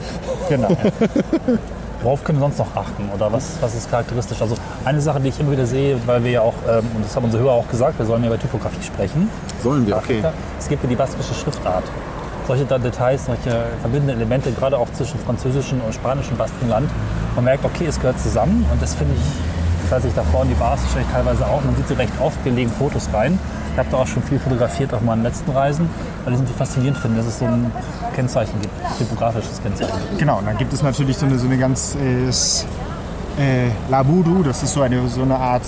Genau. 0.48 0.68
Worauf 2.03 2.22
können 2.22 2.38
wir 2.38 2.42
sonst 2.42 2.59
noch 2.59 2.77
achten 2.77 3.09
oder 3.12 3.33
was, 3.33 3.57
was 3.61 3.74
ist 3.74 3.90
charakteristisch? 3.90 4.40
Also 4.40 4.55
eine 4.85 5.01
Sache, 5.01 5.18
die 5.18 5.31
ich 5.31 5.40
immer 5.40 5.51
wieder 5.51 5.66
sehe, 5.66 5.98
weil 6.07 6.22
wir 6.22 6.31
ja 6.31 6.40
auch, 6.42 6.55
ähm, 6.68 6.85
und 6.94 7.05
das 7.05 7.16
haben 7.16 7.24
unsere 7.24 7.42
Hörer 7.42 7.55
auch 7.55 7.68
gesagt, 7.68 7.98
wir 7.98 8.07
sollen 8.07 8.22
ja 8.22 8.29
über 8.29 8.38
Typografie 8.38 8.83
sprechen. 8.83 9.29
Sollen 9.64 9.85
wir? 9.85 9.96
Okay. 9.96 10.22
Es 10.61 10.68
gibt 10.68 10.85
ja 10.85 10.88
die 10.88 10.94
baskische 10.94 11.35
Schriftart. 11.35 11.83
Solche 12.46 12.64
da 12.64 12.79
Details, 12.79 13.27
solche 13.27 13.64
verbindenden 13.81 14.16
Elemente, 14.16 14.53
gerade 14.53 14.79
auch 14.79 14.90
zwischen 14.92 15.18
französischem 15.18 15.81
und 15.85 15.92
spanischem 15.92 16.37
Baskenland. 16.37 16.88
Man 17.35 17.44
merkt, 17.44 17.64
okay, 17.64 17.87
es 17.87 17.98
gehört 17.98 18.20
zusammen 18.20 18.64
und 18.72 18.81
das 18.81 18.94
finde 18.94 19.14
ich, 19.16 19.90
weiß 19.90 20.05
ich, 20.05 20.14
da 20.14 20.22
vorne 20.22 20.51
die 20.51 20.55
Bars 20.55 20.81
stelle 20.90 21.05
ich 21.05 21.12
teilweise 21.12 21.44
auch. 21.46 21.62
Man 21.64 21.74
sieht 21.74 21.88
sie 21.88 21.94
recht 21.94 22.12
oft, 22.20 22.42
wir 22.44 22.53
legen 22.53 22.70
Fotos 22.70 23.09
rein. 23.12 23.38
Ich 23.78 23.84
habe 23.84 23.92
da 23.92 24.02
auch 24.02 24.08
schon 24.08 24.24
viel 24.24 24.40
fotografiert 24.40 24.92
auf 24.92 25.02
meinen 25.02 25.22
letzten 25.22 25.52
Reisen, 25.52 25.88
weil 26.24 26.34
ich 26.34 26.40
es 26.40 26.50
faszinierend 26.50 26.98
finde, 26.98 27.18
dass 27.18 27.28
es 27.28 27.38
so 27.38 27.44
ein 27.44 27.70
Kennzeichen 28.12 28.60
gibt, 28.60 28.74
typografisches 28.98 29.62
Kennzeichen. 29.62 29.96
Genau, 30.18 30.38
und 30.38 30.46
dann 30.46 30.58
gibt 30.58 30.72
es 30.72 30.82
natürlich 30.82 31.16
so 31.16 31.26
eine, 31.26 31.38
so 31.38 31.46
eine 31.46 31.58
ganz 31.58 31.94
äh, 31.94 32.28
äh, 32.28 33.70
Labudu, 33.88 34.42
das 34.42 34.64
ist 34.64 34.72
so 34.72 34.82
eine, 34.82 35.06
so 35.06 35.22
eine 35.22 35.36
Art 35.36 35.62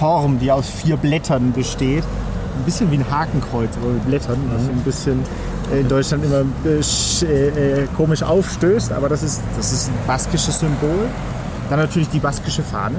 Form, 0.00 0.40
die 0.40 0.50
aus 0.50 0.68
vier 0.68 0.96
Blättern 0.96 1.52
besteht. 1.52 2.02
Ein 2.02 2.64
bisschen 2.64 2.90
wie 2.90 2.96
ein 2.96 3.08
Hakenkreuz, 3.08 3.70
aber 3.80 3.92
mit 3.92 4.06
Blättern, 4.06 4.38
was 4.52 4.64
so 4.64 4.72
ein 4.72 4.82
bisschen 4.82 5.22
äh, 5.72 5.82
in 5.82 5.88
Deutschland 5.88 6.24
immer 6.24 6.42
äh, 6.66 7.82
äh, 7.82 7.86
komisch 7.96 8.24
aufstößt, 8.24 8.90
aber 8.90 9.08
das 9.08 9.22
ist, 9.22 9.42
das 9.56 9.72
ist 9.72 9.90
ein 9.90 10.06
baskisches 10.08 10.58
Symbol. 10.58 11.06
Dann 11.70 11.78
natürlich 11.78 12.08
die 12.08 12.18
baskische 12.18 12.64
Fahne, 12.64 12.96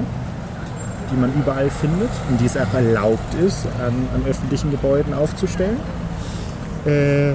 die 1.12 1.18
man 1.20 1.32
überall 1.34 1.70
findet 1.70 2.10
und 2.30 2.40
die 2.40 2.46
es 2.46 2.56
auch 2.58 2.74
erlaubt 2.74 3.34
ist, 3.46 3.66
an, 3.86 3.94
an 4.16 4.24
öffentlichen 4.30 4.72
Gebäuden 4.72 5.14
aufzustellen. 5.14 5.78
Äh, 6.86 7.34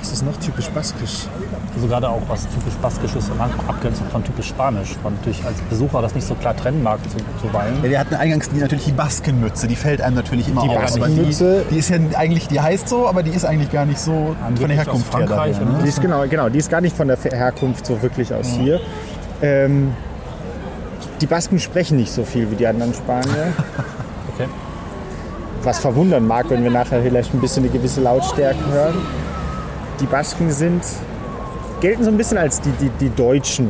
Was 0.00 0.12
ist 0.12 0.24
noch 0.26 0.36
typisch 0.36 0.68
baskisch? 0.68 1.26
Also 1.74 1.86
gerade 1.88 2.08
auch 2.08 2.20
was 2.28 2.42
typisch 2.48 2.74
Baskisches 2.80 3.28
in 3.28 3.40
Abgrenzung 3.40 4.06
von 4.12 4.22
typisch 4.22 4.48
Spanisch, 4.48 4.94
man 5.02 5.14
natürlich 5.14 5.44
als 5.44 5.60
Besucher 5.62 6.02
das 6.02 6.14
nicht 6.14 6.26
so 6.26 6.34
klar 6.34 6.54
trennen 6.56 6.82
mag 6.82 6.98
zu, 7.10 7.16
zuweilen. 7.44 7.76
Ja, 7.82 7.90
wir 7.90 7.98
hatten 7.98 8.14
eingangs 8.14 8.48
die, 8.50 8.58
natürlich 8.60 8.84
die 8.84 8.92
Baskenmütze, 8.92 9.66
die 9.66 9.74
fällt 9.74 10.00
einem 10.00 10.14
natürlich 10.16 10.48
immer 10.48 10.62
Die 10.62 10.68
auf. 10.68 10.76
aber 10.76 10.86
Baskenmütze- 11.06 11.62
die, 11.68 11.74
die 11.74 11.78
ist 11.78 11.88
ja 11.90 11.96
eigentlich, 12.16 12.46
die 12.48 12.60
heißt 12.60 12.88
so, 12.88 13.08
aber 13.08 13.22
die 13.24 13.30
ist 13.32 13.44
eigentlich 13.44 13.72
gar 13.72 13.86
nicht 13.86 13.98
so 13.98 14.12
von 14.12 14.36
der 14.36 14.46
Angeblich 14.46 14.78
aus 14.80 14.86
Herkunft 14.86 15.06
her. 15.12 15.26
Frankreich 15.26 15.56
daher, 15.58 15.66
ne? 15.72 15.78
Die 15.82 15.88
ist 15.88 16.00
genau, 16.00 16.24
genau, 16.28 16.48
die 16.48 16.58
ist 16.58 16.70
gar 16.70 16.80
nicht 16.80 16.96
von 16.96 17.08
der 17.08 17.16
Herkunft 17.18 17.84
so 17.86 18.00
wirklich 18.02 18.32
aus 18.32 18.46
hier. 18.48 18.80
Ähm, 19.42 19.92
die 21.24 21.28
Basken 21.28 21.58
sprechen 21.58 21.96
nicht 21.96 22.12
so 22.12 22.22
viel 22.22 22.50
wie 22.50 22.54
die 22.54 22.66
anderen 22.66 22.92
Spanier. 22.92 23.54
Okay. 24.34 24.48
was 25.62 25.78
verwundern 25.78 26.26
mag, 26.26 26.50
wenn 26.50 26.64
wir 26.64 26.72
nachher 26.72 27.00
vielleicht 27.00 27.32
ein 27.32 27.40
bisschen 27.40 27.62
eine 27.62 27.72
gewisse 27.72 28.00
Lautstärke 28.00 28.66
hören. 28.66 28.96
Die 30.00 30.06
Basken 30.06 30.50
sind, 30.50 30.82
gelten 31.80 32.02
so 32.02 32.10
ein 32.10 32.16
bisschen 32.16 32.36
als 32.36 32.60
die, 32.60 32.72
die, 32.80 32.90
die 33.00 33.10
Deutschen 33.10 33.68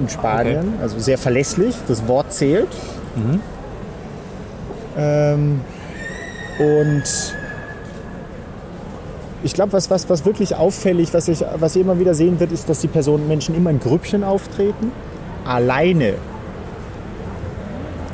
in 0.00 0.08
Spanien, 0.08 0.74
also 0.80 1.00
sehr 1.00 1.18
verlässlich, 1.18 1.74
das 1.88 2.06
Wort 2.06 2.32
zählt. 2.32 2.68
Ähm, 4.96 5.62
und 6.60 7.34
ich 9.42 9.52
glaube, 9.52 9.72
was, 9.72 9.90
was, 9.90 10.08
was 10.08 10.24
wirklich 10.24 10.54
auffällig, 10.54 11.12
was 11.12 11.26
ich, 11.26 11.44
was 11.56 11.74
ihr 11.74 11.82
immer 11.82 11.98
wieder 11.98 12.14
sehen 12.14 12.38
wird, 12.38 12.52
ist, 12.52 12.68
dass 12.68 12.80
die 12.80 12.88
Personen, 12.88 13.26
Menschen 13.26 13.56
immer 13.56 13.70
in 13.70 13.80
Grüppchen 13.80 14.22
auftreten. 14.22 14.92
Alleine 15.44 16.14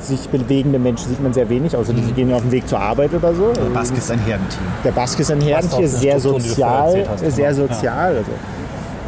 sich 0.09 0.29
bewegende 0.29 0.79
Menschen 0.79 1.09
sieht 1.09 1.23
man 1.23 1.33
sehr 1.33 1.49
wenig, 1.49 1.77
außer 1.77 1.92
die 1.92 2.12
gehen 2.12 2.33
auf 2.33 2.42
den 2.42 2.53
Weg 2.53 2.69
zur 2.69 2.81
Arbeit 2.81 3.12
oder 3.14 3.35
so. 3.35 3.53
Der 3.53 3.71
Baske 3.71 3.97
ist 3.97 4.11
ein 4.11 4.21
Herdenteam. 4.21 4.61
Der 4.85 4.92
Baske 4.92 5.23
ist 5.23 5.31
ein 5.31 5.40
Herdentier, 5.40 5.88
sehr 5.88 6.19
Struktur, 6.19 6.40
sozial, 6.40 7.07
hast, 7.09 7.21
sehr 7.21 7.53
genau. 7.53 7.66
sozial. 7.69 8.16
Also, 8.16 8.31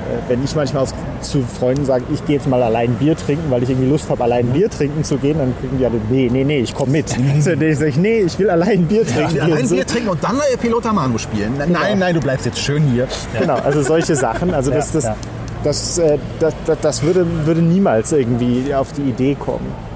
äh, 0.08 0.28
wenn 0.28 0.42
ich 0.42 0.54
manchmal 0.54 0.86
zu 1.20 1.42
Freunden 1.42 1.84
sage, 1.84 2.04
ich 2.12 2.24
gehe 2.24 2.36
jetzt 2.36 2.48
mal 2.48 2.62
allein 2.62 2.94
Bier 2.94 3.16
trinken, 3.16 3.50
weil 3.50 3.62
ich 3.62 3.70
irgendwie 3.70 3.88
Lust 3.88 4.08
habe, 4.08 4.22
allein 4.24 4.46
Bier 4.46 4.70
trinken 4.70 5.04
zu 5.04 5.18
gehen, 5.18 5.38
dann 5.38 5.54
kriegen 5.60 5.78
die 5.78 5.84
alle, 5.84 6.00
nee, 6.08 6.28
nee, 6.32 6.44
nee, 6.44 6.60
ich 6.60 6.74
komme 6.74 6.92
mit. 6.92 7.08
so, 7.40 7.54
dann 7.54 7.74
sage 7.74 7.88
ich, 7.88 7.96
nee, 7.96 8.20
ich 8.20 8.38
will 8.38 8.48
allein 8.48 8.86
Bier 8.86 9.06
trinken. 9.06 9.34
gehen. 9.34 9.42
Allein 9.42 9.66
So, 9.66 9.74
Bier 9.74 9.86
trinken 9.86 10.08
und 10.08 10.22
dann 10.24 10.38
Pilota 10.60 10.92
Manu 10.92 11.18
spielen. 11.18 11.52
Nein, 11.58 11.98
nein, 11.98 12.14
du 12.14 12.20
bleibst 12.20 12.46
jetzt 12.46 12.58
schön 12.58 12.82
hier. 12.84 13.06
Genau, 13.38 13.56
also 13.56 13.82
solche 13.82 14.16
Sachen. 14.16 14.54
Also 14.54 14.70
das, 14.70 14.92
das, 14.92 15.04
ja. 15.04 15.16
das, 15.64 15.98
äh, 15.98 16.18
das, 16.40 16.54
das, 16.64 16.78
das 16.80 17.02
würde, 17.02 17.26
würde 17.44 17.60
niemals 17.60 18.12
irgendwie 18.12 18.74
auf 18.74 18.92
die 18.92 19.02
Idee 19.02 19.34
kommen. 19.34 19.87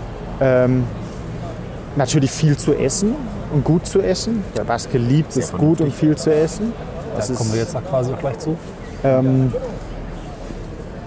Ähm, 0.43 0.85
natürlich 1.97 2.31
viel 2.31 2.57
zu 2.57 2.75
essen 2.75 3.15
und 3.53 3.65
gut 3.65 3.87
zu 3.87 4.01
essen. 4.01 4.43
Der 4.57 4.65
Baske 4.65 4.99
liebt 4.99 5.37
es 5.37 5.53
gut 5.53 5.81
und 5.81 5.93
viel 5.93 6.17
zu 6.17 6.35
essen. 6.35 6.73
Das 7.17 7.29
Da 7.29 7.35
kommen 7.35 7.53
wir 7.53 7.61
jetzt 7.61 7.77
auch 7.77 7.85
quasi 7.85 8.13
gleich 8.19 8.39
zu. 8.39 8.57
ähm, 9.05 9.53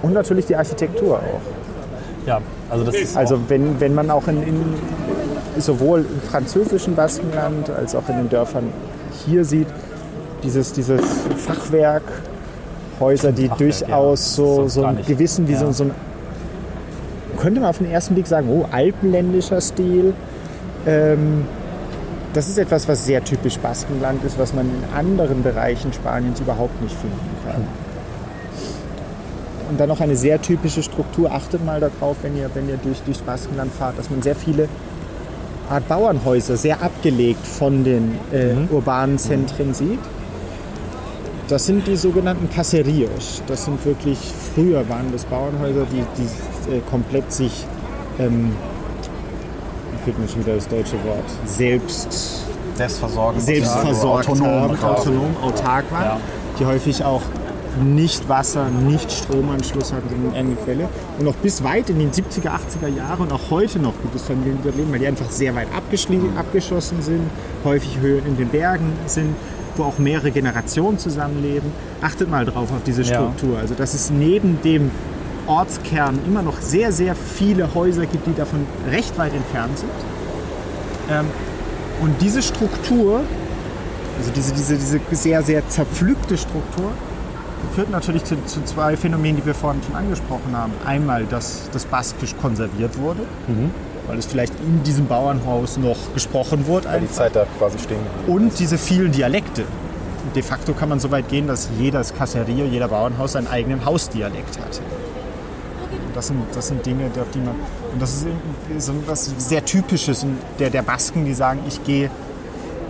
und 0.01 0.13
natürlich 0.13 0.45
die 0.45 0.55
Architektur 0.55 1.17
auch. 1.17 2.27
Ja, 2.27 2.39
also 2.69 2.83
das 2.83 2.95
ist 2.95 3.17
Also 3.17 3.39
wenn, 3.47 3.79
wenn 3.79 3.93
man 3.95 4.09
auch 4.11 4.27
in, 4.27 4.41
in 4.43 4.63
sowohl 5.57 5.99
im 6.01 6.21
französischen 6.29 6.95
Baskenland 6.95 7.69
als 7.69 7.95
auch 7.95 8.07
in 8.09 8.17
den 8.17 8.29
Dörfern 8.29 8.65
hier 9.25 9.43
sieht, 9.43 9.67
dieses, 10.43 10.73
dieses 10.73 11.01
Fachwerk, 11.37 12.03
Häuser, 12.99 13.31
die 13.31 13.47
Fachwerk, 13.47 13.57
durchaus 13.79 14.37
ja. 14.37 14.43
so, 14.43 14.67
so 14.67 14.81
gar 14.81 14.91
einen 14.91 15.05
gewissen, 15.05 15.47
wie 15.47 15.53
Ja. 15.53 15.59
so, 15.59 15.71
so 15.71 15.83
ein, 15.85 15.91
könnte 17.35 17.59
man 17.61 17.69
auf 17.69 17.77
den 17.77 17.89
ersten 17.89 18.13
Blick 18.13 18.27
sagen, 18.27 18.49
oh, 18.49 18.65
alpenländischer 18.71 19.61
Stil. 19.61 20.13
Ähm, 20.85 21.45
das 22.33 22.49
ist 22.49 22.57
etwas, 22.57 22.87
was 22.87 23.05
sehr 23.05 23.23
typisch 23.23 23.57
Baskenland 23.59 24.23
ist, 24.25 24.37
was 24.37 24.53
man 24.53 24.65
in 24.65 24.83
anderen 24.93 25.41
Bereichen 25.41 25.93
Spaniens 25.93 26.39
überhaupt 26.39 26.81
nicht 26.81 26.95
finden 26.95 27.19
kann. 27.45 27.63
Und 29.69 29.79
dann 29.79 29.89
noch 29.89 30.01
eine 30.01 30.15
sehr 30.15 30.41
typische 30.41 30.83
Struktur. 30.83 31.31
Achtet 31.31 31.65
mal 31.65 31.79
darauf, 31.79 32.17
wenn 32.21 32.37
ihr, 32.37 32.49
wenn 32.53 32.69
ihr 32.69 32.77
durch, 32.77 32.99
durchs 33.01 33.21
Baskenland 33.21 33.71
fahrt, 33.73 33.97
dass 33.97 34.09
man 34.09 34.21
sehr 34.21 34.35
viele 34.35 34.67
Art 35.69 35.87
Bauernhäuser, 35.87 36.57
sehr 36.57 36.83
abgelegt 36.83 37.47
von 37.47 37.83
den 37.83 38.19
äh, 38.31 38.53
urbanen 38.71 39.17
Zentren 39.17 39.73
sieht. 39.73 39.99
Das 41.47 41.65
sind 41.67 41.85
die 41.85 41.95
sogenannten 41.95 42.49
Caseríos. 42.49 43.41
Das 43.47 43.65
sind 43.65 43.83
wirklich, 43.85 44.17
früher 44.55 44.87
waren 44.89 45.11
das 45.11 45.25
Bauernhäuser, 45.25 45.85
die, 45.91 46.03
die 46.17 46.75
äh, 46.75 46.79
komplett 46.89 47.31
sich, 47.31 47.65
ähm, 48.19 48.51
fehlt 50.03 50.17
mir 50.17 50.27
schon 50.27 50.41
wieder 50.43 50.55
das 50.55 50.67
deutsche 50.67 50.95
Wort, 51.03 51.25
selbst 51.45 52.41
Selbstversorgung. 52.75 53.39
selbst 53.39 53.71
versorgt 53.77 54.27
autonom, 54.29 54.47
haben, 54.47 54.83
autonom, 54.83 55.37
autark 55.43 55.91
waren, 55.91 56.03
Ja. 56.03 56.19
die 56.59 56.65
häufig 56.65 57.03
auch 57.03 57.21
nicht 57.83 58.27
Wasser, 58.29 58.69
nicht 58.69 59.11
Stromanschluss 59.11 59.91
hatten, 59.91 60.07
sondern 60.09 60.33
eine 60.33 60.55
Quelle. 60.55 60.87
Und 61.19 61.27
auch 61.27 61.35
bis 61.35 61.61
weit 61.63 61.89
in 61.89 61.99
den 61.99 62.09
70er, 62.11 62.49
80er 62.49 62.87
Jahren 62.87 63.23
und 63.23 63.33
auch 63.33 63.51
heute 63.51 63.79
noch 63.79 63.93
gibt 64.01 64.15
es 64.15 64.23
Familien, 64.23 64.57
die 64.59 64.63
dort 64.63 64.77
leben, 64.77 64.91
weil 64.93 64.99
die 64.99 65.07
einfach 65.07 65.29
sehr 65.29 65.53
weit 65.55 65.67
abgeschossen 65.75 67.01
sind, 67.01 67.29
häufig 67.65 67.99
höher 67.99 68.25
in 68.25 68.37
den 68.37 68.47
Bergen 68.47 68.93
sind, 69.07 69.35
wo 69.77 69.83
auch 69.83 69.97
mehrere 69.97 70.31
Generationen 70.31 70.97
zusammenleben. 70.97 71.71
Achtet 72.01 72.29
mal 72.29 72.45
drauf 72.45 72.71
auf 72.71 72.83
diese 72.85 73.01
Ja. 73.03 73.07
Struktur. 73.15 73.57
Also 73.59 73.73
dass 73.75 73.93
es 73.93 74.09
neben 74.09 74.61
dem 74.63 74.91
Ortskern 75.47 76.19
immer 76.25 76.41
noch 76.41 76.59
sehr, 76.59 76.91
sehr 76.91 77.15
viele 77.15 77.73
Häuser 77.75 78.05
gibt, 78.05 78.27
die 78.27 78.33
davon 78.33 78.65
recht 78.89 79.17
weit 79.17 79.33
entfernt 79.33 79.77
sind. 79.77 79.91
Ähm, 81.11 81.25
und 82.01 82.21
diese 82.21 82.41
Struktur, 82.41 83.21
also 84.17 84.31
diese, 84.35 84.53
diese, 84.53 84.75
diese 84.77 84.99
sehr, 85.11 85.43
sehr 85.43 85.67
zerpflückte 85.69 86.37
Struktur, 86.37 86.91
führt 87.75 87.89
natürlich 87.89 88.23
zu, 88.23 88.35
zu 88.45 88.63
zwei 88.63 88.95
Phänomenen, 88.97 89.37
die 89.37 89.45
wir 89.45 89.53
vorhin 89.53 89.81
schon 89.83 89.95
angesprochen 89.95 90.55
haben. 90.55 90.73
Einmal, 90.85 91.25
dass 91.25 91.69
das 91.71 91.85
Baskisch 91.85 92.35
konserviert 92.41 92.97
wurde, 92.99 93.21
weil 94.07 94.17
es 94.17 94.25
vielleicht 94.25 94.53
in 94.59 94.83
diesem 94.83 95.07
Bauernhaus 95.07 95.77
noch 95.77 95.97
gesprochen 96.13 96.67
wurde. 96.67 96.87
Weil 96.87 97.01
die 97.01 97.11
Zeit 97.11 97.35
da 97.35 97.45
quasi 97.57 97.79
stehen 97.79 97.99
Und 98.27 98.57
diese 98.59 98.77
vielen 98.77 99.11
Dialekte. 99.11 99.63
De 100.35 100.43
facto 100.43 100.73
kann 100.73 100.89
man 100.89 100.99
so 100.99 101.11
weit 101.11 101.29
gehen, 101.29 101.47
dass 101.47 101.69
jedes 101.79 102.13
Caserio, 102.13 102.65
jeder 102.65 102.87
Bauernhaus 102.87 103.33
seinen 103.33 103.47
eigenen 103.47 103.85
Hausdialekt 103.85 104.57
hat. 104.59 104.81
Das 106.13 106.27
sind, 106.27 106.41
das 106.53 106.67
sind 106.67 106.85
Dinge, 106.85 107.05
auf 107.19 107.29
die 107.33 107.39
man. 107.39 107.55
Und 107.93 108.01
das 108.01 108.25
ist 108.75 108.85
so 108.85 108.93
was 109.05 109.31
sehr 109.37 109.63
Typisches 109.63 110.25
der, 110.59 110.69
der 110.69 110.81
Basken, 110.81 111.25
die 111.25 111.33
sagen, 111.33 111.59
ich 111.67 111.83
gehe 111.83 112.09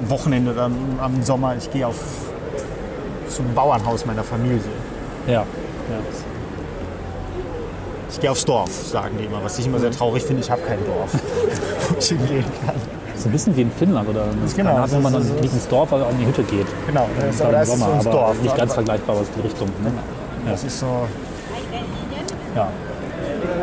am 0.01 0.09
Wochenende 0.09 0.51
oder 0.51 0.63
am, 0.63 0.75
am 0.99 1.23
Sommer, 1.23 1.55
ich 1.55 1.71
gehe 1.71 1.87
auf 1.87 1.95
zum 3.29 3.53
Bauernhaus 3.53 4.05
meiner 4.05 4.23
Familie. 4.23 4.61
ja. 5.27 5.33
ja. 5.33 5.45
Ich 8.15 8.21
gehe 8.21 8.31
aufs 8.31 8.45
Dorf, 8.45 8.71
sagen 8.71 9.17
die 9.19 9.25
immer, 9.25 9.43
was 9.43 9.59
ich 9.59 9.65
immer 9.67 9.77
sehr 9.77 9.91
traurig 9.91 10.23
finde, 10.23 10.41
ich 10.41 10.49
habe 10.49 10.61
kein 10.61 10.77
Dorf, 10.85 11.11
wo 11.89 11.95
ich 11.99 12.07
hingehen 12.07 12.45
kann. 12.65 12.75
So 13.15 13.27
ein 13.27 13.31
bisschen 13.33 13.55
wie 13.57 13.61
in 13.63 13.71
Finnland 13.71 14.07
oder 14.07 14.23
in 14.25 14.31
genau, 14.31 14.47
Skandinavien, 14.47 14.97
wo 14.97 15.01
man 15.01 15.13
das 15.13 15.23
dann 15.27 15.35
ist- 15.35 15.41
nicht 15.41 15.53
ins 15.53 15.67
Dorf, 15.67 15.91
aber 15.91 16.09
in 16.11 16.19
die 16.19 16.25
Hütte 16.25 16.43
geht. 16.43 16.65
Genau, 16.87 17.07
das 17.19 17.35
ist, 17.35 17.39
Im 17.41 17.45
aber 17.47 17.57
das 17.57 17.67
ist 17.67 17.73
Sommer, 17.79 17.89
ums 17.91 18.07
aber 18.07 18.15
Dorf. 18.15 18.41
nicht 18.41 18.57
ganz 18.57 18.73
vergleichbar, 18.73 19.15
was 19.19 19.27
die 19.35 19.41
Richtung. 19.41 19.67
Ne? 19.83 19.91
Das 20.49 20.63
ist 20.63 20.79
so. 20.79 20.85
Ja. 22.55 22.67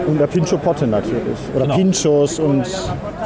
Und 0.07 0.19
der 0.21 0.27
Pincho 0.27 0.59
Potte 0.59 0.87
natürlich. 0.87 1.38
Oder 1.55 1.65
Genau. 1.65 1.77
Pinchos 1.77 2.38
und 2.38 2.67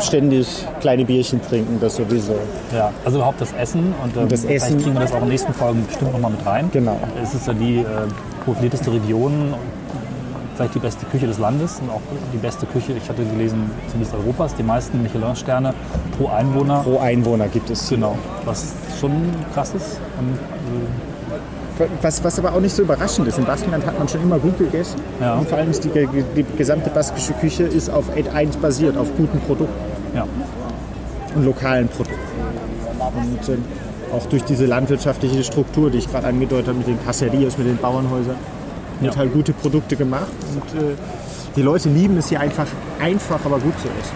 ständig 0.01 0.47
kleine 0.81 1.05
Bierchen 1.05 1.41
trinken, 1.43 1.79
das 1.81 1.97
sowieso. 1.97 2.35
Ja, 2.75 2.93
also 3.05 3.19
überhaupt 3.19 3.41
das 3.41 3.53
Essen 3.55 3.95
und, 4.03 4.17
ähm, 4.17 4.29
das 4.29 4.43
vielleicht 4.45 4.67
Essen. 4.67 4.79
kriegen 4.81 4.95
wir 4.95 5.01
das 5.01 5.11
auch 5.13 5.17
in 5.17 5.23
den 5.23 5.29
nächsten 5.31 5.55
Folgen 5.55 5.85
bestimmt 5.87 6.13
nochmal 6.13 6.31
mit 6.33 6.47
rein. 6.47 6.71
Genau. 6.73 6.99
Es 7.23 7.35
ist 7.35 7.47
ja 7.49 7.53
die 7.55 7.79
äh, 7.79 7.85
profilierteste 8.45 8.93
Region, 8.93 9.55
vielleicht 10.57 10.75
die 10.75 10.79
beste 10.79 11.07
Küche 11.07 11.27
des 11.27 11.39
Landes 11.39 11.81
und 11.81 11.91
auch 11.91 12.01
die 12.33 12.39
beste 12.39 12.67
Küche, 12.67 12.93
ich 12.93 13.09
hatte 13.09 13.25
gelesen, 13.25 13.71
zumindest 13.89 14.15
Europas, 14.15 14.55
die 14.55 14.63
meisten 14.63 15.03
Michelin-Sterne 15.03 15.75
pro 16.17 16.29
Einwohner. 16.29 16.81
Pro 16.81 16.99
Einwohner 16.99 17.49
gibt 17.49 17.71
es. 17.71 17.89
Genau, 17.89 18.17
was 18.45 18.75
schon 18.99 19.13
krass 19.53 19.75
ist. 19.75 20.01
Und, 20.19 20.39
Was, 22.01 22.25
was 22.25 22.39
aber 22.39 22.55
auch 22.55 22.61
nicht 22.61 22.75
so 22.75 22.83
überraschend 22.83 23.29
ist. 23.29 23.39
In 23.39 23.45
Baskenland 23.45 23.85
hat 23.85 23.99
man 23.99 24.09
schon 24.09 24.23
immer 24.23 24.39
gut 24.39 24.57
gegessen. 24.59 24.99
Ja. 25.21 25.35
Und 25.35 25.47
vor 25.47 25.59
allem 25.59 25.71
ist 25.71 25.85
die, 25.85 25.91
die 25.91 26.47
gesamte 26.57 26.89
baskische 26.89 27.35
Küche 27.35 27.65
ist 27.65 27.91
auf 27.91 28.09
Ad1 28.17 28.59
basiert, 28.59 28.97
auf 28.97 29.09
guten 29.15 29.39
Produkten 29.41 29.75
äh, 30.15 30.19
ja. 30.19 30.27
und 31.35 31.45
lokalen 31.45 31.89
Produkten. 31.89 32.19
Und 32.99 33.49
ähm, 33.51 33.65
auch 34.11 34.25
durch 34.27 34.45
diese 34.45 34.65
landwirtschaftliche 34.65 35.45
Struktur, 35.45 35.91
die 35.91 35.99
ich 35.99 36.11
gerade 36.11 36.29
angedeutet 36.29 36.69
habe, 36.69 36.79
mit 36.79 36.87
den 36.87 37.05
Casserias, 37.05 37.59
mit 37.59 37.67
den 37.67 37.77
Bauernhäusern, 37.77 38.37
wird 39.01 39.15
Ja. 39.15 39.19
halt 39.21 39.33
gute 39.33 39.53
Produkte 39.53 39.97
gemacht. 39.97 40.27
Und 40.55 40.81
äh, 40.81 40.95
die 41.57 41.63
Leute 41.63 41.89
lieben 41.89 42.17
es 42.19 42.29
hier 42.29 42.41
einfach, 42.41 42.67
einfach 43.01 43.45
aber 43.45 43.59
gut 43.59 43.75
zu 43.81 43.89
essen. 43.89 44.15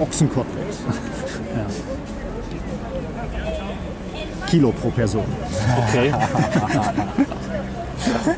Ochsenkotelett. 0.00 0.66
Kilo 4.48 4.72
pro 4.72 4.90
Person. 4.90 5.24
Okay. 5.88 6.12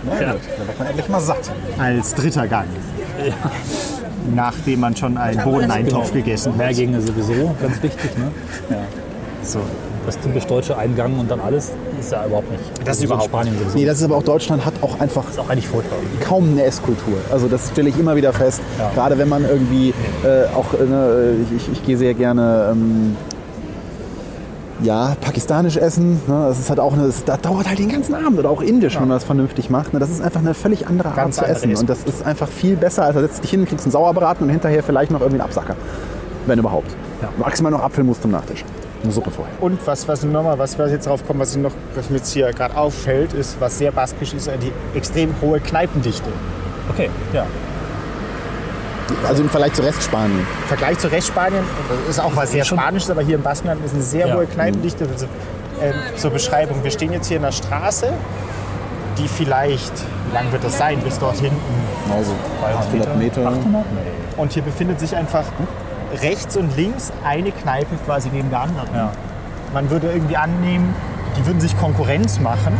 Da 0.08 0.32
wird 0.66 0.78
man 0.78 0.88
endlich 0.88 1.08
mal 1.08 1.20
satt. 1.20 1.50
Als 1.78 2.14
dritter 2.14 2.46
Gang. 2.46 2.68
Nachdem 4.34 4.80
man 4.80 4.96
schon 4.96 5.18
einen 5.18 5.42
Bohneneintopf 5.44 6.12
Genau. 6.12 6.24
gegessen 6.24 6.52
hat. 6.52 6.58
Mehrgänge 6.58 7.00
sowieso, 7.02 7.54
ganz 7.60 7.82
wichtig. 7.82 8.16
Ne? 8.16 8.30
Ja. 8.70 8.76
So. 9.42 9.60
Das 10.08 10.20
typisch 10.20 10.46
deutsche 10.46 10.76
Eingang 10.76 11.18
und 11.18 11.30
dann 11.30 11.40
alles 11.40 11.72
ist 12.00 12.12
ja 12.12 12.24
überhaupt 12.24 12.50
nicht. 12.50 12.62
Das 12.84 12.94
ist 12.94 12.96
so 12.96 13.02
in 13.02 13.06
überhaupt 13.06 13.28
Spanien 13.28 13.58
sowieso. 13.58 13.76
Nee, 13.76 13.84
das 13.84 13.98
ist 13.98 14.04
aber 14.04 14.16
auch 14.16 14.22
Deutschland 14.22 14.64
hat 14.64 14.74
auch 14.80 14.98
einfach 15.00 15.28
ist 15.28 15.38
auch 15.38 15.50
eigentlich 15.50 15.68
furchtbar. 15.68 15.98
kaum 16.20 16.52
eine 16.52 16.62
Esskultur. 16.64 17.18
Also 17.30 17.46
das 17.48 17.68
stelle 17.70 17.90
ich 17.90 17.98
immer 17.98 18.16
wieder 18.16 18.32
fest. 18.32 18.60
Ja. 18.78 18.90
Gerade 18.94 19.18
wenn 19.18 19.28
man 19.28 19.44
irgendwie 19.44 19.90
äh, 20.24 20.46
auch, 20.56 20.72
äh, 20.74 20.84
ne, 20.84 21.36
ich, 21.44 21.56
ich, 21.56 21.72
ich 21.72 21.86
gehe 21.86 21.98
sehr 21.98 22.14
gerne 22.14 22.70
ähm, 22.72 23.16
ja, 24.82 25.16
pakistanisch 25.20 25.76
essen. 25.76 26.20
Ne? 26.26 26.46
Das 26.48 26.58
ist 26.58 26.70
halt 26.70 26.80
auch 26.80 26.92
eine, 26.92 27.06
das, 27.06 27.24
das 27.24 27.40
dauert 27.40 27.68
halt 27.68 27.78
den 27.78 27.90
ganzen 27.90 28.14
Abend 28.14 28.38
oder 28.38 28.50
auch 28.50 28.62
indisch, 28.62 28.94
wenn 28.94 29.08
man 29.08 29.16
das 29.16 29.24
vernünftig 29.24 29.70
macht. 29.70 29.92
Ne? 29.92 29.98
Das 29.98 30.10
ist 30.10 30.22
einfach 30.22 30.40
eine 30.40 30.54
völlig 30.54 30.86
andere 30.86 31.08
Art 31.08 31.16
Ganz 31.16 31.36
zu 31.36 31.42
andere 31.42 31.56
essen. 31.56 31.76
Und 31.76 31.90
das 31.90 32.04
ist 32.04 32.24
einfach 32.24 32.48
viel 32.48 32.76
besser, 32.76 33.04
als 33.04 33.14
da 33.14 33.20
setzt 33.20 33.42
dich 33.42 33.50
hin, 33.50 33.66
kriegst 33.66 33.84
einen 33.84 33.92
Sauerbraten 33.92 34.44
und 34.46 34.50
hinterher 34.50 34.82
vielleicht 34.82 35.10
noch 35.10 35.20
irgendwie 35.20 35.40
einen 35.40 35.48
Absacker. 35.48 35.76
Wenn 36.46 36.58
überhaupt. 36.58 36.90
Ja. 37.20 37.28
Maximal 37.36 37.72
noch 37.72 37.82
Apfelmus 37.82 38.20
zum 38.20 38.30
Nachtisch. 38.30 38.64
Eine 39.02 39.12
Suppe 39.12 39.30
vorher. 39.30 39.54
Und 39.60 39.78
was, 39.86 40.08
was 40.08 40.24
nochmal, 40.24 40.58
was 40.58 40.76
wir 40.76 40.88
jetzt 40.88 41.06
drauf 41.06 41.24
kommen, 41.26 41.38
was, 41.40 41.54
ich 41.54 41.62
noch, 41.62 41.72
was 41.94 42.10
mir 42.10 42.16
jetzt 42.16 42.32
hier 42.32 42.52
gerade 42.52 42.76
auffällt, 42.76 43.32
ist, 43.32 43.56
was 43.60 43.78
sehr 43.78 43.92
baskisch 43.92 44.34
ist, 44.34 44.50
die 44.60 44.72
extrem 44.98 45.34
hohe 45.40 45.60
Kneipendichte. 45.60 46.28
Okay, 46.90 47.08
ja. 47.32 47.46
Also 49.26 49.42
im 49.42 49.48
Vergleich 49.48 49.72
zu 49.72 49.82
Restspanien. 49.82 50.40
Im 50.40 50.68
Vergleich 50.68 50.98
zu 50.98 51.10
Restspanien, 51.10 51.62
das 52.06 52.16
ist 52.16 52.20
auch 52.22 52.34
was 52.34 52.50
sehr 52.52 52.64
Spanisches, 52.64 53.10
aber 53.10 53.22
hier 53.22 53.36
im 53.36 53.42
Baskenland 53.42 53.84
ist 53.84 53.94
eine 53.94 54.02
sehr 54.02 54.26
Ja. 54.28 54.34
hohe 54.36 54.46
Kneipendichte. 54.46 55.06
Also, 55.10 55.26
ähm, 55.80 55.94
zur 56.16 56.30
Beschreibung, 56.30 56.82
wir 56.82 56.90
stehen 56.90 57.12
jetzt 57.12 57.28
hier 57.28 57.36
in 57.38 57.44
einer 57.44 57.52
Straße, 57.52 58.12
die 59.16 59.28
vielleicht, 59.28 59.92
wie 60.28 60.34
lang 60.34 60.50
wird 60.52 60.64
das 60.64 60.76
sein, 60.76 60.98
bis 61.00 61.18
dort 61.18 61.36
hinten. 61.36 61.56
Also 62.12 62.32
800 62.64 63.16
Meter. 63.16 63.40
800? 63.46 63.64
Nee. 63.64 63.82
Und 64.36 64.52
hier 64.52 64.62
befindet 64.62 65.00
sich 65.00 65.14
einfach 65.16 65.44
rechts 66.22 66.56
und 66.56 66.76
links 66.76 67.12
eine 67.24 67.52
Kneipe 67.52 67.96
quasi 68.06 68.30
neben 68.32 68.50
der 68.50 68.60
anderen. 68.60 68.88
Ja. 68.94 69.12
Man 69.72 69.90
würde 69.90 70.10
irgendwie 70.10 70.36
annehmen, 70.36 70.94
die 71.36 71.46
würden 71.46 71.60
sich 71.60 71.76
Konkurrenz 71.78 72.40
machen. 72.40 72.76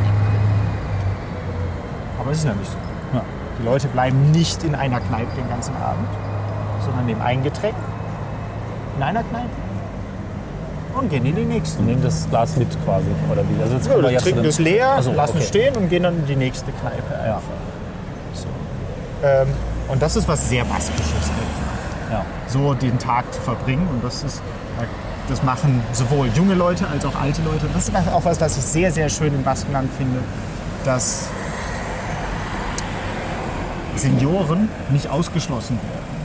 Aber 2.20 2.31
es 2.31 2.39
ist 2.39 2.45
ja 2.45 2.55
nicht 2.55 2.70
so. 2.70 2.79
Ja. 3.16 3.22
Die 3.59 3.64
Leute 3.64 3.89
bleiben 3.89 4.31
nicht 4.31 4.64
in 4.64 4.74
einer 4.74 5.01
Kneipe 5.01 5.35
den 5.37 5.49
ganzen 5.49 5.74
Abend, 5.76 6.09
sondern 6.85 7.07
nehmen 7.07 7.22
ein 7.22 7.43
Getränk 7.43 7.74
in 8.97 9.03
einer 9.03 9.22
Kneipe 9.22 9.49
und 10.99 11.11
gehen 11.11 11.24
in 11.24 11.37
die 11.37 11.45
nächste. 11.45 11.79
Und 11.79 11.87
nehmen 11.87 12.03
das 12.03 12.29
Glas 12.29 12.57
mit 12.57 12.68
quasi. 12.85 13.07
Oder 13.31 13.43
wie? 13.49 13.62
Also 13.62 13.74
jetzt 13.76 13.89
Ja, 13.89 14.11
jetzt 14.11 14.22
trinken 14.22 14.45
es 14.45 14.59
leer, 14.59 14.95
Ach 14.99 15.03
so, 15.03 15.12
lassen 15.12 15.33
okay. 15.37 15.43
es 15.43 15.49
stehen 15.49 15.76
und 15.76 15.89
gehen 15.89 16.03
dann 16.03 16.16
in 16.16 16.26
die 16.26 16.37
nächste 16.37 16.72
Kneipe. 16.72 17.14
Ja. 17.26 17.41
Ähm, 19.22 19.49
und 19.89 20.01
das 20.03 20.16
ist 20.16 20.29
was 20.29 20.49
sehr 20.49 20.64
Baskisches. 20.64 21.31
Ja. 22.11 22.24
So 22.49 22.74
den 22.74 22.99
Tag 22.99 23.32
zu 23.32 23.40
verbringen. 23.40 23.86
Und 23.88 24.03
das 24.05 24.22
ist, 24.22 24.42
das 25.28 25.42
machen 25.42 25.82
sowohl 25.92 26.28
junge 26.34 26.55
Leute 26.55 26.86
als 26.88 27.05
auch 27.05 27.14
alte 27.14 27.42
Leute. 27.42 27.66
Und 27.66 27.74
das 27.74 27.88
ist 27.88 27.96
auch 27.96 28.24
was, 28.24 28.40
was 28.40 28.57
ich 28.57 28.64
sehr, 28.64 28.92
sehr 28.92 29.09
schön 29.09 29.34
im 29.34 29.42
Baskenland 29.42 29.90
finde, 29.96 30.20
dass 30.84 31.26
Senioren 33.96 34.68
nicht 34.90 35.09
ausgeschlossen 35.09 35.76
werden, 35.76 36.18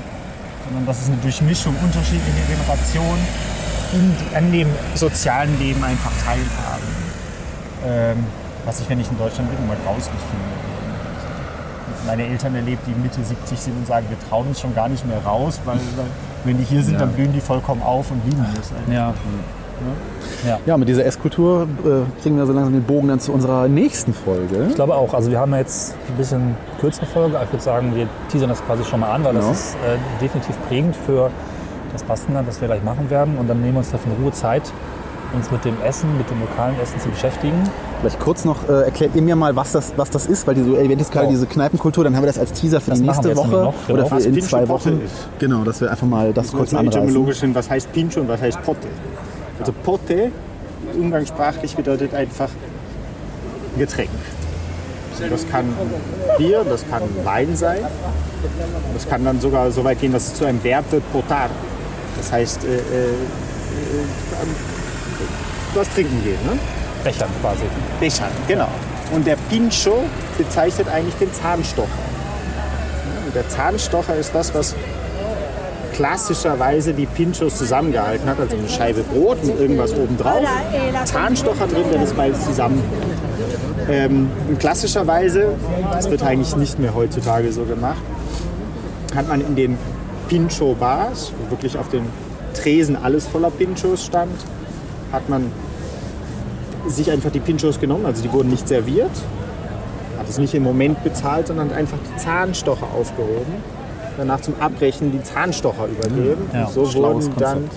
sondern 0.65 0.85
dass 0.85 1.01
es 1.01 1.07
eine 1.07 1.17
Durchmischung 1.17 1.75
unterschiedlicher 1.81 2.47
Generationen 2.47 3.27
in, 3.93 4.15
an 4.35 4.51
dem 4.51 4.67
sozialen 4.95 5.57
Leben 5.59 5.83
einfach 5.83 6.11
teilhaben. 6.23 6.87
Ähm, 7.85 8.25
was 8.65 8.79
ich, 8.79 8.89
wenn 8.89 8.99
ich 8.99 9.09
in 9.09 9.17
Deutschland 9.17 9.49
bin, 9.49 9.59
immer 9.65 9.75
grauslich 9.83 10.21
finde 10.29 10.72
meine 12.07 12.25
Eltern 12.27 12.55
erlebt, 12.55 12.81
die 12.87 12.99
Mitte 13.01 13.23
70 13.23 13.59
sind 13.59 13.77
und 13.77 13.87
sagen, 13.87 14.05
wir 14.09 14.17
trauen 14.29 14.47
uns 14.47 14.59
schon 14.59 14.73
gar 14.75 14.89
nicht 14.89 15.05
mehr 15.07 15.19
raus, 15.25 15.59
weil, 15.65 15.75
weil 15.95 16.05
wenn 16.43 16.57
die 16.57 16.63
hier 16.63 16.83
sind, 16.83 16.99
dann 16.99 17.09
blühen 17.11 17.31
die 17.33 17.39
vollkommen 17.41 17.81
auf 17.81 18.11
und 18.11 18.21
lieben 18.25 18.45
das. 18.55 18.71
einfach. 18.71 18.91
Ja. 18.93 19.13
Ja, 20.65 20.77
mit 20.77 20.87
dieser 20.87 21.05
Esskultur 21.05 21.67
äh, 21.83 22.21
kriegen 22.21 22.37
wir 22.37 22.45
so 22.45 22.53
langsam 22.53 22.73
den 22.73 22.83
Bogen 22.83 23.07
dann 23.07 23.19
zu 23.19 23.31
unserer 23.33 23.67
nächsten 23.67 24.13
Folge. 24.13 24.67
Ich 24.69 24.75
glaube 24.75 24.95
auch. 24.95 25.13
Also 25.13 25.31
wir 25.31 25.39
haben 25.39 25.51
ja 25.51 25.57
jetzt 25.59 25.95
ein 26.09 26.15
bisschen 26.15 26.55
kürzere 26.79 27.05
Folge. 27.05 27.37
Ich 27.43 27.51
würde 27.51 27.63
sagen, 27.63 27.95
wir 27.95 28.07
teasern 28.29 28.49
das 28.49 28.63
quasi 28.65 28.83
schon 28.85 28.99
mal 29.01 29.11
an, 29.11 29.23
weil 29.23 29.33
Genau. 29.33 29.49
das 29.49 29.59
ist 29.69 29.75
äh, 29.75 29.97
definitiv 30.21 30.55
prägend 30.67 30.95
für 30.95 31.29
das 31.91 32.03
Baskenland, 32.03 32.47
das 32.47 32.61
wir 32.61 32.67
gleich 32.67 32.83
machen 32.83 33.09
werden. 33.09 33.37
Und 33.37 33.47
dann 33.49 33.59
nehmen 33.61 33.73
wir 33.73 33.79
uns 33.79 33.91
dafür 33.91 34.13
in 34.15 34.23
Ruhe 34.23 34.31
Zeit, 34.31 34.63
uns 35.33 35.49
mit 35.51 35.65
dem 35.65 35.75
Essen, 35.81 36.17
mit 36.17 36.29
dem 36.29 36.39
lokalen 36.41 36.79
Essen 36.81 36.99
zu 36.99 37.09
beschäftigen. 37.09 37.55
Vielleicht 38.01 38.19
kurz 38.19 38.45
noch, 38.45 38.67
äh, 38.69 38.83
erklärt 38.83 39.15
ihr 39.15 39.21
mir 39.21 39.35
mal, 39.35 39.55
was 39.55 39.71
das, 39.71 39.93
was 39.97 40.09
das 40.09 40.25
ist, 40.27 40.45
weil 40.47 40.55
die 40.55 40.63
so 40.63 40.75
erwähnt 40.75 41.01
ist 41.01 41.11
gerade 41.11 41.27
Genau. 41.27 41.37
diese 41.39 41.47
Kneipenkultur, 41.47 42.03
dann 42.03 42.15
haben 42.15 42.23
wir 42.23 42.27
das 42.27 42.37
als 42.39 42.51
Teaser 42.53 42.79
für 42.81 42.91
Das 42.91 42.99
die 42.99 43.05
nächste 43.05 43.35
Woche 43.35 43.47
noch, 43.49 43.73
genau. 43.87 43.99
oder 43.99 44.05
für 44.07 44.15
Was 44.17 44.25
in 44.25 44.33
Pincho 44.33 44.47
zwei 44.49 44.67
Wochen. 44.67 45.01
ist. 45.03 45.13
Genau, 45.39 45.63
dass 45.63 45.81
wir 45.81 45.89
einfach 45.91 46.07
mal 46.07 46.33
das 46.33 46.51
kurz 46.51 46.71
Kurz 46.71 46.73
anreißen. 46.73 47.55
was 47.55 47.69
heißt 47.69 47.91
Pincho 47.93 48.21
und 48.21 48.27
was 48.27 48.41
heißt 48.41 48.61
Potte. 48.63 48.87
Also 49.59 49.71
Potte, 49.83 50.31
umgangssprachlich 50.99 51.75
bedeutet 51.75 52.13
einfach 52.13 52.49
Getränk. 53.77 54.09
Also 55.13 55.29
das 55.29 55.47
kann 55.49 55.65
Bier, 56.37 56.63
das 56.67 56.83
kann 56.89 57.01
Wein 57.23 57.55
sein. 57.55 57.79
Das 58.93 59.07
kann 59.07 59.23
dann 59.23 59.39
sogar 59.39 59.71
so 59.71 59.83
weit 59.83 60.01
gehen, 60.01 60.11
dass 60.11 60.27
es 60.27 60.33
zu 60.35 60.45
einem 60.45 60.61
Verb 60.63 60.91
wird, 60.91 61.03
potar. 61.13 61.49
Das 62.17 62.31
heißt, 62.31 62.65
äh, 62.65 62.67
äh, 62.67 62.79
äh, 62.79 62.81
was 65.75 65.89
trinken 65.93 66.23
gehen. 66.23 66.39
Ne? 66.45 66.57
Bechern 67.03 67.29
quasi. 67.41 67.63
Bechern, 67.99 68.31
genau. 68.47 68.69
Und 69.13 69.27
der 69.27 69.37
Pincho 69.49 70.03
bezeichnet 70.37 70.87
eigentlich 70.89 71.15
den 71.15 71.33
Zahnstocher. 71.33 71.89
Und 73.25 73.35
Der 73.35 73.47
Zahnstocher 73.49 74.15
ist 74.15 74.33
das, 74.33 74.53
was 74.53 74.75
klassischerweise 75.93 76.93
die 76.93 77.05
Pinchos 77.05 77.57
zusammengehalten 77.57 78.27
hat. 78.27 78.39
Also 78.39 78.57
eine 78.57 78.67
Scheibe 78.67 79.03
Brot 79.03 79.43
mit 79.43 79.59
irgendwas 79.59 79.93
obendrauf. 79.93 80.43
Zahnstocher 81.05 81.67
drin, 81.67 81.85
der 81.91 82.01
das 82.01 82.13
beides 82.13 82.43
zusammen. 82.45 82.83
Ähm, 83.89 84.29
und 84.47 84.59
klassischerweise, 84.59 85.55
das 85.91 86.09
wird 86.09 86.23
eigentlich 86.23 86.55
nicht 86.55 86.79
mehr 86.79 86.95
heutzutage 86.95 87.51
so 87.51 87.63
gemacht, 87.65 88.01
hat 89.15 89.27
man 89.27 89.41
in 89.41 89.55
den 89.55 89.77
Pincho-Bars, 90.29 91.33
wo 91.37 91.51
wirklich 91.51 91.77
auf 91.77 91.89
den 91.89 92.05
Tresen 92.53 92.95
alles 92.95 93.27
voller 93.27 93.51
Pinchos 93.51 94.05
stand, 94.05 94.31
hat 95.13 95.29
man 95.29 95.51
sich 96.87 97.09
einfach 97.09 97.31
die 97.31 97.39
Pinchos 97.39 97.79
genommen, 97.79 98.05
also 98.05 98.21
die 98.21 98.33
wurden 98.33 98.49
nicht 98.49 98.67
serviert, 98.67 99.11
hat 100.17 100.27
es 100.27 100.37
nicht 100.37 100.53
im 100.53 100.63
Moment 100.63 101.01
bezahlt, 101.03 101.47
sondern 101.47 101.69
hat 101.69 101.77
einfach 101.77 101.97
die 102.11 102.17
Zahnstocher 102.17 102.87
aufgehoben, 102.93 103.53
danach 104.17 104.41
zum 104.41 104.55
Abbrechen 104.59 105.11
die 105.11 105.23
Zahnstocher 105.23 105.87
übergeben. 105.87 106.49
Ja, 106.53 106.65
und 106.65 106.73
so 106.73 106.93
wurden 106.95 107.31
dann 107.37 107.69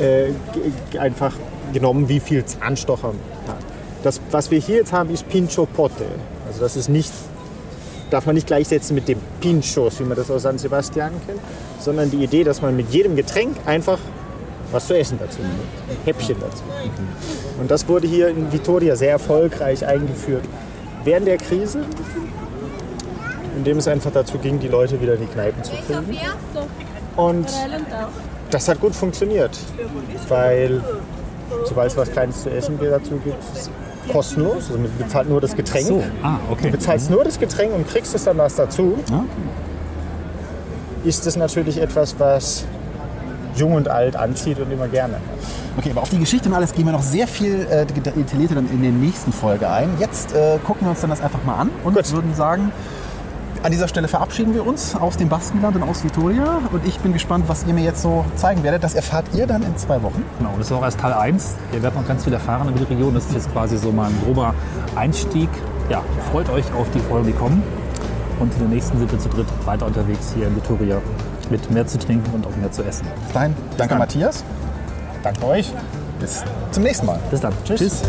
äh, 0.00 0.98
einfach 0.98 1.34
genommen, 1.72 2.08
wie 2.08 2.20
viel 2.20 2.44
Zahnstocher 2.44 3.08
man 3.08 3.54
hat. 3.54 3.62
Das, 4.02 4.20
was 4.30 4.50
wir 4.50 4.60
hier 4.60 4.76
jetzt 4.76 4.92
haben, 4.92 5.10
ist 5.10 5.28
Pincho 5.28 5.66
Potte. 5.66 6.06
Also 6.46 6.60
das 6.60 6.76
ist 6.76 6.88
nicht, 6.88 7.12
darf 8.10 8.24
man 8.26 8.36
nicht 8.36 8.46
gleichsetzen 8.46 8.94
mit 8.94 9.08
dem 9.08 9.18
Pinchos, 9.40 9.98
wie 10.00 10.04
man 10.04 10.16
das 10.16 10.30
aus 10.30 10.42
San 10.42 10.58
Sebastian 10.58 11.10
kennt, 11.26 11.40
sondern 11.80 12.10
die 12.10 12.22
Idee, 12.22 12.44
dass 12.44 12.62
man 12.62 12.76
mit 12.76 12.90
jedem 12.90 13.16
Getränk 13.16 13.56
einfach 13.66 13.98
was 14.72 14.86
zu 14.86 14.98
essen 14.98 15.18
dazu 15.18 15.40
ein 15.42 15.96
Häppchen 16.04 16.36
dazu. 16.40 16.62
Und 17.58 17.70
das 17.70 17.88
wurde 17.88 18.06
hier 18.06 18.28
in 18.28 18.52
Vitoria 18.52 18.96
sehr 18.96 19.12
erfolgreich 19.12 19.86
eingeführt 19.86 20.44
während 21.04 21.26
der 21.26 21.38
Krise, 21.38 21.80
indem 23.56 23.78
es 23.78 23.88
einfach 23.88 24.10
dazu 24.10 24.38
ging, 24.38 24.58
die 24.58 24.68
Leute 24.68 25.00
wieder 25.00 25.14
in 25.14 25.20
die 25.20 25.26
Kneipen 25.26 25.62
zu 25.62 25.72
kriegen. 25.72 26.18
Und 27.16 27.46
das 28.50 28.68
hat 28.68 28.80
gut 28.80 28.94
funktioniert, 28.94 29.56
weil 30.28 30.82
sobald 31.64 31.90
es 31.90 31.96
was 31.96 32.10
Kleines 32.10 32.42
zu 32.42 32.50
essen 32.50 32.78
dazu 32.78 33.18
gibt, 33.24 33.42
ist 33.54 33.62
es 33.62 33.70
kostenlos, 34.12 34.68
also 34.68 34.78
man 34.78 34.90
bezahlt 34.98 35.28
nur 35.28 35.40
das 35.40 35.56
Getränk. 35.56 35.86
So, 35.86 36.02
ah, 36.22 36.38
okay. 36.50 36.66
Du 36.66 36.70
bezahlst 36.72 37.10
nur 37.10 37.24
das 37.24 37.38
Getränk 37.38 37.74
und 37.74 37.88
kriegst 37.88 38.14
es 38.14 38.24
dann 38.24 38.38
was 38.38 38.54
dazu. 38.54 38.98
Ist 41.04 41.26
es 41.26 41.36
natürlich 41.36 41.80
etwas, 41.80 42.16
was 42.18 42.64
jung 43.58 43.74
und 43.74 43.88
alt 43.88 44.16
anzieht 44.16 44.58
und 44.60 44.70
immer 44.70 44.88
gerne. 44.88 45.16
Okay, 45.76 45.90
aber 45.90 46.02
auf 46.02 46.08
die 46.10 46.18
Geschichte 46.18 46.48
und 46.48 46.54
alles 46.54 46.72
gehen 46.72 46.86
wir 46.86 46.92
noch 46.92 47.02
sehr 47.02 47.26
viel 47.26 47.66
äh, 47.70 47.84
detaillierter 47.84 48.54
dann 48.54 48.70
in 48.70 48.82
der 48.82 48.92
nächsten 48.92 49.32
Folge 49.32 49.68
ein. 49.68 49.90
Jetzt 49.98 50.34
äh, 50.34 50.58
gucken 50.64 50.86
wir 50.86 50.90
uns 50.90 51.00
dann 51.00 51.10
das 51.10 51.20
einfach 51.20 51.44
mal 51.44 51.56
an 51.56 51.70
und 51.84 51.94
Gut. 51.94 52.10
würden 52.12 52.34
sagen, 52.34 52.72
an 53.62 53.72
dieser 53.72 53.88
Stelle 53.88 54.06
verabschieden 54.06 54.54
wir 54.54 54.66
uns 54.66 54.94
aus 54.94 55.16
dem 55.16 55.28
Baskenland 55.28 55.76
und 55.76 55.82
aus 55.82 56.04
Vitoria. 56.04 56.60
Und 56.72 56.86
ich 56.86 57.00
bin 57.00 57.12
gespannt, 57.12 57.44
was 57.48 57.66
ihr 57.66 57.74
mir 57.74 57.82
jetzt 57.82 58.00
so 58.00 58.24
zeigen 58.36 58.62
werdet. 58.62 58.84
Das 58.84 58.94
erfahrt 58.94 59.26
ihr 59.34 59.46
dann 59.46 59.62
in 59.62 59.76
zwei 59.76 60.02
Wochen. 60.02 60.24
Genau, 60.38 60.54
das 60.56 60.68
ist 60.68 60.72
auch 60.72 60.82
erst 60.82 61.00
Teil 61.00 61.12
1. 61.12 61.56
Ihr 61.72 61.82
werdet 61.82 61.98
noch 61.98 62.06
ganz 62.06 62.24
viel 62.24 62.32
erfahren 62.32 62.68
über 62.68 62.78
die 62.78 62.84
Region. 62.84 63.14
Das 63.14 63.26
ist 63.26 63.34
jetzt 63.34 63.52
quasi 63.52 63.76
so 63.76 63.90
mal 63.90 64.08
ein 64.08 64.18
grober 64.24 64.54
Einstieg. 64.94 65.48
Ja, 65.90 66.02
freut 66.30 66.48
euch 66.48 66.64
auf 66.74 66.86
die 66.94 67.00
Folgen, 67.00 67.26
die 67.26 67.32
kommen. 67.32 67.62
Und 68.38 68.52
in 68.54 68.60
der 68.60 68.68
nächsten 68.68 68.98
sind 68.98 69.10
wir 69.10 69.18
zu 69.18 69.28
dritt 69.28 69.46
weiter 69.64 69.86
unterwegs 69.86 70.32
hier 70.36 70.46
in 70.46 70.54
Vitoria 70.56 70.98
mit 71.50 71.70
mehr 71.70 71.86
zu 71.86 71.98
trinken 71.98 72.30
und 72.34 72.46
auch 72.46 72.56
mehr 72.56 72.72
zu 72.72 72.82
essen. 72.82 73.06
Bis 73.24 73.32
dahin, 73.32 73.54
danke 73.76 73.90
dann. 73.90 73.98
Matthias. 73.98 74.44
Danke 75.22 75.44
euch. 75.44 75.72
Bis 76.20 76.42
zum 76.70 76.82
nächsten 76.82 77.06
Mal. 77.06 77.18
Bis 77.30 77.40
dann. 77.40 77.52
Tschüss. 77.64 78.02